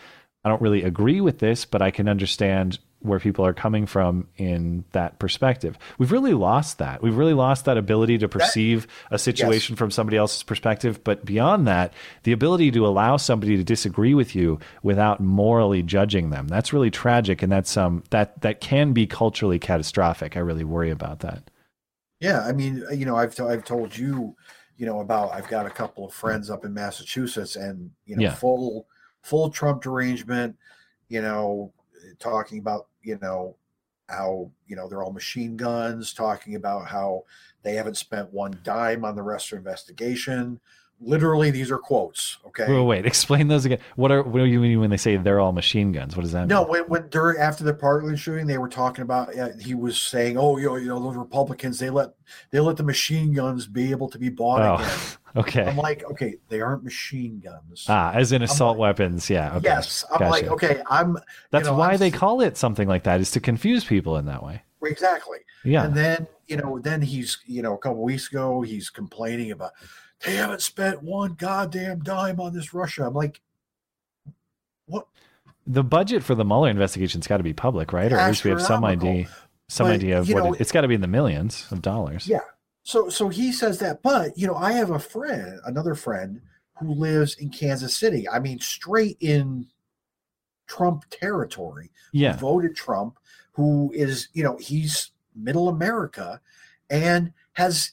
I 0.45 0.49
don't 0.49 0.63
really 0.63 0.85
agree 0.85 1.21
with 1.21 1.41
this, 1.41 1.65
but 1.65 1.83
I 1.83 1.91
can 1.91 2.09
understand 2.09 2.79
where 3.05 3.21
people 3.21 3.45
are 3.45 3.53
coming 3.53 3.85
from 3.85 4.27
in 4.37 4.85
that 4.93 5.19
perspective. 5.19 5.79
We've 5.99 6.11
really 6.11 6.33
lost 6.33 6.79
that. 6.79 7.03
We've 7.03 7.17
really 7.17 7.35
lost 7.35 7.67
that 7.67 7.77
ability 7.77 8.19
to 8.19 8.29
perceive 8.29 8.87
a 9.11 9.19
situation 9.19 9.75
yes. 9.75 9.79
from 9.79 9.91
somebody 9.91 10.17
else's 10.17 10.43
perspective. 10.43 11.05
But 11.05 11.25
beyond 11.25 11.67
that, 11.67 11.93
the 12.23 12.33
ability 12.33 12.71
to 12.73 12.87
allow 12.87 13.19
somebody 13.19 13.59
to 13.59 13.65
disagree 13.65 14.15
with 14.15 14.35
you 14.35 14.59
without 14.83 15.21
morally 15.21 15.83
judging 15.83 16.31
them. 16.31 16.49
That's 16.49 16.73
really 16.73 16.91
tragic. 16.91 17.43
And 17.43 17.53
that's 17.53 17.77
um 17.77 18.03
that 18.09 18.41
that 18.41 18.61
can 18.61 18.93
be 18.93 19.07
culturally 19.07 19.59
catastrophic. 19.59 20.37
I 20.37 20.41
really 20.41 20.65
worry 20.65 20.91
about 20.91 21.21
that. 21.21 21.51
Yeah. 22.21 22.41
I 22.41 22.53
mean, 22.53 22.83
you 22.91 23.05
know, 23.05 23.17
I've, 23.17 23.35
t- 23.35 23.43
I've 23.43 23.65
told 23.65 23.97
you, 23.99 24.35
you 24.79 24.87
know, 24.87 25.01
about 25.01 25.33
I've 25.35 25.49
got 25.49 25.67
a 25.67 25.71
couple 25.71 26.07
of 26.07 26.15
friends 26.15 26.49
up 26.49 26.65
in 26.65 26.73
Massachusetts 26.73 27.55
and, 27.55 27.91
you 28.07 28.17
know, 28.17 28.23
yeah. 28.23 28.35
full 28.35 28.87
full 29.23 29.51
Trump 29.51 29.83
derangement, 29.83 30.57
you 31.09 31.21
know, 31.21 31.73
talking 32.19 32.59
about 32.59 32.87
you 33.05 33.19
know 33.23 33.57
how 34.09 34.51
you 34.67 34.77
know 34.77 34.89
they're 34.89 35.03
all 35.03 35.13
machine 35.13 35.57
guns 35.57 36.13
talking 36.13 36.57
about 36.57 36.87
how 36.87 37.25
they 37.63 37.75
haven't 37.75 37.97
spent 37.97 38.33
one 38.33 38.59
dime 38.63 39.05
on 39.05 39.17
the 39.17 39.23
Russia 39.23 39.57
investigation 39.57 40.61
literally 41.01 41.51
these 41.51 41.71
are 41.71 41.79
quotes 41.79 42.39
okay? 42.47 42.67
Wait, 42.69 42.83
wait 42.83 43.07
explain 43.07 43.49
those 43.49 43.65
again. 43.65 43.79
What 43.97 44.11
are 44.11 44.23
what 44.23 44.39
do 44.41 44.45
you 44.45 44.61
mean 44.61 44.81
when 44.81 44.91
they 44.91 44.97
say 44.97 45.17
they're 45.17 45.41
all 45.41 45.53
machine 45.53 45.93
guns? 45.93 46.17
What 46.17 46.23
does 46.23 46.33
that 46.33 46.47
no 46.47 46.61
mean? 46.61 46.67
No, 46.67 46.71
when, 46.71 46.83
when 46.85 47.09
during 47.09 47.39
after 47.39 47.65
the 47.65 47.75
parkland 47.75 48.19
shooting 48.19 48.47
they 48.47 48.59
were 48.59 48.69
talking 48.69 49.03
about 49.03 49.37
uh, 49.37 49.51
he 49.61 49.75
was 49.75 50.01
saying 50.01 50.39
oh 50.39 50.57
you 50.57 50.67
know, 50.67 50.77
you 50.77 50.89
know 50.89 51.01
those 51.01 51.17
republicans 51.17 51.79
they 51.79 51.91
let 51.91 52.11
they 52.51 52.61
let 52.61 52.77
the 52.77 52.83
machine 52.83 53.33
guns 53.33 53.67
be 53.67 53.91
able 53.91 54.09
to 54.09 54.19
be 54.19 54.29
bought 54.29 54.63
oh, 54.63 54.83
again. 54.83 54.99
okay. 55.37 55.65
I'm 55.65 55.77
like 55.77 56.05
okay 56.11 56.37
they 56.49 56.61
aren't 56.61 56.85
machine 56.85 57.41
guns. 57.43 57.87
Ah 57.89 58.13
as 58.13 58.33
in 58.33 58.43
assault 58.43 58.79
like, 58.79 58.99
weapons. 58.99 59.29
Yeah 59.29 59.57
okay. 59.57 59.65
yes 59.65 60.05
i'm 60.11 60.19
gotcha. 60.19 60.31
like 60.31 60.47
okay 60.47 60.83
i'm 60.89 61.19
that's 61.51 61.67
you 61.67 61.73
know, 61.73 61.79
why 61.79 61.93
I'm, 61.93 61.99
they 61.99 62.11
call 62.11 62.41
it 62.41 62.57
something 62.57 62.89
like 62.89 63.05
that 63.05 63.21
is 63.21 63.31
to 63.33 63.41
confuse 63.41 63.85
people 63.85 64.17
in 64.17 64.27
that 64.27 64.43
way. 64.43 64.63
Exactly. 64.83 65.39
Yeah. 65.65 65.85
And 65.85 65.95
then 65.95 66.27
you 66.47 66.57
know 66.57 66.79
then 66.79 67.03
he's 67.03 67.39
you 67.47 67.63
know 67.63 67.75
a 67.75 67.79
couple 67.79 68.03
weeks 68.03 68.29
ago 68.29 68.63
he's 68.63 68.91
complaining 68.91 69.51
about 69.51 69.73
they 70.25 70.37
haven't 70.37 70.63
spent 70.63 71.03
one 71.03 71.35
goddamn 71.35 72.01
dime 72.01 72.41
on 72.41 72.55
this 72.55 72.73
Russia. 72.75 73.07
I'm 73.07 73.15
like, 73.15 73.41
what? 74.87 75.07
The 75.67 75.85
budget 75.85 76.23
for 76.23 76.35
the 76.35 76.45
Mueller 76.45 76.69
investigation's 76.69 77.27
got 77.27 77.39
to 77.39 77.43
be 77.43 77.53
public, 77.53 77.93
right? 77.93 78.13
Or 78.13 78.19
at 78.19 78.29
least 78.29 78.45
we 78.45 78.51
have 78.51 78.63
some 78.63 78.85
idea, 78.85 79.29
some 79.69 79.87
idea 79.87 80.19
of 80.19 80.29
what 80.29 80.45
know, 80.45 80.53
it, 80.53 80.61
it's 80.61 80.73
got 80.73 80.83
to 80.83 80.89
be 80.89 80.95
in 80.95 81.01
the 81.01 81.07
millions 81.07 81.67
of 81.71 81.81
dollars. 81.83 82.27
Yeah. 82.29 82.41
So, 82.83 83.09
so 83.09 83.31
he 83.31 83.51
says 83.51 83.79
that, 83.79 84.03
but 84.03 84.37
you 84.37 84.47
know, 84.47 84.57
I 84.57 84.73
have 84.73 84.91
a 84.91 84.99
friend, 84.99 85.59
another 85.65 85.95
friend 85.95 86.43
who 86.79 86.93
lives 86.93 87.37
in 87.37 87.49
Kansas 87.49 87.97
City. 87.97 88.29
I 88.29 88.41
mean, 88.41 88.61
straight 88.61 89.17
in 89.21 89.67
Trump 90.67 91.05
territory. 91.11 91.91
Yeah. 92.13 92.37
voted 92.37 92.77
Trump, 92.77 93.19
who 93.53 93.91
is, 93.95 94.29
you 94.35 94.43
know, 94.45 94.57
he's 94.57 95.13
middle 95.35 95.69
America 95.69 96.41
and 96.91 97.33
has 97.55 97.93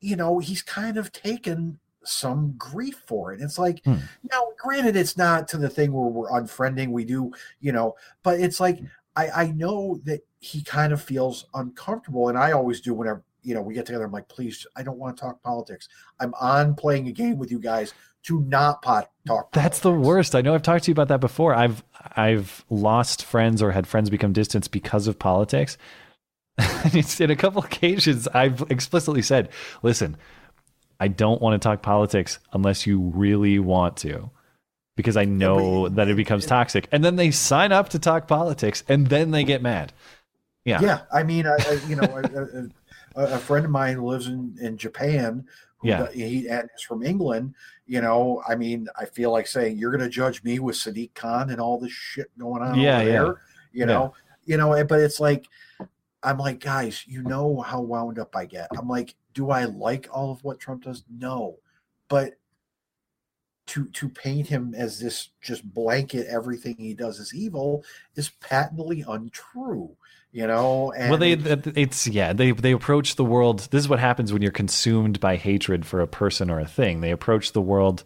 you 0.00 0.16
know, 0.16 0.38
he's 0.38 0.62
kind 0.62 0.96
of 0.96 1.12
taken 1.12 1.78
some 2.04 2.54
grief 2.56 3.02
for 3.06 3.32
it. 3.32 3.40
It's 3.40 3.58
like, 3.58 3.82
hmm. 3.84 3.96
now, 4.30 4.48
granted, 4.58 4.96
it's 4.96 5.16
not 5.16 5.48
to 5.48 5.58
the 5.58 5.68
thing 5.68 5.92
where 5.92 6.06
we're 6.06 6.30
unfriending, 6.30 6.90
we 6.90 7.04
do, 7.04 7.32
you 7.60 7.72
know, 7.72 7.96
but 8.22 8.40
it's 8.40 8.60
like, 8.60 8.80
I, 9.16 9.28
I 9.28 9.46
know 9.50 10.00
that 10.04 10.20
he 10.38 10.62
kind 10.62 10.92
of 10.92 11.02
feels 11.02 11.46
uncomfortable. 11.54 12.28
And 12.28 12.38
I 12.38 12.52
always 12.52 12.80
do 12.80 12.94
whenever, 12.94 13.22
you 13.42 13.54
know, 13.54 13.62
we 13.62 13.74
get 13.74 13.86
together. 13.86 14.04
I'm 14.04 14.12
like, 14.12 14.28
please, 14.28 14.66
I 14.76 14.82
don't 14.82 14.98
want 14.98 15.16
to 15.16 15.20
talk 15.20 15.42
politics. 15.42 15.88
I'm 16.20 16.32
on 16.40 16.74
playing 16.74 17.08
a 17.08 17.12
game 17.12 17.38
with 17.38 17.50
you 17.50 17.58
guys 17.58 17.92
to 18.22 18.42
not 18.42 18.82
pot 18.82 19.10
talk. 19.26 19.52
That's 19.52 19.80
the 19.80 19.92
worst. 19.92 20.34
I 20.34 20.42
know 20.42 20.54
I've 20.54 20.62
talked 20.62 20.84
to 20.84 20.90
you 20.90 20.92
about 20.92 21.08
that 21.08 21.20
before. 21.20 21.54
I've 21.54 21.82
I've 22.16 22.64
lost 22.68 23.24
friends 23.24 23.62
or 23.62 23.70
had 23.70 23.86
friends 23.86 24.10
become 24.10 24.32
distant 24.32 24.70
because 24.70 25.06
of 25.06 25.18
politics. 25.18 25.78
in 27.20 27.30
a 27.30 27.36
couple 27.36 27.62
occasions, 27.62 28.28
I've 28.28 28.62
explicitly 28.70 29.22
said, 29.22 29.50
listen, 29.82 30.16
I 30.98 31.08
don't 31.08 31.40
want 31.40 31.60
to 31.60 31.66
talk 31.66 31.82
politics 31.82 32.38
unless 32.52 32.86
you 32.86 33.00
really 33.14 33.58
want 33.58 33.96
to, 33.98 34.30
because 34.96 35.16
I 35.16 35.24
know 35.24 35.88
that 35.88 36.08
it 36.08 36.16
becomes 36.16 36.46
toxic. 36.46 36.88
And 36.92 37.04
then 37.04 37.16
they 37.16 37.30
sign 37.30 37.72
up 37.72 37.88
to 37.90 37.98
talk 37.98 38.28
politics 38.28 38.84
and 38.88 39.06
then 39.06 39.30
they 39.30 39.44
get 39.44 39.62
mad. 39.62 39.92
Yeah. 40.64 40.80
Yeah. 40.82 41.00
I 41.12 41.22
mean, 41.22 41.46
I, 41.46 41.56
I 41.56 41.80
you 41.88 41.96
know, 41.96 42.68
a, 43.16 43.22
a, 43.34 43.38
friend 43.38 43.64
of 43.64 43.70
mine 43.70 44.02
lives 44.02 44.26
in, 44.26 44.56
in 44.60 44.76
Japan. 44.76 45.46
yeah. 45.82 46.10
He 46.12 46.48
and 46.48 46.68
is 46.76 46.82
from 46.82 47.02
England. 47.02 47.54
You 47.86 48.02
know, 48.02 48.42
I 48.46 48.54
mean, 48.54 48.86
I 48.98 49.06
feel 49.06 49.32
like 49.32 49.46
saying 49.46 49.78
you're 49.78 49.90
going 49.90 50.02
to 50.02 50.08
judge 50.08 50.44
me 50.44 50.58
with 50.58 50.76
Sadiq 50.76 51.14
Khan 51.14 51.50
and 51.50 51.60
all 51.60 51.80
this 51.80 51.92
shit 51.92 52.30
going 52.38 52.62
on 52.62 52.78
yeah, 52.78 52.98
over 52.98 53.06
yeah. 53.06 53.12
there. 53.12 53.40
You 53.72 53.86
know, 53.86 54.14
yeah. 54.44 54.52
you 54.52 54.56
know, 54.58 54.72
eh, 54.74 54.84
but 54.84 55.00
it's 55.00 55.18
like, 55.18 55.46
I'm 56.22 56.38
like, 56.38 56.60
guys, 56.60 57.04
you 57.06 57.22
know 57.22 57.60
how 57.60 57.80
wound 57.80 58.18
up 58.18 58.36
I 58.36 58.44
get. 58.44 58.68
I'm 58.76 58.88
like, 58.88 59.14
do 59.32 59.50
I 59.50 59.64
like 59.64 60.08
all 60.12 60.32
of 60.32 60.44
what 60.44 60.60
Trump 60.60 60.84
does? 60.84 61.04
No. 61.08 61.56
But 62.08 62.34
to 63.70 63.86
to 63.86 64.08
paint 64.08 64.48
him 64.48 64.74
as 64.76 64.98
this 64.98 65.28
just 65.40 65.64
blanket 65.72 66.26
everything 66.28 66.74
he 66.76 66.92
does 66.92 67.20
is 67.20 67.32
evil 67.32 67.84
is 68.16 68.30
patently 68.40 69.04
untrue 69.06 69.96
you 70.32 70.44
know 70.44 70.92
and 70.92 71.08
well 71.08 71.18
they 71.18 71.32
it's 71.32 72.08
yeah 72.08 72.32
they 72.32 72.50
they 72.50 72.72
approach 72.72 73.14
the 73.14 73.24
world 73.24 73.60
this 73.70 73.84
is 73.84 73.88
what 73.88 74.00
happens 74.00 74.32
when 74.32 74.42
you're 74.42 74.50
consumed 74.50 75.20
by 75.20 75.36
hatred 75.36 75.86
for 75.86 76.00
a 76.00 76.06
person 76.08 76.50
or 76.50 76.58
a 76.58 76.66
thing 76.66 77.00
they 77.00 77.12
approach 77.12 77.52
the 77.52 77.62
world 77.62 78.02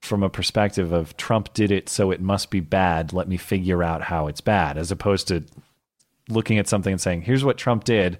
from 0.00 0.22
a 0.22 0.30
perspective 0.30 0.92
of 0.92 1.16
Trump 1.18 1.52
did 1.52 1.70
it 1.70 1.88
so 1.88 2.10
it 2.10 2.20
must 2.20 2.50
be 2.50 2.60
bad 2.60 3.12
let 3.12 3.28
me 3.28 3.36
figure 3.36 3.82
out 3.82 4.02
how 4.02 4.26
it's 4.26 4.40
bad 4.40 4.78
as 4.78 4.90
opposed 4.90 5.28
to 5.28 5.44
looking 6.28 6.58
at 6.58 6.68
something 6.68 6.92
and 6.92 7.00
saying, 7.00 7.22
"Here's 7.22 7.44
what 7.44 7.58
Trump 7.58 7.84
did. 7.84 8.18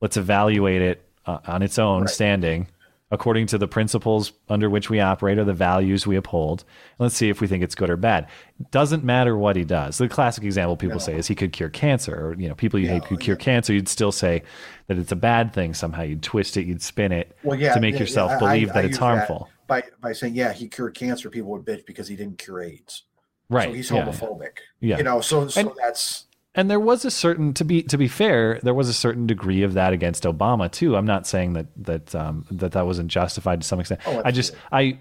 Let's 0.00 0.16
evaluate 0.16 0.82
it 0.82 1.08
uh, 1.24 1.38
on 1.46 1.62
its 1.62 1.78
own 1.78 2.02
right. 2.02 2.10
standing." 2.10 2.68
according 3.10 3.46
to 3.46 3.56
the 3.56 3.68
principles 3.68 4.32
under 4.48 4.68
which 4.68 4.90
we 4.90 4.98
operate 4.98 5.38
or 5.38 5.44
the 5.44 5.52
values 5.52 6.06
we 6.06 6.16
uphold. 6.16 6.64
Let's 6.98 7.14
see 7.14 7.28
if 7.28 7.40
we 7.40 7.46
think 7.46 7.62
it's 7.62 7.74
good 7.74 7.88
or 7.88 7.96
bad. 7.96 8.28
It 8.58 8.70
doesn't 8.72 9.04
matter 9.04 9.36
what 9.36 9.54
he 9.54 9.64
does. 9.64 9.98
The 9.98 10.08
classic 10.08 10.44
example 10.44 10.76
people 10.76 10.96
no. 10.96 11.00
say 11.00 11.14
is 11.14 11.28
he 11.28 11.34
could 11.34 11.52
cure 11.52 11.68
cancer, 11.68 12.14
or 12.14 12.34
you 12.34 12.48
know, 12.48 12.54
people 12.54 12.80
you 12.80 12.88
hate 12.88 13.04
could 13.04 13.20
cure 13.20 13.36
yeah. 13.38 13.44
cancer. 13.44 13.72
You'd 13.72 13.88
still 13.88 14.12
say 14.12 14.42
that 14.88 14.98
it's 14.98 15.12
a 15.12 15.16
bad 15.16 15.52
thing 15.52 15.72
somehow. 15.74 16.02
You'd 16.02 16.22
twist 16.22 16.56
it, 16.56 16.66
you'd 16.66 16.82
spin 16.82 17.12
it 17.12 17.36
well, 17.44 17.58
yeah, 17.58 17.74
to 17.74 17.80
make 17.80 17.94
yeah, 17.94 18.00
yourself 18.00 18.38
believe 18.38 18.70
I, 18.70 18.74
that 18.74 18.84
I 18.84 18.88
it's 18.88 18.98
harmful. 18.98 19.48
That 19.68 19.92
by 20.00 20.08
by 20.08 20.12
saying, 20.12 20.34
yeah, 20.34 20.52
he 20.52 20.68
cured 20.68 20.94
cancer, 20.94 21.30
people 21.30 21.52
would 21.52 21.64
bitch 21.64 21.86
because 21.86 22.08
he 22.08 22.16
didn't 22.16 22.38
cure 22.38 22.60
AIDS. 22.60 23.04
Right. 23.48 23.68
So 23.68 23.74
he's 23.74 23.90
homophobic. 23.90 24.58
Yeah. 24.80 24.98
You 24.98 25.04
know, 25.04 25.20
so 25.20 25.46
so 25.46 25.60
and, 25.60 25.70
that's 25.76 26.24
and 26.56 26.70
there 26.70 26.80
was 26.80 27.04
a 27.04 27.10
certain 27.10 27.52
to 27.54 27.64
be 27.64 27.82
to 27.84 27.96
be 27.96 28.08
fair 28.08 28.58
there 28.62 28.74
was 28.74 28.88
a 28.88 28.94
certain 28.94 29.26
degree 29.26 29.62
of 29.62 29.74
that 29.74 29.92
against 29.92 30.24
obama 30.24 30.70
too. 30.70 30.96
I'm 30.96 31.06
not 31.06 31.26
saying 31.26 31.52
that 31.52 31.66
that 31.76 32.14
um, 32.14 32.46
that 32.50 32.72
that 32.72 32.86
wasn't 32.86 33.10
justified 33.10 33.60
to 33.60 33.66
some 33.66 33.78
extent. 33.78 34.00
Oh, 34.06 34.22
i 34.24 34.32
just 34.32 34.54
i 34.72 34.98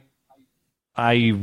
I 0.98 1.38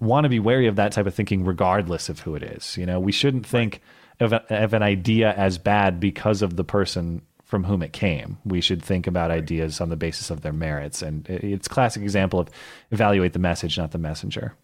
want 0.00 0.24
to 0.24 0.28
be 0.30 0.38
wary 0.38 0.66
of 0.66 0.76
that 0.76 0.92
type 0.92 1.06
of 1.06 1.14
thinking 1.14 1.44
regardless 1.44 2.08
of 2.08 2.20
who 2.20 2.34
it 2.34 2.42
is 2.42 2.76
you 2.76 2.86
know? 2.86 3.00
We 3.00 3.12
shouldn't 3.12 3.46
think 3.46 3.80
of, 4.20 4.32
a, 4.32 4.62
of 4.62 4.74
an 4.74 4.82
idea 4.82 5.32
as 5.32 5.58
bad 5.58 5.98
because 5.98 6.42
of 6.42 6.56
the 6.56 6.64
person 6.64 7.22
from 7.44 7.64
whom 7.64 7.82
it 7.82 7.92
came. 7.92 8.38
We 8.44 8.60
should 8.60 8.80
think 8.80 9.08
about 9.08 9.32
ideas 9.32 9.80
on 9.80 9.88
the 9.88 9.96
basis 9.96 10.30
of 10.30 10.42
their 10.42 10.52
merits. 10.52 11.02
And 11.02 11.28
it's 11.28 11.66
classic 11.66 12.02
example 12.02 12.38
of 12.38 12.48
evaluate 12.92 13.32
the 13.32 13.40
message 13.40 13.76
not 13.76 13.90
the 13.90 13.98
messenger 13.98 14.54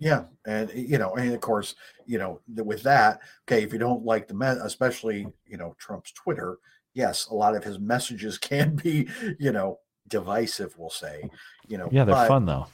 yeah, 0.00 0.24
and 0.46 0.70
eh, 0.70 0.84
you 0.88 0.98
know, 0.98 1.14
and 1.14 1.32
of 1.32 1.40
course, 1.40 1.76
you 2.06 2.18
know, 2.18 2.40
with 2.48 2.82
that, 2.82 3.20
okay, 3.46 3.62
if 3.62 3.72
you 3.72 3.78
don't 3.78 4.04
like 4.04 4.26
the, 4.26 4.34
me- 4.34 4.60
especially 4.64 5.28
you 5.46 5.58
know 5.58 5.76
Trump's 5.78 6.10
Twitter, 6.12 6.58
yes, 6.94 7.26
a 7.26 7.34
lot 7.34 7.54
of 7.54 7.62
his 7.62 7.78
messages 7.78 8.38
can 8.50 8.74
be, 8.74 9.08
you 9.38 9.52
know, 9.52 9.78
divisive. 10.08 10.74
We'll 10.76 10.90
say, 10.90 11.28
you 11.68 11.78
know, 11.78 11.88
yeah, 11.92 12.04
they're 12.04 12.14
but, 12.14 12.28
fun 12.28 12.46
though. 12.46 12.66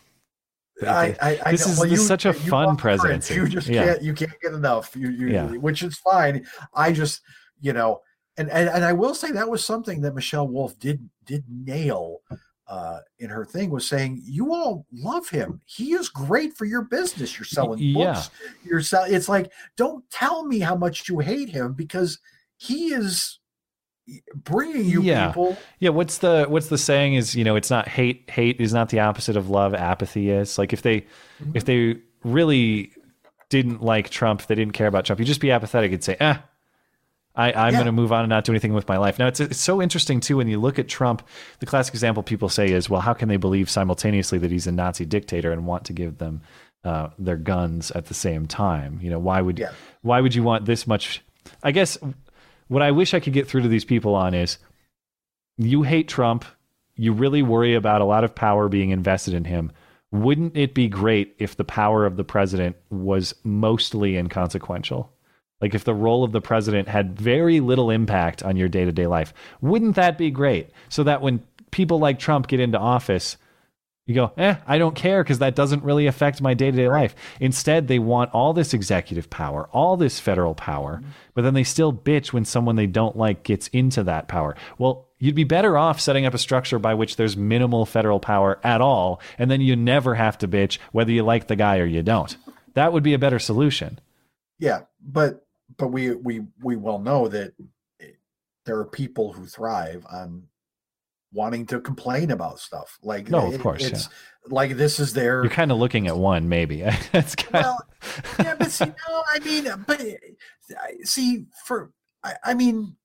I, 0.83 1.17
I, 1.21 1.41
I 1.47 1.51
this 1.53 1.67
know. 1.67 1.73
is 1.73 1.79
well, 1.79 1.89
you, 1.89 1.97
such 1.97 2.27
a 2.27 2.33
fun 2.33 2.77
presidency. 2.77 3.35
You 3.35 3.49
just 3.49 3.67
yeah. 3.67 3.85
can't 3.85 4.03
you 4.03 4.15
can't 4.15 4.41
get 4.41 4.53
enough. 4.53 4.95
You, 4.95 5.11
you 5.11 5.29
yeah. 5.29 5.47
which 5.49 5.83
is 5.83 5.99
fine. 5.99 6.47
I 6.75 6.93
just 6.93 7.23
you 7.61 7.73
know, 7.73 8.03
and, 8.37 8.51
and 8.51 8.69
and 8.69 8.85
I 8.85 8.93
will 8.93 9.15
say 9.15 9.33
that 9.33 9.51
was 9.51 9.65
something 9.65 10.01
that 10.03 10.15
Michelle 10.15 10.47
Wolf 10.47 10.79
did 10.79 11.09
did 11.25 11.45
nail 11.49 12.21
uh, 12.69 12.99
in 13.19 13.31
her 13.31 13.45
thing 13.45 13.71
was 13.71 13.87
saying, 13.87 14.21
"You 14.25 14.53
all 14.53 14.87
love 14.93 15.29
him. 15.29 15.61
He 15.67 15.93
is 15.93 16.09
great 16.09 16.57
for 16.57 16.65
your 16.65 16.83
business. 16.83 17.39
You're 17.39 17.45
selling 17.45 17.79
yeah. 17.79 18.13
books. 18.13 18.31
You're 18.65 18.81
selling. 18.81 19.15
It's 19.15 19.29
like, 19.29 19.53
don't 19.77 20.09
tell 20.11 20.45
me 20.45 20.59
how 20.59 20.75
much 20.75 21.09
you 21.09 21.21
hate 21.21 21.49
him 21.49 21.75
because 21.75 22.19
he 22.57 22.93
is 22.93 23.39
bringing 24.35 24.85
you 24.85 25.03
yeah. 25.03 25.29
people. 25.29 25.57
Yeah. 25.79 25.91
What's 25.91 26.19
the 26.19 26.47
what's 26.49 26.69
the 26.69 26.79
saying? 26.79 27.15
Is 27.15 27.37
you 27.37 27.45
know, 27.45 27.55
it's 27.55 27.71
not 27.71 27.87
hate. 27.87 28.29
Hate 28.29 28.61
is 28.61 28.75
not 28.75 28.89
the 28.89 29.01
opposite 29.01 29.37
of 29.37 29.49
love. 29.49 29.75
Apathy 29.75 30.31
is. 30.31 30.59
Like 30.59 30.73
if 30.73 30.83
they 30.83 31.03
mm-hmm. 31.03 31.53
if 31.55 31.65
they 31.65 31.99
really 32.25 32.91
didn't 33.49 33.81
like 33.81 34.11
Trump, 34.11 34.45
they 34.47 34.57
didn't 34.57 34.75
care 34.75 34.89
about 34.89 35.05
Trump. 35.05 35.21
You 35.21 35.27
just 35.27 35.41
be 35.41 35.51
apathetic 35.51 35.93
and 35.93 36.03
say, 36.03 36.17
ah." 36.21 36.43
I, 37.37 37.53
I'm 37.53 37.73
yeah. 37.73 37.73
going 37.73 37.87
to 37.87 37.93
move 37.93 38.13
on 38.13 38.23
and 38.23 38.31
not 38.31 38.45
do 38.45 38.53
anything 38.53 38.73
with 38.73 38.89
my 38.89 38.97
life. 38.97 39.19
Now, 39.19 39.27
it's, 39.27 39.41
it's 39.41 39.61
so 39.61 39.83
interesting, 39.83 40.21
too, 40.21 40.39
when 40.39 40.49
you 40.49 40.59
look 40.59 40.79
at 40.79 40.89
Trump. 40.89 41.27
The 41.59 41.67
classic 41.67 41.95
example 41.95 42.23
people 42.23 42.49
say 42.49 42.71
is, 42.71 42.89
well, 42.89 43.03
how 43.03 43.13
can 43.13 43.29
they 43.29 43.37
believe 43.37 43.69
simultaneously 43.69 44.39
that 44.39 44.51
he's 44.51 44.67
a 44.67 44.73
Nazi 44.73 45.05
dictator 45.05 45.53
and 45.53 45.67
want 45.67 45.85
to 45.85 45.93
give 45.93 46.19
them 46.19 46.41
uh, 46.83 47.11
their 47.19 47.37
guns 47.37 47.91
at 47.91 48.07
the 48.07 48.15
same 48.15 48.47
time? 48.47 48.99
You 49.03 49.11
know, 49.11 49.19
why 49.19 49.43
would, 49.43 49.59
yeah. 49.59 49.73
why 50.01 50.21
would 50.21 50.35
you 50.35 50.43
want 50.43 50.65
this 50.65 50.87
much? 50.87 51.23
I 51.63 51.73
guess 51.73 51.99
what 52.69 52.83
I 52.83 52.91
wish 52.91 53.13
I 53.13 53.21
could 53.21 53.35
get 53.35 53.47
through 53.47 53.63
to 53.63 53.69
these 53.69 53.85
people 53.85 54.15
on 54.15 54.33
is 54.33 54.59
you 55.59 55.83
hate 55.83 56.09
Trump. 56.09 56.45
You 56.95 57.13
really 57.13 57.43
worry 57.43 57.75
about 57.75 58.01
a 58.01 58.07
lot 58.07 58.25
of 58.25 58.35
power 58.35 58.69
being 58.71 58.91
invested 58.91 59.35
in 59.35 59.45
him. 59.45 59.73
Wouldn't 60.11 60.57
it 60.57 60.73
be 60.73 60.89
great 60.89 61.37
if 61.39 61.57
the 61.57 61.65
power 61.65 62.07
of 62.07 62.17
the 62.17 62.25
president 62.25 62.77
was 62.89 63.35
mostly 63.45 64.17
inconsequential? 64.17 65.13
Like 65.61 65.75
if 65.75 65.85
the 65.85 65.95
role 65.95 66.23
of 66.23 66.33
the 66.33 66.41
president 66.41 66.89
had 66.89 67.19
very 67.19 67.61
little 67.61 67.91
impact 67.91 68.43
on 68.43 68.57
your 68.57 68.69
day 68.69 68.85
to 68.85 68.93
day 68.93 69.07
life, 69.07 69.33
wouldn't 69.61 69.97
that 69.97 70.19
be 70.19 70.31
great? 70.31 70.71
So 70.89 71.05
that 71.05 71.23
when 71.23 71.43
people 71.71 71.99
like 71.99 72.19
Trump 72.19 72.47
get 72.47 72.61
into 72.61 72.79
office, 72.79 73.37
you 74.07 74.15
go, 74.15 74.33
eh, 74.37 74.57
I 74.67 74.79
don't 74.79 74.95
care 74.95 75.23
because 75.23 75.41
that 75.41 75.57
doesn't 75.57 75.83
really 75.83 76.07
affect 76.07 76.41
my 76.41 76.55
day 76.55 76.71
to 76.71 76.77
day 76.77 76.89
life. 76.89 77.15
Instead, 77.41 77.89
they 77.89 77.99
want 77.99 78.33
all 78.33 78.53
this 78.53 78.73
executive 78.73 79.29
power, 79.31 79.69
all 79.73 79.97
this 79.97 80.21
federal 80.21 80.55
power, 80.55 81.03
but 81.35 81.43
then 81.43 81.55
they 81.55 81.65
still 81.65 81.93
bitch 81.93 82.33
when 82.33 82.45
someone 82.45 82.77
they 82.77 82.87
don't 82.87 83.17
like 83.17 83.43
gets 83.43 83.67
into 83.69 84.05
that 84.05 84.29
power. 84.29 84.55
Well, 84.79 85.09
you'd 85.19 85.35
be 85.35 85.45
better 85.45 85.77
off 85.77 86.01
setting 86.01 86.25
up 86.25 86.35
a 86.35 86.39
structure 86.39 86.79
by 86.79 86.95
which 86.95 87.17
there's 87.17 87.37
minimal 87.37 87.85
federal 87.85 88.21
power 88.21 88.61
at 88.63 88.81
all, 88.81 89.21
and 89.39 89.51
then 89.51 89.61
you 89.61 89.75
never 89.75 90.15
have 90.15 90.39
to 90.39 90.49
bitch 90.49 90.79
whether 90.93 91.11
you 91.11 91.25
like 91.25 91.49
the 91.49 91.57
guy 91.57 91.79
or 91.79 91.87
you 91.87 92.03
don't. 92.03 92.37
That 92.75 92.93
would 92.93 93.03
be 93.03 93.15
a 93.15 93.19
better 93.19 93.39
solution. 93.39 93.99
Yeah, 94.59 94.83
but 95.01 95.46
but 95.77 95.89
we 95.89 96.13
we 96.15 96.43
we 96.63 96.77
well 96.77 96.99
know 96.99 97.29
that 97.29 97.53
eh, 98.01 98.07
there 98.65 98.79
are 98.79 98.85
people 98.85 99.33
who 99.33 99.47
thrive 99.47 100.07
on 100.11 100.45
wanting 101.33 101.67
to 101.67 101.81
complain 101.81 102.31
about 102.31 102.59
stuff. 102.59 102.99
Like 103.03 103.29
no, 103.29 103.47
of 103.49 103.55
eh, 103.55 103.59
course, 103.59 103.85
it's 103.85 104.05
yeah. 104.05 104.53
like 104.53 104.77
this 104.77 104.99
is 104.99 105.13
their. 105.13 105.43
You're 105.43 105.51
kind 105.51 105.73
of 105.73 105.79
looking 105.79 106.07
at 106.07 106.17
one, 106.17 106.49
maybe. 106.49 106.83
That's 107.13 107.35
kind 107.35 107.65
well, 107.65 107.87
yeah, 108.39 108.55
but 108.59 108.71
see, 108.71 108.87
no, 108.87 109.25
I 109.33 109.39
mean, 109.41 109.85
but 109.87 110.01
eh, 110.01 110.17
see, 111.05 111.47
for 111.65 111.93
I, 112.23 112.35
I 112.45 112.55
mean, 112.55 112.97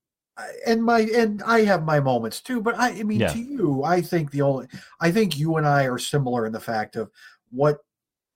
and 0.65 0.83
my 0.83 1.01
and 1.01 1.41
I 1.43 1.61
have 1.61 1.83
my 1.83 1.99
moments 1.99 2.41
too. 2.41 2.61
But 2.61 2.79
I, 2.79 2.89
I 2.89 3.03
mean, 3.03 3.21
yeah. 3.21 3.33
to 3.33 3.39
you, 3.39 3.83
I 3.83 4.01
think 4.01 4.31
the 4.31 4.41
only, 4.41 4.67
I 4.99 5.11
think 5.11 5.37
you 5.37 5.57
and 5.57 5.67
I 5.67 5.85
are 5.85 5.97
similar 5.97 6.45
in 6.45 6.53
the 6.53 6.59
fact 6.59 6.95
of 6.95 7.09
what, 7.49 7.79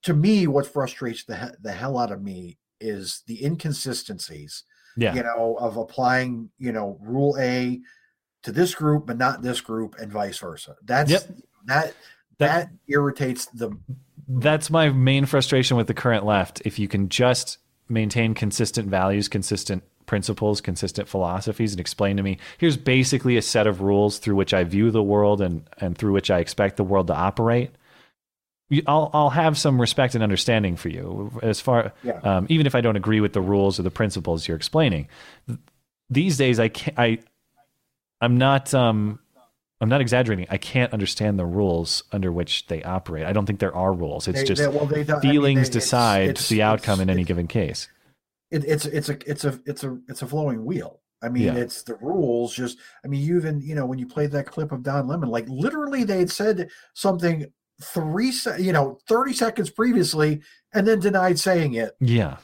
to 0.04 0.14
me, 0.14 0.48
what 0.48 0.68
frustrates 0.68 1.24
the 1.24 1.56
the 1.62 1.72
hell 1.72 1.98
out 1.98 2.12
of 2.12 2.22
me 2.22 2.58
is 2.80 3.24
the 3.28 3.44
inconsistencies. 3.44 4.64
Yeah. 4.98 5.14
You 5.14 5.24
know, 5.24 5.58
of 5.60 5.76
applying, 5.76 6.52
you 6.58 6.72
know, 6.72 6.98
rule 7.02 7.36
A 7.38 7.82
to 8.44 8.52
this 8.52 8.74
group, 8.74 9.06
but 9.06 9.18
not 9.18 9.42
this 9.42 9.60
group, 9.60 9.96
and 10.00 10.12
vice 10.12 10.38
versa. 10.38 10.78
That's 10.86 11.12
yep. 11.12 11.28
that, 11.28 11.36
that 11.68 11.96
that 12.38 12.70
irritates 12.88 13.48
the. 13.48 13.78
That's 14.28 14.70
my 14.70 14.90
main 14.90 15.26
frustration 15.26 15.78
with 15.78 15.88
the 15.88 15.94
current 15.94 16.26
left. 16.26 16.62
If 16.66 16.80
you 16.80 16.88
can 16.88 17.10
just 17.10 17.58
maintain 17.90 18.34
consistent 18.34 18.88
values, 18.88 19.28
consistent 19.28 19.84
principles, 20.06 20.62
consistent 20.62 21.08
philosophies, 21.08 21.74
and 21.74 21.80
explain 21.80 22.18
to 22.18 22.24
me 22.24 22.38
here's 22.58 22.78
basically 22.78 23.38
a 23.38 23.42
set 23.42 23.68
of 23.68 23.82
rules 23.82 24.20
through 24.20 24.36
which 24.36 24.54
I 24.54 24.64
view 24.64 24.92
the 24.92 25.04
world 25.04 25.42
and 25.42 25.68
and 25.80 25.98
through 25.98 26.14
which 26.14 26.32
I 26.32 26.40
expect 26.40 26.78
the 26.78 26.84
world 26.84 27.08
to 27.08 27.16
operate. 27.16 27.72
I'll 28.88 29.12
I'll 29.14 29.30
have 29.30 29.58
some 29.58 29.80
respect 29.80 30.16
and 30.16 30.24
understanding 30.24 30.76
for 30.76 30.90
you 30.90 31.32
as 31.44 31.62
far 31.62 31.94
yeah. 32.04 32.20
um, 32.24 32.48
even 32.50 32.66
if 32.66 32.74
I 32.74 32.82
don't 32.82 32.96
agree 32.96 33.22
with 33.22 33.34
the 33.34 33.42
rules 33.42 33.80
or 33.80 33.84
the 33.84 33.92
principles 33.92 34.48
you're 34.48 34.58
explaining. 34.58 35.08
These 36.10 36.38
days, 36.38 36.60
I 36.60 36.70
can't 36.70 36.98
I 36.98 37.20
I'm 38.22 38.38
not 38.38 38.74
um 38.74 39.20
I'm 39.82 39.90
not 39.90 40.02
exaggerating. 40.02 40.48
I 40.50 40.58
can't 40.58 40.92
understand 40.94 41.38
the 41.38 41.46
rules 41.46 42.04
under 42.12 42.32
which 42.32 42.66
they 42.68 42.82
operate. 42.84 43.26
I 43.26 43.34
don't 43.34 43.46
think 43.46 43.60
there 43.60 43.76
are 43.76 43.94
rules. 43.94 44.28
It's 44.28 44.40
they, 44.40 44.46
just 44.46 44.62
they, 44.62 44.68
well, 44.68 44.86
they 44.86 45.04
feelings 45.04 45.60
I 45.60 45.64
mean, 45.64 45.72
decide 45.72 46.30
it's, 46.30 46.42
it's, 46.42 46.50
the 46.50 46.62
outcome 46.64 47.02
in 47.02 47.10
any 47.10 47.24
given 47.24 47.48
case. 47.48 47.88
It, 48.52 48.64
it's 48.66 48.86
it's 48.86 49.10
a 49.10 49.18
it's 49.30 49.44
a 49.46 49.60
it's 49.66 49.84
a 49.84 50.00
it's 50.08 50.22
a 50.22 50.28
flowing 50.28 50.66
wheel. 50.66 51.02
I 51.22 51.30
mean, 51.30 51.44
yeah. 51.44 51.56
it's 51.56 51.84
the 51.84 51.96
rules. 51.96 52.56
Just 52.56 52.78
I 53.04 53.10
mean, 53.10 53.22
you 53.22 53.38
even 53.38 53.62
you 53.62 53.76
know 53.76 53.86
when 53.86 54.00
you 54.00 54.08
played 54.08 54.32
that 54.32 54.48
clip 54.48 54.72
of 54.72 54.82
Don 54.82 55.08
Lemon, 55.08 55.30
like 55.30 55.46
literally 55.50 56.04
they 56.04 56.20
had 56.20 56.32
said 56.32 56.70
something 56.94 57.46
three 57.82 58.32
you 58.58 58.72
know 58.72 58.98
30 59.08 59.34
seconds 59.34 59.70
previously 59.70 60.42
and 60.74 60.88
then 60.88 61.00
denied 61.00 61.40
saying 61.40 61.76
it. 61.76 61.96
Yeah. 62.00 62.38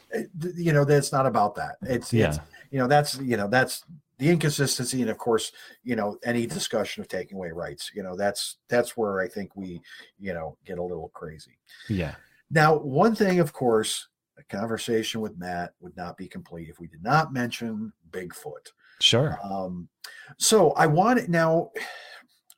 You 0.55 0.73
know 0.73 0.85
that's 0.85 1.11
not 1.11 1.25
about 1.25 1.55
that. 1.55 1.75
It's 1.83 2.11
yeah. 2.11 2.29
it's, 2.29 2.39
you 2.71 2.79
know 2.79 2.87
that's 2.87 3.17
you 3.19 3.37
know 3.37 3.47
that's 3.47 3.83
the 4.17 4.29
inconsistency 4.29 5.01
and 5.01 5.09
of 5.09 5.17
course 5.17 5.51
you 5.83 5.95
know 5.95 6.17
any 6.23 6.45
discussion 6.45 7.01
of 7.01 7.07
taking 7.07 7.37
away 7.37 7.49
rights 7.49 7.91
you 7.95 8.03
know 8.03 8.15
that's 8.15 8.57
that's 8.69 8.95
where 8.95 9.19
i 9.19 9.27
think 9.27 9.55
we 9.55 9.81
you 10.19 10.31
know 10.31 10.55
get 10.65 10.77
a 10.77 10.83
little 10.83 11.09
crazy. 11.09 11.57
Yeah. 11.89 12.15
Now 12.49 12.75
one 12.77 13.15
thing 13.15 13.39
of 13.39 13.51
course 13.51 14.09
a 14.37 14.43
conversation 14.43 15.21
with 15.21 15.37
matt 15.37 15.73
would 15.79 15.97
not 15.97 16.17
be 16.17 16.27
complete 16.27 16.69
if 16.69 16.79
we 16.79 16.87
did 16.87 17.03
not 17.03 17.33
mention 17.33 17.91
bigfoot. 18.11 18.71
Sure. 18.99 19.39
Um 19.43 19.89
so 20.37 20.71
i 20.71 20.85
want 20.85 21.19
it 21.19 21.29
now 21.29 21.71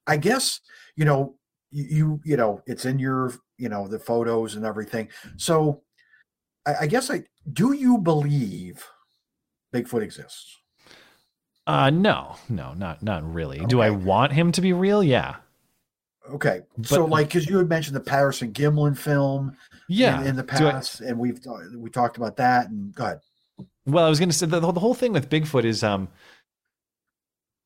i 0.05 0.17
guess 0.17 0.59
you 0.95 1.05
know 1.05 1.35
you 1.73 2.21
you 2.23 2.37
know 2.37 2.61
it's 2.65 2.85
in 2.85 2.99
your 2.99 3.33
you 3.57 3.69
know 3.69 3.87
the 3.87 3.99
photos 3.99 4.55
and 4.55 4.65
everything 4.65 5.09
so 5.37 5.81
I, 6.65 6.75
I 6.81 6.87
guess 6.87 7.09
i 7.09 7.23
do 7.51 7.73
you 7.73 7.97
believe 7.97 8.85
bigfoot 9.73 10.03
exists 10.03 10.57
uh, 11.65 11.89
no, 11.89 12.35
no, 12.49 12.73
not 12.73 13.01
not 13.01 13.23
really. 13.33 13.59
Okay. 13.59 13.67
Do 13.67 13.81
I 13.81 13.89
want 13.89 14.33
him 14.33 14.51
to 14.51 14.61
be 14.61 14.73
real? 14.73 15.03
Yeah. 15.03 15.35
Okay, 16.29 16.61
but, 16.77 16.87
so 16.87 17.05
like 17.05 17.27
because 17.27 17.49
you 17.49 17.57
had 17.57 17.67
mentioned 17.67 17.95
the 17.95 18.01
Patterson 18.01 18.53
Gimlin 18.53 18.97
film, 18.97 19.57
yeah, 19.89 20.21
in, 20.21 20.27
in 20.27 20.35
the 20.35 20.43
past, 20.43 21.01
I, 21.01 21.07
and 21.07 21.19
we've 21.19 21.39
we 21.75 21.89
talked 21.89 22.17
about 22.17 22.37
that. 22.37 22.69
And 22.69 22.93
go 22.93 23.05
ahead. 23.05 23.19
Well, 23.85 24.05
I 24.05 24.09
was 24.09 24.19
going 24.19 24.29
to 24.29 24.35
say 24.35 24.45
the, 24.45 24.59
the 24.59 24.79
whole 24.79 24.93
thing 24.93 25.11
with 25.11 25.29
Bigfoot 25.29 25.65
is 25.65 25.83
um, 25.83 26.07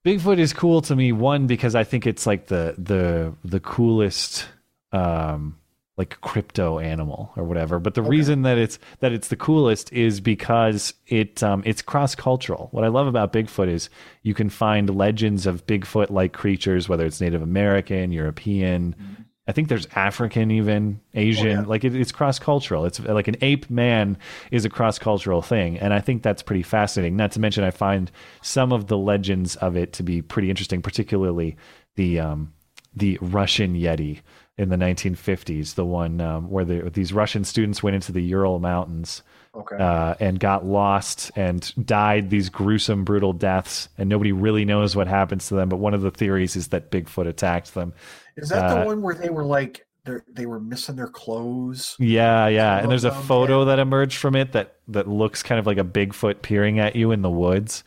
Bigfoot 0.07 0.39
is 0.39 0.53
cool 0.53 0.81
to 0.83 0.95
me. 0.95 1.11
One 1.11 1.47
because 1.47 1.75
I 1.75 1.83
think 1.83 2.07
it's 2.07 2.25
like 2.25 2.47
the 2.47 2.75
the 2.77 3.33
the 3.43 3.59
coolest 3.59 4.47
um 4.93 5.57
like 5.97 6.21
crypto 6.21 6.79
animal 6.79 7.33
or 7.35 7.43
whatever. 7.43 7.79
But 7.79 7.95
the 7.95 8.01
okay. 8.01 8.09
reason 8.09 8.43
that 8.43 8.57
it's 8.57 8.79
that 8.99 9.11
it's 9.11 9.27
the 9.27 9.35
coolest 9.35 9.91
is 9.91 10.21
because 10.21 10.93
it 11.07 11.43
um, 11.43 11.63
it's 11.65 11.81
cross 11.81 12.15
cultural. 12.15 12.69
What 12.71 12.83
I 12.83 12.87
love 12.87 13.07
about 13.07 13.33
Bigfoot 13.33 13.67
is 13.67 13.89
you 14.21 14.33
can 14.33 14.49
find 14.49 14.95
legends 14.95 15.45
of 15.47 15.65
Bigfoot 15.65 16.11
like 16.11 16.33
creatures, 16.33 16.87
whether 16.87 17.05
it's 17.05 17.19
Native 17.19 17.41
American, 17.41 18.11
European. 18.11 18.93
Mm-hmm. 18.93 19.23
I 19.47 19.53
think 19.53 19.69
there's 19.69 19.87
African, 19.95 20.51
even 20.51 20.99
Asian. 21.13 21.47
Oh, 21.47 21.61
yeah. 21.61 21.67
Like 21.67 21.85
it, 21.85 21.95
it's 21.95 22.11
cross 22.11 22.37
cultural. 22.37 22.85
It's 22.85 22.99
like 22.99 23.27
an 23.27 23.37
ape 23.41 23.69
man 23.69 24.17
is 24.51 24.65
a 24.65 24.69
cross 24.69 24.99
cultural 24.99 25.41
thing, 25.41 25.77
and 25.79 25.93
I 25.93 26.01
think 26.01 26.21
that's 26.21 26.43
pretty 26.43 26.63
fascinating. 26.63 27.15
Not 27.15 27.31
to 27.33 27.39
mention, 27.39 27.63
I 27.63 27.71
find 27.71 28.11
some 28.41 28.73
of 28.73 28.87
the 28.87 28.97
legends 28.97 29.55
of 29.57 29.77
it 29.77 29.93
to 29.93 30.03
be 30.03 30.21
pretty 30.21 30.49
interesting, 30.49 30.81
particularly 30.81 31.55
the 31.95 32.19
um, 32.19 32.53
the 32.95 33.17
Russian 33.21 33.75
Yeti 33.75 34.21
in 34.57 34.69
the 34.69 34.75
1950s, 34.75 35.75
the 35.75 35.85
one 35.85 36.19
um, 36.19 36.49
where 36.49 36.65
the, 36.65 36.89
these 36.89 37.13
Russian 37.13 37.43
students 37.43 37.83
went 37.83 37.95
into 37.95 38.11
the 38.11 38.23
Ural 38.23 38.59
Mountains 38.59 39.21
okay. 39.53 39.75
uh, 39.77 40.15
and 40.19 40.39
got 40.39 40.65
lost 40.65 41.31
and 41.35 41.73
died 41.85 42.29
these 42.31 42.49
gruesome, 42.49 43.03
brutal 43.03 43.33
deaths, 43.33 43.87
and 43.97 44.09
nobody 44.09 44.31
really 44.31 44.65
knows 44.65 44.95
what 44.95 45.07
happens 45.07 45.47
to 45.47 45.55
them. 45.55 45.69
But 45.69 45.77
one 45.77 45.93
of 45.93 46.01
the 46.01 46.11
theories 46.11 46.55
is 46.55 46.69
that 46.69 46.89
Bigfoot 46.89 47.27
attacked 47.27 47.75
them. 47.75 47.93
Is 48.37 48.49
that 48.49 48.65
uh, 48.65 48.79
the 48.79 48.85
one 48.85 49.01
where 49.01 49.15
they 49.15 49.29
were 49.29 49.43
like 49.43 49.85
they 50.27 50.45
were 50.45 50.59
missing 50.59 50.95
their 50.95 51.07
clothes? 51.07 51.95
Yeah, 51.99 52.47
yeah. 52.47 52.79
And 52.79 52.89
there's 52.89 53.03
a 53.03 53.11
photo 53.11 53.65
that 53.65 53.79
emerged 53.79 54.17
from 54.17 54.35
it 54.35 54.53
that 54.53 54.75
that 54.87 55.07
looks 55.07 55.43
kind 55.43 55.59
of 55.59 55.65
like 55.65 55.77
a 55.77 55.83
Bigfoot 55.83 56.41
peering 56.41 56.79
at 56.79 56.95
you 56.95 57.11
in 57.11 57.21
the 57.21 57.29
woods. 57.29 57.83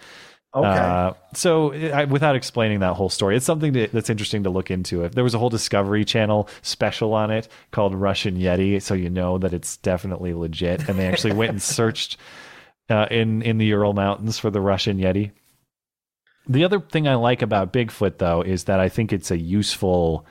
Okay. 0.52 0.66
Uh, 0.66 1.12
so, 1.32 1.72
I, 1.72 2.06
without 2.06 2.34
explaining 2.34 2.80
that 2.80 2.94
whole 2.94 3.08
story, 3.08 3.36
it's 3.36 3.46
something 3.46 3.72
to, 3.72 3.86
that's 3.86 4.10
interesting 4.10 4.42
to 4.42 4.50
look 4.50 4.68
into. 4.68 5.04
If 5.04 5.14
there 5.14 5.22
was 5.22 5.32
a 5.32 5.38
whole 5.38 5.48
Discovery 5.48 6.04
Channel 6.04 6.48
special 6.62 7.14
on 7.14 7.30
it 7.30 7.46
called 7.70 7.94
Russian 7.94 8.36
Yeti, 8.36 8.82
so 8.82 8.94
you 8.94 9.10
know 9.10 9.38
that 9.38 9.52
it's 9.52 9.76
definitely 9.76 10.34
legit, 10.34 10.88
and 10.88 10.98
they 10.98 11.06
actually 11.06 11.34
went 11.34 11.52
and 11.52 11.62
searched 11.78 12.16
uh, 12.88 13.06
in 13.12 13.42
in 13.42 13.58
the 13.58 13.66
Ural 13.66 13.92
Mountains 13.92 14.40
for 14.40 14.50
the 14.50 14.60
Russian 14.60 14.98
Yeti. 14.98 15.30
The 16.48 16.64
other 16.64 16.80
thing 16.80 17.06
I 17.06 17.14
like 17.14 17.42
about 17.42 17.72
Bigfoot, 17.72 18.18
though, 18.18 18.42
is 18.42 18.64
that 18.64 18.80
I 18.80 18.88
think 18.88 19.12
it's 19.12 19.30
a 19.30 19.38
useful 19.38 20.26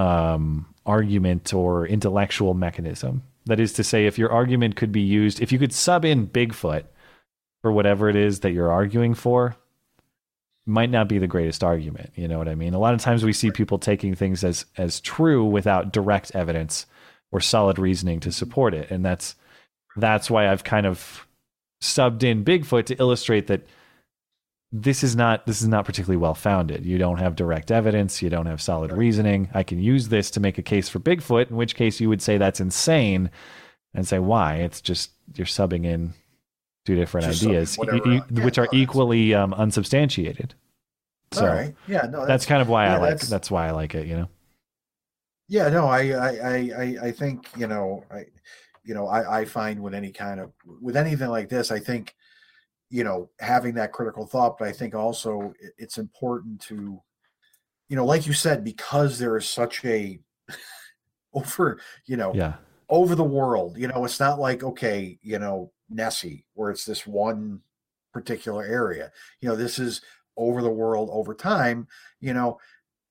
um, 0.00 0.66
argument 0.86 1.52
or 1.52 1.86
intellectual 1.86 2.54
mechanism. 2.54 3.22
That 3.46 3.60
is 3.60 3.72
to 3.74 3.84
say, 3.84 4.06
if 4.06 4.18
your 4.18 4.30
argument 4.30 4.76
could 4.76 4.92
be 4.92 5.00
used, 5.00 5.40
if 5.40 5.52
you 5.52 5.58
could 5.58 5.72
sub 5.72 6.04
in 6.04 6.26
Bigfoot 6.26 6.84
for 7.62 7.72
whatever 7.72 8.08
it 8.08 8.16
is 8.16 8.40
that 8.40 8.52
you're 8.52 8.72
arguing 8.72 9.14
for 9.14 9.56
might 10.66 10.90
not 10.90 11.08
be 11.08 11.18
the 11.18 11.26
greatest 11.26 11.64
argument 11.64 12.10
you 12.14 12.28
know 12.28 12.38
what 12.38 12.48
i 12.48 12.54
mean 12.54 12.74
a 12.74 12.78
lot 12.78 12.94
of 12.94 13.00
times 13.00 13.24
we 13.24 13.32
see 13.32 13.50
people 13.50 13.78
taking 13.78 14.14
things 14.14 14.44
as 14.44 14.66
as 14.76 15.00
true 15.00 15.44
without 15.44 15.92
direct 15.92 16.30
evidence 16.34 16.86
or 17.32 17.40
solid 17.40 17.78
reasoning 17.78 18.20
to 18.20 18.30
support 18.30 18.72
it 18.72 18.88
and 18.90 19.04
that's 19.04 19.34
that's 19.96 20.30
why 20.30 20.48
i've 20.48 20.62
kind 20.62 20.86
of 20.86 21.26
subbed 21.82 22.22
in 22.22 22.44
bigfoot 22.44 22.84
to 22.84 22.94
illustrate 23.00 23.46
that 23.46 23.66
this 24.72 25.02
is 25.02 25.16
not 25.16 25.46
this 25.46 25.60
is 25.60 25.68
not 25.68 25.84
particularly 25.84 26.16
well 26.16 26.34
founded. 26.34 26.86
You 26.86 26.96
don't 26.96 27.18
have 27.18 27.34
direct 27.34 27.70
evidence. 27.70 28.22
You 28.22 28.30
don't 28.30 28.46
have 28.46 28.62
solid 28.62 28.92
reasoning. 28.92 29.48
I 29.52 29.62
can 29.62 29.80
use 29.80 30.08
this 30.08 30.30
to 30.32 30.40
make 30.40 30.58
a 30.58 30.62
case 30.62 30.88
for 30.88 31.00
Bigfoot, 31.00 31.50
in 31.50 31.56
which 31.56 31.74
case 31.74 32.00
you 32.00 32.08
would 32.08 32.22
say 32.22 32.38
that's 32.38 32.60
insane, 32.60 33.30
and 33.94 34.06
say 34.06 34.20
why? 34.20 34.56
It's 34.56 34.80
just 34.80 35.10
you're 35.34 35.46
subbing 35.46 35.84
in 35.84 36.14
two 36.86 36.94
different 36.94 37.26
just 37.26 37.42
ideas, 37.42 37.78
e- 37.78 38.22
yeah, 38.30 38.44
which 38.44 38.58
are 38.58 38.68
no, 38.72 38.78
equally 38.78 39.34
um, 39.34 39.52
unsubstantiated. 39.54 40.54
So 41.32 41.72
yeah, 41.88 42.02
no, 42.02 42.18
that's, 42.18 42.28
that's, 42.28 42.46
kind 42.46 42.62
of 42.62 42.68
why 42.68 42.86
yeah, 42.86 42.94
I 42.94 42.98
like 42.98 43.10
that's, 43.10 43.28
that's 43.28 43.50
why 43.50 43.66
I 43.66 43.70
like 43.72 43.94
it. 43.96 44.06
You 44.06 44.16
know. 44.18 44.28
Yeah, 45.48 45.68
no, 45.68 45.86
I 45.86 46.12
I 46.12 46.56
I 46.56 46.96
I 47.02 47.10
think 47.12 47.48
you 47.56 47.66
know 47.66 48.04
I 48.08 48.26
you 48.84 48.94
know 48.94 49.08
I 49.08 49.40
I 49.40 49.44
find 49.46 49.82
with 49.82 49.94
any 49.94 50.12
kind 50.12 50.38
of 50.38 50.52
with 50.80 50.96
anything 50.96 51.28
like 51.28 51.48
this, 51.48 51.72
I 51.72 51.80
think 51.80 52.14
you 52.90 53.04
know 53.04 53.30
having 53.38 53.74
that 53.74 53.92
critical 53.92 54.26
thought 54.26 54.58
but 54.58 54.68
i 54.68 54.72
think 54.72 54.94
also 54.94 55.54
it's 55.78 55.98
important 55.98 56.60
to 56.60 57.00
you 57.88 57.96
know 57.96 58.04
like 58.04 58.26
you 58.26 58.32
said 58.32 58.64
because 58.64 59.18
there 59.18 59.36
is 59.36 59.48
such 59.48 59.84
a 59.84 60.18
over 61.34 61.80
you 62.06 62.16
know 62.16 62.34
yeah 62.34 62.54
over 62.90 63.14
the 63.14 63.24
world 63.24 63.78
you 63.78 63.86
know 63.86 64.04
it's 64.04 64.20
not 64.20 64.38
like 64.38 64.62
okay 64.64 65.18
you 65.22 65.38
know 65.38 65.70
nessie 65.88 66.44
where 66.54 66.70
it's 66.70 66.84
this 66.84 67.06
one 67.06 67.60
particular 68.12 68.64
area 68.64 69.10
you 69.40 69.48
know 69.48 69.54
this 69.54 69.78
is 69.78 70.02
over 70.36 70.60
the 70.60 70.68
world 70.68 71.08
over 71.12 71.32
time 71.32 71.86
you 72.20 72.34
know 72.34 72.58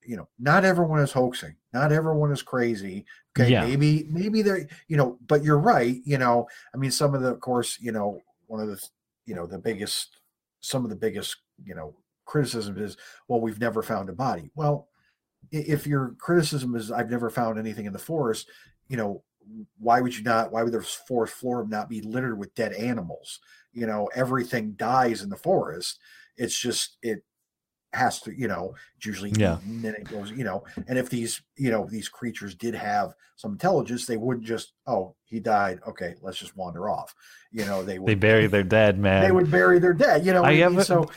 you 0.05 0.17
know 0.17 0.27
not 0.37 0.65
everyone 0.65 0.99
is 0.99 1.13
hoaxing 1.13 1.55
not 1.71 1.91
everyone 1.93 2.31
is 2.31 2.41
crazy 2.41 3.05
okay 3.37 3.49
yeah. 3.49 3.65
maybe 3.65 4.05
maybe 4.09 4.41
they're 4.41 4.67
you 4.89 4.97
know 4.97 5.17
but 5.27 5.43
you're 5.43 5.59
right 5.59 6.01
you 6.03 6.17
know 6.17 6.45
i 6.73 6.77
mean 6.77 6.91
some 6.91 7.15
of 7.15 7.21
the 7.21 7.29
of 7.29 7.39
course 7.39 7.77
you 7.79 7.93
know 7.93 8.19
one 8.47 8.59
of 8.59 8.67
the 8.67 8.89
you 9.29 9.35
know 9.35 9.45
the 9.45 9.59
biggest 9.59 10.19
some 10.59 10.83
of 10.83 10.89
the 10.89 10.95
biggest 10.95 11.37
you 11.63 11.75
know 11.75 11.95
criticism 12.25 12.77
is 12.77 12.97
well 13.27 13.39
we've 13.39 13.61
never 13.61 13.81
found 13.81 14.09
a 14.09 14.13
body. 14.13 14.51
Well 14.55 14.89
if 15.51 15.87
your 15.87 16.15
criticism 16.19 16.75
is 16.75 16.91
i've 16.91 17.09
never 17.09 17.29
found 17.29 17.57
anything 17.57 17.85
in 17.85 17.93
the 17.93 17.97
forest 17.97 18.49
you 18.89 18.97
know 18.97 19.23
why 19.77 20.01
would 20.01 20.15
you 20.15 20.23
not 20.23 20.51
why 20.51 20.63
would 20.63 20.73
the 20.73 20.81
forest 20.81 21.33
floor 21.33 21.65
not 21.67 21.89
be 21.89 22.01
littered 22.01 22.37
with 22.37 22.53
dead 22.55 22.73
animals? 22.73 23.39
You 23.73 23.87
know 23.87 24.09
everything 24.15 24.73
dies 24.73 25.21
in 25.21 25.29
the 25.29 25.35
forest. 25.35 25.99
It's 26.37 26.57
just 26.57 26.97
it 27.01 27.23
has 27.93 28.21
to, 28.21 28.31
you 28.37 28.47
know, 28.47 28.75
it's 28.97 29.05
usually 29.05 29.31
yeah. 29.31 29.57
and 29.65 29.83
then 29.83 29.95
it 29.95 30.09
goes, 30.09 30.31
you 30.31 30.43
know, 30.43 30.63
and 30.87 30.97
if 30.97 31.09
these, 31.09 31.41
you 31.57 31.71
know, 31.71 31.87
these 31.89 32.09
creatures 32.09 32.55
did 32.55 32.75
have 32.75 33.13
some 33.35 33.53
intelligence, 33.53 34.05
they 34.05 34.17
wouldn't 34.17 34.45
just, 34.45 34.73
oh, 34.85 35.15
he 35.25 35.39
died. 35.39 35.79
Okay, 35.87 36.15
let's 36.21 36.37
just 36.37 36.55
wander 36.55 36.89
off. 36.89 37.15
You 37.51 37.65
know, 37.65 37.83
they 37.83 37.97
would 37.97 38.07
they 38.07 38.15
bury 38.15 38.47
their 38.47 38.63
dead, 38.63 38.99
man. 38.99 39.23
They 39.23 39.31
would 39.31 39.49
bury 39.49 39.79
their 39.79 39.93
dead. 39.93 40.25
You 40.25 40.33
know, 40.33 40.43
I 40.43 40.55
have 40.55 40.85
so. 40.85 41.09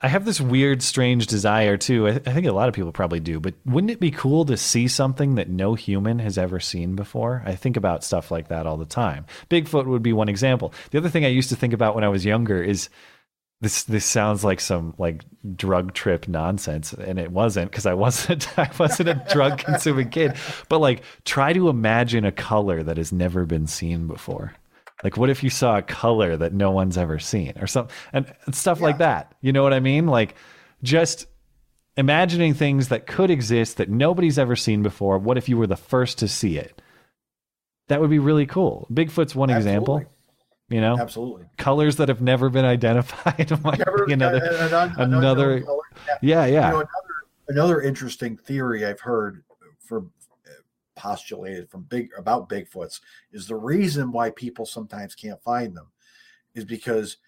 I 0.00 0.08
have 0.08 0.26
this 0.26 0.38
weird, 0.38 0.82
strange 0.82 1.28
desire 1.28 1.78
too. 1.78 2.06
I, 2.06 2.10
I 2.10 2.18
think 2.18 2.46
a 2.46 2.52
lot 2.52 2.68
of 2.68 2.74
people 2.74 2.92
probably 2.92 3.20
do, 3.20 3.40
but 3.40 3.54
wouldn't 3.64 3.90
it 3.90 4.00
be 4.00 4.10
cool 4.10 4.44
to 4.44 4.56
see 4.56 4.86
something 4.86 5.36
that 5.36 5.48
no 5.48 5.76
human 5.76 6.18
has 6.18 6.36
ever 6.36 6.60
seen 6.60 6.94
before? 6.94 7.42
I 7.46 7.54
think 7.54 7.78
about 7.78 8.04
stuff 8.04 8.30
like 8.30 8.48
that 8.48 8.66
all 8.66 8.76
the 8.76 8.84
time. 8.84 9.24
Bigfoot 9.48 9.86
would 9.86 10.02
be 10.02 10.12
one 10.12 10.28
example. 10.28 10.74
The 10.90 10.98
other 10.98 11.08
thing 11.08 11.24
I 11.24 11.28
used 11.28 11.48
to 11.48 11.56
think 11.56 11.72
about 11.72 11.94
when 11.94 12.04
I 12.04 12.08
was 12.08 12.22
younger 12.22 12.62
is 12.62 12.90
this 13.64 13.84
this 13.84 14.04
sounds 14.04 14.44
like 14.44 14.60
some 14.60 14.94
like 14.98 15.24
drug 15.56 15.94
trip 15.94 16.28
nonsense 16.28 16.92
and 16.92 17.18
it 17.18 17.32
wasn't 17.32 17.70
because 17.70 17.86
i 17.86 17.94
wasn't 17.94 18.46
i 18.58 18.70
wasn't 18.78 19.08
a 19.08 19.26
drug 19.32 19.58
consuming 19.58 20.10
kid. 20.10 20.36
But 20.68 20.78
like 20.78 21.02
try 21.24 21.52
to 21.54 21.70
imagine 21.70 22.24
a 22.24 22.32
color 22.32 22.82
that 22.82 22.98
has 22.98 23.10
never 23.10 23.46
been 23.46 23.66
seen 23.66 24.06
before. 24.06 24.52
Like 25.02 25.16
what 25.16 25.30
if 25.30 25.42
you 25.42 25.50
saw 25.50 25.78
a 25.78 25.82
color 25.82 26.36
that 26.36 26.52
no 26.52 26.70
one's 26.70 26.98
ever 26.98 27.18
seen 27.18 27.54
or 27.58 27.66
something 27.66 27.94
and, 28.12 28.32
and 28.44 28.54
stuff 28.54 28.80
yeah. 28.80 28.84
like 28.84 28.98
that. 28.98 29.34
You 29.40 29.52
know 29.52 29.62
what 29.62 29.74
i 29.74 29.80
mean? 29.80 30.06
Like 30.06 30.34
just 30.82 31.26
imagining 31.96 32.52
things 32.52 32.88
that 32.88 33.06
could 33.06 33.30
exist 33.30 33.78
that 33.78 33.88
nobody's 33.88 34.38
ever 34.38 34.56
seen 34.56 34.82
before. 34.82 35.18
What 35.18 35.38
if 35.38 35.48
you 35.48 35.56
were 35.56 35.66
the 35.66 35.76
first 35.76 36.18
to 36.18 36.28
see 36.28 36.58
it? 36.58 36.82
That 37.88 38.00
would 38.00 38.10
be 38.10 38.18
really 38.18 38.46
cool. 38.46 38.86
Bigfoot's 38.92 39.34
one 39.34 39.50
Absolutely. 39.50 39.72
example 39.72 40.14
you 40.68 40.80
know? 40.80 40.98
Absolutely. 40.98 41.46
Colors 41.56 41.96
that 41.96 42.08
have 42.08 42.20
never 42.20 42.48
been 42.48 42.64
identified 42.64 43.50
never, 43.62 44.04
another 44.04 44.94
another, 44.98 45.58
yeah 45.58 45.66
yeah, 46.22 46.46
yeah. 46.46 46.66
You 46.68 46.72
know, 46.72 46.78
another, 46.80 46.88
another 47.48 47.80
interesting 47.82 48.36
theory 48.36 48.84
i've 48.84 49.00
heard 49.00 49.44
for 49.78 50.00
uh, 50.46 50.50
postulated 50.96 51.68
from 51.68 51.82
big 51.84 52.10
about 52.16 52.48
bigfoots 52.48 53.00
is 53.32 53.46
the 53.46 53.56
reason 53.56 54.10
why 54.12 54.30
people 54.30 54.64
sometimes 54.64 55.14
can't 55.14 55.42
find 55.42 55.76
them 55.76 55.88
is 56.54 56.64
because 56.64 57.18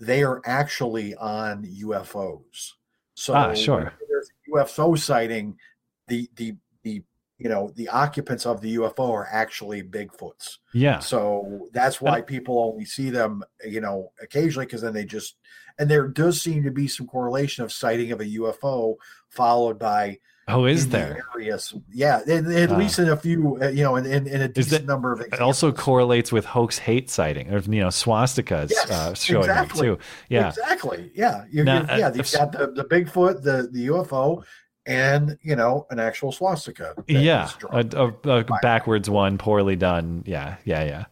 they 0.00 0.22
are 0.22 0.40
actually 0.46 1.14
on 1.16 1.64
ufos 1.64 2.72
so 3.14 3.34
ah, 3.34 3.54
sure. 3.54 3.92
there's 4.08 4.30
a 4.30 4.50
ufo 4.56 4.98
sighting 4.98 5.56
the 6.08 6.28
the 6.36 6.56
the 6.82 7.02
you 7.42 7.48
know 7.48 7.72
the 7.74 7.88
occupants 7.88 8.46
of 8.46 8.60
the 8.60 8.76
UFO 8.76 9.10
are 9.10 9.28
actually 9.30 9.82
Bigfoots. 9.82 10.58
Yeah. 10.72 11.00
So 11.00 11.68
that's 11.72 12.00
why 12.00 12.20
people 12.20 12.58
only 12.58 12.84
see 12.84 13.10
them, 13.10 13.42
you 13.64 13.80
know, 13.80 14.12
occasionally 14.22 14.66
because 14.66 14.82
then 14.82 14.94
they 14.94 15.04
just 15.04 15.36
and 15.78 15.90
there 15.90 16.06
does 16.06 16.40
seem 16.40 16.62
to 16.64 16.70
be 16.70 16.86
some 16.86 17.06
correlation 17.06 17.64
of 17.64 17.72
sighting 17.72 18.12
of 18.12 18.20
a 18.20 18.24
UFO 18.24 18.96
followed 19.28 19.78
by 19.78 20.18
Oh, 20.48 20.64
is 20.64 20.88
there? 20.88 21.24
Areas. 21.34 21.72
Yeah, 21.92 22.18
at, 22.26 22.28
at 22.28 22.72
uh, 22.72 22.76
least 22.76 22.98
in 22.98 23.08
a 23.08 23.16
few, 23.16 23.58
uh, 23.62 23.68
you 23.68 23.84
know, 23.84 23.94
in, 23.94 24.06
in, 24.06 24.26
in 24.26 24.40
a 24.40 24.48
decent 24.48 24.82
that, 24.82 24.86
number 24.86 25.12
of 25.12 25.20
examples. 25.20 25.40
It 25.40 25.42
also 25.42 25.70
correlates 25.70 26.32
with 26.32 26.44
hoax 26.44 26.78
hate 26.78 27.10
sighting, 27.10 27.54
or 27.54 27.60
you 27.60 27.80
know, 27.80 27.88
swastikas 27.88 28.70
yes, 28.70 28.90
uh, 28.90 29.14
showing 29.14 29.44
exactly. 29.44 29.86
too. 29.86 29.98
Yeah, 30.28 30.48
exactly. 30.48 31.12
Yeah, 31.14 31.44
you, 31.50 31.62
now, 31.62 31.84
yeah. 31.96 32.08
Uh, 32.08 32.14
you've 32.14 32.32
got 32.32 32.50
the, 32.50 32.72
the 32.72 32.84
Bigfoot, 32.84 33.42
the 33.42 33.68
the 33.70 33.86
UFO, 33.86 34.42
and 34.86 35.38
you 35.42 35.56
know 35.56 35.86
an 35.90 35.98
actual 35.98 36.32
swastika. 36.32 36.94
Yeah, 37.06 37.50
a, 37.70 37.86
a, 38.24 38.38
a 38.38 38.44
backwards 38.62 39.08
one, 39.08 39.38
poorly 39.38 39.76
done. 39.76 40.24
Yeah, 40.26 40.56
yeah, 40.64 40.84
yeah. 40.84 41.04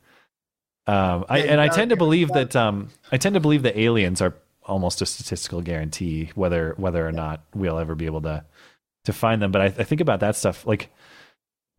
Um, 0.86 1.24
I, 1.28 1.40
and 1.40 1.60
I 1.60 1.68
tend 1.68 1.90
to 1.90 1.96
believe 1.96 2.28
that 2.28 2.56
um, 2.56 2.88
I 3.12 3.16
tend 3.16 3.34
to 3.34 3.40
believe 3.40 3.62
that 3.62 3.78
aliens 3.78 4.20
are 4.20 4.34
almost 4.64 5.02
a 5.02 5.06
statistical 5.06 5.60
guarantee, 5.60 6.30
whether 6.34 6.74
whether 6.76 7.06
or 7.06 7.12
not 7.12 7.42
we'll 7.54 7.78
ever 7.78 7.94
be 7.94 8.06
able 8.06 8.22
to 8.22 8.44
to 9.04 9.12
find 9.12 9.40
them. 9.40 9.52
But 9.52 9.62
I, 9.62 9.64
I 9.66 9.84
think 9.84 10.00
about 10.00 10.20
that 10.20 10.36
stuff 10.36 10.66
like 10.66 10.90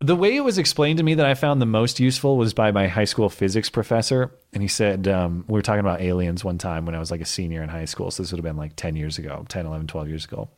the 0.02 0.16
way 0.16 0.36
it 0.36 0.42
was 0.42 0.58
explained 0.58 0.98
to 0.98 1.04
me 1.04 1.14
that 1.14 1.26
I 1.28 1.36
found 1.36 1.62
the 1.62 1.68
most 1.68 2.00
useful 2.00 2.36
was 2.36 2.56
by 2.56 2.72
my 2.72 2.88
high 2.88 3.06
school 3.06 3.30
physics 3.30 3.70
professor. 3.70 4.32
And 4.52 4.64
he 4.64 4.68
said, 4.68 5.08
um, 5.08 5.46
we 5.48 5.54
were 5.54 5.62
talking 5.62 5.80
about 5.80 6.02
aliens 6.02 6.44
one 6.44 6.58
time 6.58 6.88
when 6.88 6.96
I 6.96 7.00
was 7.00 7.12
like 7.12 7.22
a 7.22 7.26
senior 7.26 7.62
in 7.62 7.70
high 7.70 7.86
school. 7.86 8.10
So 8.10 8.24
this 8.24 8.32
would 8.32 8.40
have 8.40 8.44
been 8.44 8.58
like 8.58 8.76
10 8.76 8.96
years 8.96 9.20
ago, 9.20 9.46
10, 9.48 9.68
11, 9.68 9.86
12 9.86 10.08
years 10.08 10.26
ago. 10.26 10.50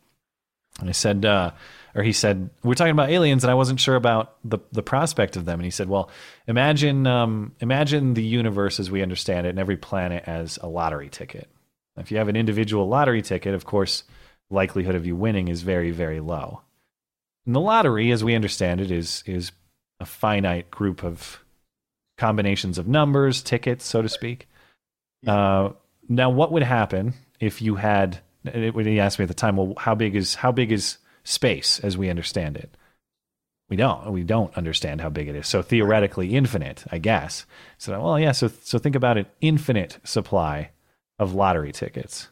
And 0.80 0.89
I 0.89 0.91
said, 0.93 1.26
uh, 1.26 1.51
or 1.95 2.03
he 2.03 2.13
said, 2.13 2.49
we're 2.63 2.74
talking 2.74 2.91
about 2.91 3.09
aliens, 3.09 3.43
and 3.43 3.51
I 3.51 3.55
wasn't 3.55 3.80
sure 3.80 3.95
about 3.95 4.36
the 4.43 4.59
the 4.71 4.82
prospect 4.84 5.36
of 5.36 5.45
them. 5.45 5.59
And 5.59 5.65
he 5.65 5.71
said, 5.71 5.88
well, 5.88 6.09
imagine 6.47 7.05
um, 7.05 7.53
imagine 7.59 8.15
the 8.15 8.24
universe 8.24 8.80
as 8.80 8.89
we 8.89 9.03
understand 9.03 9.45
it, 9.45 9.51
and 9.51 9.59
every 9.59 9.78
planet 9.78 10.24
as 10.26 10.57
a 10.61 10.67
lottery 10.67 11.09
ticket. 11.09 11.47
If 11.95 12.11
you 12.11 12.17
have 12.17 12.28
an 12.28 12.36
individual 12.36 12.88
lottery 12.88 13.21
ticket, 13.21 13.53
of 13.53 13.65
course, 13.65 14.03
likelihood 14.49 14.95
of 14.95 15.05
you 15.05 15.15
winning 15.15 15.47
is 15.47 15.61
very 15.61 15.91
very 15.91 16.19
low. 16.19 16.61
And 17.45 17.55
the 17.55 17.59
lottery, 17.59 18.11
as 18.11 18.24
we 18.24 18.36
understand 18.36 18.82
it, 18.82 18.89
is 18.89 19.24
is 19.28 19.51
a 19.99 20.05
finite 20.05 20.71
group 20.71 21.03
of 21.03 21.43
combinations 22.17 22.78
of 22.78 22.88
numbers, 22.88 23.41
tickets, 23.41 23.86
so 23.86 24.01
to 24.01 24.09
speak. 24.09 24.47
Uh, 25.26 25.69
now, 26.09 26.30
what 26.30 26.51
would 26.51 26.63
happen 26.63 27.13
if 27.39 27.61
you 27.61 27.76
had 27.76 28.19
when 28.44 28.86
he 28.86 29.00
asked 29.00 29.20
me 29.20 29.24
at 29.24 29.30
the 29.30 29.34
time, 29.34 29.58
well, 29.58 29.74
how 29.78 29.96
big 29.96 30.16
is 30.16 30.36
how 30.36 30.52
big 30.52 30.72
is 30.72 30.98
space 31.24 31.80
as 31.80 31.98
we 31.98 32.10
understand 32.10 32.58
it? 32.58 32.76
We 33.70 33.78
don't. 33.78 34.12
We 34.12 34.24
don't 34.24 34.56
understand 34.56 35.02
how 35.02 35.10
big 35.10 35.28
it 35.28 35.36
is. 35.36 35.48
So 35.48 35.62
theoretically, 35.62 36.36
infinite, 36.36 36.84
I 36.91 36.98
guess. 36.98 37.46
So 37.78 38.00
well, 38.02 38.20
yeah. 38.20 38.34
So 38.34 38.50
so 38.62 38.78
think 38.78 38.96
about 38.96 39.18
an 39.18 39.26
infinite 39.41 40.00
supply 40.04 40.72
of 41.20 41.34
lottery 41.34 41.72
tickets. 41.72 42.28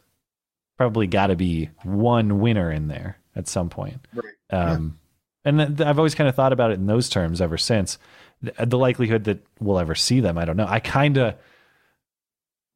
Probably 0.76 1.06
got 1.06 1.28
to 1.28 1.36
be 1.36 1.70
one 1.84 2.40
winner 2.40 2.70
in 2.70 2.88
there 2.88 3.18
at 3.34 3.48
some 3.48 3.70
point. 3.70 4.06
Right. 4.14 4.34
Um, 4.50 4.98
yeah. 5.44 5.62
And 5.64 5.76
th- 5.78 5.88
I've 5.88 5.98
always 5.98 6.14
kind 6.14 6.28
of 6.28 6.34
thought 6.34 6.52
about 6.52 6.70
it 6.70 6.74
in 6.74 6.86
those 6.86 7.08
terms 7.08 7.40
ever 7.40 7.58
since. 7.58 7.98
The, 8.42 8.66
the 8.66 8.78
likelihood 8.78 9.24
that 9.24 9.44
we'll 9.60 9.78
ever 9.78 9.94
see 9.94 10.20
them, 10.20 10.38
I 10.38 10.44
don't 10.44 10.56
know. 10.56 10.66
I 10.68 10.80
kind 10.80 11.18
of 11.18 11.34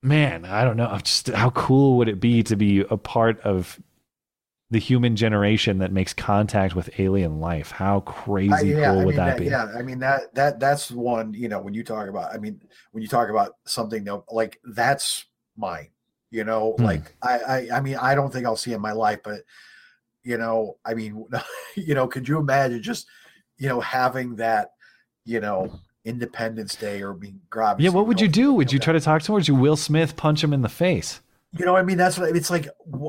man, 0.02 0.44
I 0.44 0.64
don't 0.64 0.76
know. 0.76 0.98
Just 1.02 1.28
how 1.28 1.50
cool 1.50 1.98
would 1.98 2.08
it 2.08 2.20
be 2.20 2.42
to 2.44 2.56
be 2.56 2.80
a 2.80 2.96
part 2.96 3.40
of 3.40 3.80
the 4.70 4.78
human 4.78 5.14
generation 5.14 5.78
that 5.78 5.92
makes 5.92 6.12
contact 6.12 6.74
with 6.74 6.90
alien 6.98 7.40
life? 7.40 7.70
How 7.70 8.00
crazy 8.00 8.52
uh, 8.52 8.62
yeah, 8.62 8.90
cool 8.90 9.00
I 9.00 9.04
would 9.04 9.16
mean, 9.16 9.16
that, 9.16 9.26
that, 9.26 9.38
be? 9.38 9.44
Yeah, 9.46 9.72
I 9.76 9.82
mean 9.82 9.98
that 10.00 10.34
that 10.34 10.60
that's 10.60 10.90
one. 10.90 11.34
You 11.34 11.48
know, 11.48 11.60
when 11.60 11.74
you 11.74 11.84
talk 11.84 12.08
about, 12.08 12.34
I 12.34 12.38
mean, 12.38 12.60
when 12.92 13.02
you 13.02 13.08
talk 13.08 13.28
about 13.30 13.56
something 13.64 14.06
like 14.30 14.60
that's 14.64 15.24
mine. 15.56 15.88
You 16.30 16.44
know, 16.44 16.74
hmm. 16.76 16.84
like 16.84 17.14
I, 17.22 17.38
I, 17.38 17.68
I 17.76 17.80
mean, 17.80 17.96
I 17.96 18.14
don't 18.14 18.32
think 18.32 18.46
I'll 18.46 18.56
see 18.56 18.72
in 18.72 18.80
my 18.80 18.92
life, 18.92 19.20
but 19.22 19.42
you 20.26 20.36
know, 20.36 20.76
I 20.84 20.94
mean, 20.94 21.24
you 21.76 21.94
know, 21.94 22.08
could 22.08 22.28
you 22.28 22.38
imagine 22.38 22.82
just, 22.82 23.06
you 23.58 23.68
know, 23.68 23.80
having 23.80 24.36
that, 24.36 24.70
you 25.24 25.40
know, 25.40 25.78
Independence 26.06 26.76
Day 26.76 27.02
or 27.02 27.12
being 27.12 27.40
grabbed. 27.50 27.80
Yeah, 27.80 27.90
what 27.90 28.06
would 28.06 28.20
you 28.20 28.28
do? 28.28 28.54
Would 28.54 28.72
you 28.72 28.78
try 28.78 28.92
to 28.92 29.00
talk 29.00 29.22
to 29.22 29.32
him, 29.32 29.34
or 29.34 29.38
would 29.38 29.48
you 29.48 29.54
Will 29.54 29.76
Smith 29.76 30.16
punch 30.16 30.42
him 30.42 30.52
in 30.52 30.62
the 30.62 30.68
face? 30.68 31.20
You 31.58 31.64
know, 31.64 31.76
I 31.76 31.82
mean, 31.82 31.98
that's 31.98 32.18
what 32.18 32.34
it's 32.34 32.50
like. 32.50 32.68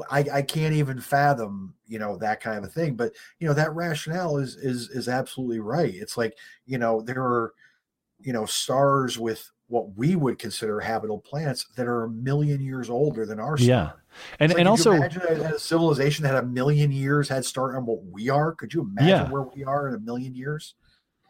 I, 0.10 0.26
I 0.34 0.42
can't 0.42 0.74
even 0.74 1.00
fathom, 1.00 1.76
you 1.86 2.00
know, 2.00 2.18
that 2.18 2.42
kind 2.42 2.58
of 2.58 2.64
a 2.64 2.68
thing. 2.68 2.96
But 2.96 3.14
you 3.40 3.48
know, 3.48 3.54
that 3.54 3.74
rationale 3.76 4.38
is 4.38 4.56
is 4.56 4.90
is 4.90 5.08
absolutely 5.08 5.60
right. 5.60 5.94
It's 5.94 6.18
like, 6.18 6.38
you 6.66 6.78
know, 6.78 7.02
there 7.02 7.22
are, 7.22 7.54
you 8.20 8.34
know, 8.34 8.46
stars 8.46 9.20
with 9.20 9.50
what 9.68 9.96
we 9.96 10.16
would 10.16 10.40
consider 10.40 10.80
habitable 10.80 11.20
planets 11.20 11.68
that 11.76 11.88
are 11.88 12.06
a 12.06 12.10
million 12.10 12.62
years 12.62 12.90
older 12.90 13.26
than 13.26 13.40
our 13.40 13.58
star. 13.58 13.68
Yeah. 13.68 13.92
And 14.40 14.52
like, 14.52 14.60
and 14.60 14.68
also 14.68 14.94
imagine 14.94 15.22
a, 15.28 15.56
a, 15.56 15.60
civilization 15.60 16.24
that 16.24 16.34
had 16.34 16.44
a 16.44 16.48
million 16.48 16.92
years 16.92 17.30
head 17.30 17.46
start 17.46 17.76
on 17.76 17.86
what 17.86 18.04
we 18.06 18.30
are. 18.30 18.54
Could 18.54 18.74
you 18.74 18.82
imagine 18.82 19.10
yeah. 19.10 19.30
where 19.30 19.44
we 19.44 19.66
are 19.66 19.90
in 19.90 19.94
a 19.94 20.00
million 20.00 20.34
years? 20.34 20.76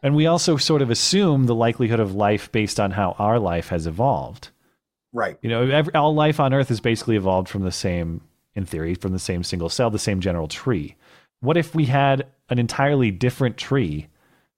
And 0.02 0.14
we 0.14 0.26
also 0.26 0.56
sort 0.56 0.82
of 0.82 0.90
assume 0.90 1.46
the 1.46 1.54
likelihood 1.54 2.00
of 2.00 2.14
life 2.14 2.52
based 2.52 2.78
on 2.78 2.92
how 2.92 3.16
our 3.18 3.38
life 3.38 3.68
has 3.68 3.86
evolved. 3.86 4.50
Right. 5.12 5.38
You 5.42 5.48
know, 5.48 5.62
every, 5.62 5.94
all 5.94 6.14
life 6.14 6.38
on 6.38 6.54
Earth 6.54 6.70
is 6.70 6.80
basically 6.80 7.16
evolved 7.16 7.48
from 7.48 7.62
the 7.62 7.72
same, 7.72 8.20
in 8.54 8.64
theory, 8.64 8.94
from 8.94 9.12
the 9.12 9.18
same 9.18 9.42
single 9.42 9.68
cell, 9.68 9.90
the 9.90 9.98
same 9.98 10.20
general 10.20 10.46
tree. 10.46 10.94
What 11.40 11.56
if 11.56 11.74
we 11.74 11.86
had 11.86 12.26
an 12.48 12.58
entirely 12.58 13.10
different 13.10 13.56
tree 13.56 14.06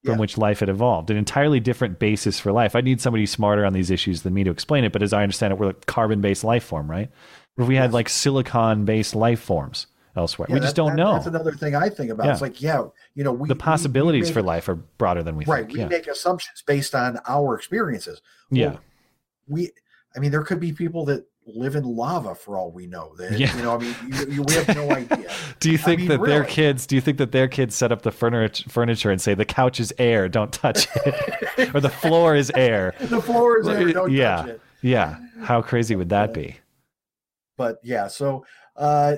from 0.05 0.14
yeah. 0.14 0.20
which 0.20 0.38
life 0.38 0.61
had 0.61 0.68
evolved, 0.68 1.11
an 1.11 1.16
entirely 1.16 1.61
different 1.61 1.99
basis 1.99 2.38
for 2.38 2.53
life? 2.53 2.74
I 2.74 2.80
need 2.80 3.01
somebody 3.01 3.26
smarter 3.26 3.64
on 3.64 3.72
these 3.72 3.91
issues 3.91 4.22
than 4.22 4.34
me 4.34 4.45
to 4.45 4.51
explain 4.51 4.84
it, 4.84 4.93
but 4.93 5.03
as 5.03 5.12
I 5.12 5.22
understand 5.22 5.53
it, 5.53 5.59
we're 5.59 5.70
a 5.70 5.74
carbon 5.74 6.20
based 6.20 6.45
life 6.45 6.64
form, 6.64 6.91
right? 6.91 7.11
If 7.57 7.66
we 7.66 7.76
had 7.76 7.93
like 7.93 8.09
silicon 8.09 8.84
based 8.86 9.14
life 9.14 9.41
forms 9.41 9.86
elsewhere? 10.20 10.46
Yeah, 10.48 10.54
we 10.54 10.60
just 10.60 10.76
don't 10.76 10.90
that, 10.90 10.96
know. 10.96 11.12
That's 11.14 11.26
another 11.26 11.52
thing 11.52 11.74
I 11.74 11.88
think 11.88 12.10
about. 12.10 12.26
Yeah. 12.26 12.32
It's 12.32 12.42
like, 12.42 12.62
yeah, 12.62 12.84
you 13.14 13.24
know, 13.24 13.32
we, 13.32 13.48
the 13.48 13.56
possibilities 13.56 14.20
we, 14.20 14.20
we 14.20 14.28
make, 14.28 14.34
for 14.34 14.42
life 14.42 14.68
are 14.68 14.74
broader 14.76 15.22
than 15.22 15.36
we 15.36 15.44
right, 15.46 15.66
think. 15.66 15.78
we 15.78 15.84
make 15.86 16.06
assumptions 16.06 16.62
based 16.66 16.94
on 16.94 17.18
our 17.26 17.56
experiences. 17.56 18.20
Well, 18.50 18.60
yeah. 18.60 18.76
We 19.48 19.70
I 20.14 20.18
mean, 20.18 20.30
there 20.30 20.42
could 20.42 20.60
be 20.60 20.72
people 20.72 21.04
that 21.06 21.24
live 21.46 21.76
in 21.76 21.84
lava 21.84 22.34
for 22.34 22.56
all 22.56 22.70
we 22.70 22.86
know. 22.86 23.14
That, 23.16 23.38
yeah. 23.38 23.56
You 23.56 23.62
know, 23.62 23.74
I 23.76 23.78
mean, 23.78 23.94
you, 24.08 24.34
you, 24.34 24.42
we 24.42 24.54
have 24.54 24.68
no 24.74 24.90
idea. 24.90 25.30
do 25.60 25.70
you 25.70 25.78
think 25.78 25.98
I 25.98 26.00
mean, 26.00 26.08
that 26.08 26.20
really. 26.20 26.32
their 26.32 26.44
kids? 26.44 26.86
Do 26.86 26.94
you 26.94 27.00
think 27.00 27.18
that 27.18 27.32
their 27.32 27.48
kids 27.48 27.74
set 27.74 27.92
up 27.92 28.02
the 28.02 28.10
furniture, 28.10 28.68
furniture 28.68 29.10
and 29.10 29.20
say 29.20 29.34
the 29.34 29.44
couch 29.44 29.80
is 29.80 29.92
air, 29.98 30.28
don't 30.28 30.52
touch 30.52 30.88
it, 31.06 31.74
or 31.74 31.80
the 31.80 31.90
floor 31.90 32.36
is 32.36 32.50
air? 32.54 32.94
the 33.00 33.22
floor 33.22 33.60
is 33.60 33.68
air, 33.68 33.92
don't 33.92 34.12
yeah. 34.12 34.36
touch 34.36 34.48
it. 34.48 34.60
Yeah. 34.82 35.16
How 35.42 35.62
crazy 35.62 35.96
would 35.96 36.08
that 36.10 36.32
be? 36.32 36.56
But 37.56 37.78
yeah, 37.82 38.08
so 38.08 38.44
uh, 38.76 39.16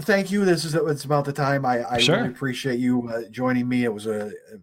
thank 0.00 0.30
you. 0.30 0.44
This 0.44 0.64
is 0.64 0.74
it's 0.74 1.04
about 1.04 1.24
the 1.24 1.32
time. 1.32 1.64
I, 1.64 1.88
I 1.88 1.98
sure. 1.98 2.16
really 2.16 2.28
appreciate 2.28 2.78
you 2.78 3.08
uh, 3.08 3.22
joining 3.30 3.68
me. 3.68 3.84
It 3.84 3.92
was 3.92 4.06
a, 4.06 4.26
a 4.26 4.58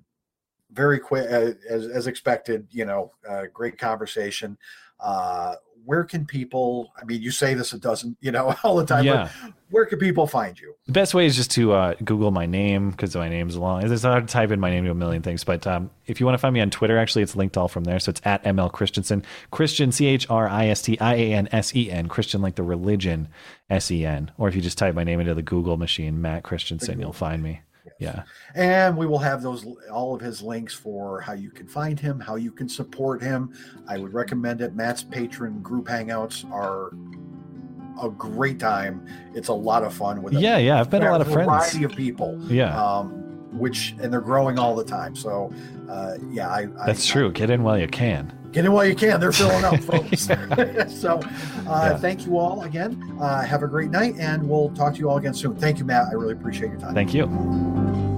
very 0.71 0.99
quick, 0.99 1.29
uh, 1.31 1.53
as 1.69 1.87
as 1.87 2.07
expected. 2.07 2.67
You 2.71 2.85
know, 2.85 3.13
uh, 3.27 3.43
great 3.53 3.77
conversation. 3.77 4.57
Uh, 4.99 5.55
where 5.85 6.03
can 6.03 6.25
people 6.25 6.91
i 7.01 7.05
mean 7.05 7.21
you 7.21 7.31
say 7.31 7.53
this 7.53 7.73
it 7.73 7.81
doesn't 7.81 8.17
you 8.21 8.31
know 8.31 8.53
all 8.63 8.75
the 8.75 8.85
time 8.85 9.05
yeah. 9.05 9.31
Where 9.71 9.85
can 9.85 9.99
people 9.99 10.25
find 10.25 10.59
you? 10.59 10.73
The 10.87 10.93
best 10.93 11.13
way 11.13 11.25
is 11.25 11.35
just 11.35 11.51
to 11.51 11.73
uh, 11.73 11.93
google 12.03 12.31
my 12.31 12.47
name 12.47 12.91
because 12.91 13.15
my 13.15 13.29
name's 13.29 13.55
long. 13.55 13.83
It's 13.83 14.03
hard 14.03 14.27
to 14.27 14.31
type 14.31 14.51
in 14.51 14.59
my 14.59 14.71
name 14.71 14.85
to 14.85 14.91
a 14.91 14.95
million 14.95 15.21
things 15.21 15.43
but 15.43 15.67
um, 15.67 15.91
if 16.07 16.19
you 16.19 16.25
want 16.25 16.33
to 16.33 16.39
find 16.39 16.53
me 16.53 16.61
on 16.61 16.69
twitter 16.69 16.97
actually 16.97 17.21
it's 17.21 17.35
linked 17.35 17.57
all 17.57 17.67
from 17.67 17.83
there. 17.83 17.99
So 17.99 18.09
it's 18.09 18.21
at 18.25 18.43
ml 18.43 18.71
christiansen. 18.71 19.23
Christian 19.51 19.91
c-h-r-i-s-t-i-a-n-s-e-n 19.91 20.37
christian 22.07 22.41
like 22.41 22.55
the 22.55 22.63
religion 22.63 23.27
s-e-n 23.69 24.31
or 24.37 24.47
if 24.47 24.55
you 24.55 24.61
just 24.61 24.77
type 24.77 24.95
my 24.95 25.03
name 25.03 25.19
into 25.19 25.35
the 25.35 25.43
google 25.43 25.77
machine 25.77 26.21
matt 26.21 26.43
christiansen 26.43 26.99
you'll 26.99 27.13
find 27.13 27.43
me. 27.43 27.61
Yeah. 27.99 28.23
And 28.55 28.97
we 28.97 29.05
will 29.05 29.19
have 29.19 29.41
those 29.41 29.65
all 29.91 30.15
of 30.15 30.21
his 30.21 30.41
links 30.41 30.73
for 30.73 31.19
how 31.19 31.33
you 31.33 31.51
can 31.51 31.67
find 31.67 31.99
him, 31.99 32.19
how 32.19 32.35
you 32.35 32.51
can 32.51 32.69
support 32.69 33.21
him. 33.21 33.53
I 33.87 33.97
would 33.97 34.13
recommend 34.13 34.61
it. 34.61 34.73
Matt's 34.73 35.03
Patreon 35.03 35.61
group 35.61 35.87
hangouts 35.87 36.49
are 36.51 36.91
a 38.01 38.09
great 38.09 38.59
time. 38.59 39.05
It's 39.33 39.49
a 39.49 39.53
lot 39.53 39.83
of 39.83 39.93
fun 39.93 40.21
with 40.21 40.33
Yeah, 40.33 40.57
yeah. 40.57 40.79
I've 40.79 40.91
met 40.91 41.03
a 41.03 41.11
lot 41.11 41.21
of 41.21 41.31
friends. 41.31 41.47
Variety 41.47 41.83
of 41.83 41.91
people. 41.91 42.39
Yeah. 42.47 42.79
Um, 42.81 43.25
which 43.51 43.95
and 44.01 44.13
they're 44.13 44.21
growing 44.21 44.59
all 44.59 44.75
the 44.75 44.83
time. 44.83 45.15
So 45.15 45.51
uh, 45.89 46.17
yeah, 46.29 46.49
I, 46.49 46.67
That's 46.85 47.09
I, 47.09 47.13
true. 47.13 47.29
I, 47.29 47.31
get 47.31 47.49
in 47.49 47.63
while 47.63 47.77
you 47.77 47.87
can. 47.87 48.33
Get 48.51 48.65
in 48.65 48.71
while 48.71 48.85
you 48.85 48.95
can. 48.95 49.19
They're 49.19 49.31
filling 49.31 49.63
up, 49.63 49.79
folks. 49.81 50.21
so, 51.01 51.19
uh, 51.19 51.89
yeah. 51.91 51.97
thank 51.97 52.25
you 52.25 52.37
all 52.37 52.63
again. 52.63 53.17
Uh, 53.19 53.43
have 53.43 53.63
a 53.63 53.67
great 53.67 53.91
night, 53.91 54.15
and 54.17 54.47
we'll 54.47 54.69
talk 54.71 54.93
to 54.93 54.99
you 54.99 55.09
all 55.09 55.17
again 55.17 55.33
soon. 55.33 55.55
Thank 55.55 55.79
you, 55.79 55.85
Matt. 55.85 56.07
I 56.09 56.13
really 56.13 56.33
appreciate 56.33 56.69
your 56.69 56.79
time. 56.79 56.95
Thank 56.95 57.13
you. 57.13 58.08